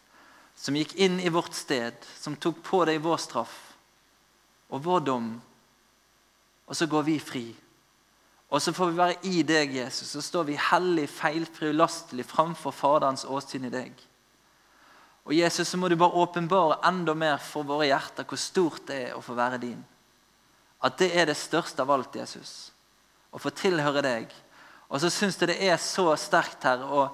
som 0.56 0.76
gikk 0.76 0.94
inn 0.94 1.20
i 1.20 1.32
vårt 1.32 1.54
sted, 1.54 1.96
som 2.16 2.36
tok 2.36 2.62
på 2.64 2.84
deg 2.88 3.02
vår 3.04 3.20
straff 3.20 3.56
og 4.72 4.82
vår 4.84 5.04
dom. 5.04 5.28
Og 6.66 6.76
så 6.76 6.88
går 6.90 7.04
vi 7.06 7.18
fri. 7.20 7.46
Og 8.48 8.62
så 8.62 8.72
får 8.72 8.90
vi 8.90 8.98
være 8.98 9.16
i 9.28 9.42
deg, 9.46 9.74
Jesus. 9.74 10.08
Så 10.14 10.22
står 10.22 10.46
vi 10.48 10.58
hellig, 10.70 11.08
feilfri, 11.10 11.70
ulastelig 11.74 12.26
framfor 12.26 12.74
Faderens 12.74 13.26
åsyn 13.28 13.66
i 13.68 13.72
deg. 13.74 13.92
Og 15.26 15.34
Jesus, 15.34 15.68
så 15.68 15.78
må 15.78 15.88
du 15.90 15.96
bare 15.98 16.22
åpenbare 16.22 16.78
enda 16.86 17.14
mer 17.14 17.40
for 17.42 17.66
våre 17.66 17.88
hjerter 17.88 18.26
hvor 18.28 18.38
stort 18.38 18.86
det 18.86 19.00
er 19.08 19.16
å 19.16 19.22
få 19.24 19.34
være 19.34 19.58
din. 19.62 19.80
At 20.86 20.98
det 21.00 21.10
er 21.18 21.26
det 21.26 21.38
største 21.38 21.82
av 21.82 21.90
alt, 21.90 22.14
Jesus. 22.14 22.70
Å 23.34 23.40
få 23.42 23.50
tilhøre 23.50 24.04
deg. 24.06 24.30
Og 24.88 25.00
så 25.02 25.10
syns 25.10 25.38
jeg 25.40 25.50
det 25.50 25.58
er 25.66 25.78
så 25.82 26.12
sterkt 26.20 26.66
her 26.68 26.84
å 26.84 27.08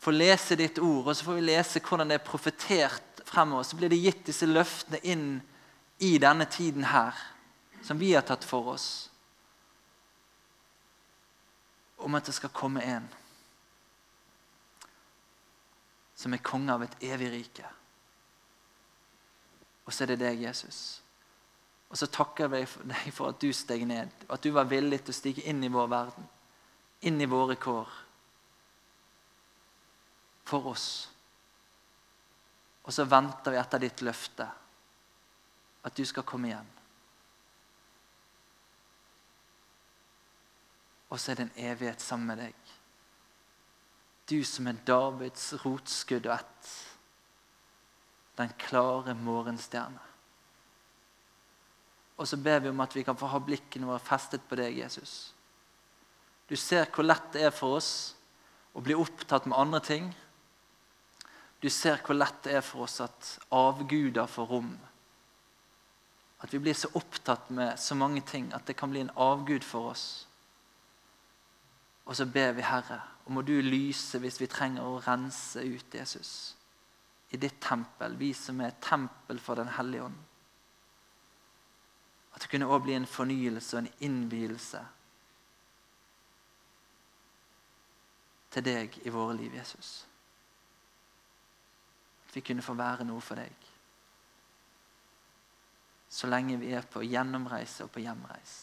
få 0.00 0.14
lese 0.14 0.56
ditt 0.56 0.78
ord, 0.78 1.08
og 1.08 1.16
så 1.16 1.26
får 1.26 1.38
vi 1.38 1.48
lese 1.48 1.82
hvordan 1.84 2.12
det 2.12 2.20
er 2.20 2.24
profetert 2.24 3.22
fremover. 3.26 3.66
Så 3.66 3.76
blir 3.76 3.92
det 3.92 4.00
gitt 4.00 4.24
disse 4.28 4.48
løftene 4.48 5.00
inn 5.02 5.28
i 5.98 6.16
denne 6.22 6.46
tiden 6.48 6.88
her, 6.88 7.16
som 7.82 7.98
vi 7.98 8.12
har 8.14 8.24
tatt 8.26 8.44
for 8.44 8.72
oss. 8.76 8.88
Om 11.96 12.14
at 12.14 12.28
det 12.28 12.36
skal 12.36 12.52
komme 12.54 12.84
en 12.84 13.08
som 16.16 16.32
er 16.32 16.44
konge 16.44 16.72
av 16.72 16.84
et 16.84 17.02
evig 17.04 17.28
rike. 17.32 17.66
Og 19.84 19.92
så 19.92 20.04
er 20.04 20.14
det 20.14 20.22
deg, 20.22 20.46
Jesus. 20.46 21.02
Og 21.92 21.98
så 22.00 22.08
takker 22.10 22.48
vi 22.50 22.62
deg 22.64 23.10
for 23.16 23.30
at 23.30 23.42
du 23.42 23.50
steg 23.54 23.84
ned, 23.88 24.12
at 24.28 24.42
du 24.42 24.50
var 24.56 24.70
villig 24.70 25.02
til 25.04 25.14
å 25.14 25.18
stige 25.20 25.44
inn 25.50 25.62
i 25.64 25.72
vår 25.72 25.92
verden, 25.92 26.30
inn 27.00 27.20
i 27.20 27.26
våre 27.26 27.56
kår. 27.60 27.88
For 30.46 30.70
oss. 30.72 30.88
Og 32.86 32.94
så 32.94 33.04
venter 33.10 33.52
vi 33.52 33.58
etter 33.58 33.82
ditt 33.82 34.02
løfte, 34.06 34.46
at 35.82 35.94
du 35.96 36.04
skal 36.06 36.26
komme 36.26 36.52
igjen. 36.52 36.72
Og 41.10 41.20
så 41.20 41.32
er 41.32 41.38
det 41.38 41.46
en 41.48 41.64
evighet 41.70 42.02
sammen 42.02 42.30
med 42.30 42.42
deg. 42.46 42.74
Du 44.26 44.40
som 44.46 44.66
er 44.66 44.82
Davids 44.86 45.52
rotskudd 45.62 46.26
og 46.26 46.34
ett. 46.34 46.70
Den 48.36 48.50
klare 48.58 49.14
morgenstjerne. 49.14 50.02
Og 52.16 52.28
så 52.28 52.36
ber 52.40 52.58
vi 52.64 52.72
om 52.72 52.80
at 52.80 52.96
vi 52.96 53.04
kan 53.04 53.16
få 53.16 53.28
ha 53.28 53.38
blikkene 53.42 53.86
våre 53.88 54.02
festet 54.02 54.44
på 54.48 54.58
deg, 54.58 54.78
Jesus. 54.80 55.35
Du 56.46 56.56
ser 56.56 56.86
hvor 56.94 57.06
lett 57.06 57.32
det 57.34 57.48
er 57.48 57.54
for 57.54 57.80
oss 57.80 57.90
å 58.76 58.82
bli 58.84 58.94
opptatt 58.94 59.48
med 59.50 59.58
andre 59.58 59.80
ting. 59.82 60.10
Du 61.62 61.68
ser 61.72 61.98
hvor 62.04 62.18
lett 62.18 62.42
det 62.44 62.58
er 62.58 62.64
for 62.64 62.84
oss 62.86 63.00
at 63.02 63.32
avguder 63.54 64.28
får 64.30 64.50
rom. 64.52 64.74
At 66.44 66.52
vi 66.52 66.60
blir 66.62 66.76
så 66.76 66.92
opptatt 66.94 67.48
med 67.50 67.80
så 67.80 67.96
mange 67.98 68.22
ting 68.28 68.52
at 68.54 68.66
det 68.68 68.76
kan 68.78 68.92
bli 68.92 69.02
en 69.02 69.14
avgud 69.16 69.64
for 69.64 69.90
oss. 69.94 70.06
Og 72.06 72.14
så 72.14 72.26
ber 72.30 72.52
vi, 72.54 72.62
Herre, 72.62 73.00
og 73.24 73.32
må 73.34 73.42
du 73.42 73.56
lyse 73.64 74.20
hvis 74.22 74.38
vi 74.38 74.46
trenger 74.50 74.86
å 74.86 75.00
rense 75.02 75.64
ut 75.64 75.94
Jesus 75.98 76.30
i 77.34 77.40
ditt 77.42 77.56
tempel, 77.58 78.14
vi 78.14 78.30
som 78.36 78.60
er 78.62 78.76
tempel 78.78 79.40
for 79.42 79.58
Den 79.58 79.72
hellige 79.74 80.04
ånd. 80.06 80.18
At 82.36 82.44
det 82.44 82.52
kunne 82.52 82.68
òg 82.70 82.84
bli 82.84 82.94
en 82.94 83.08
fornyelse 83.10 83.74
og 83.74 83.80
en 83.82 84.04
innvielse 84.06 84.84
til 88.56 88.64
deg 88.64 88.94
i 89.04 89.12
våre 89.12 89.34
liv, 89.36 89.52
Jesus. 89.52 90.06
At 92.24 92.36
vi 92.36 92.40
kunne 92.40 92.64
få 92.64 92.72
være 92.78 93.04
noe 93.04 93.20
for 93.20 93.36
deg. 93.36 93.66
Så 96.08 96.30
lenge 96.30 96.56
vi 96.56 96.72
er 96.72 96.86
på 96.88 97.04
gjennomreise 97.04 97.84
og 97.84 97.92
på 97.92 98.00
hjemreis. 98.00 98.54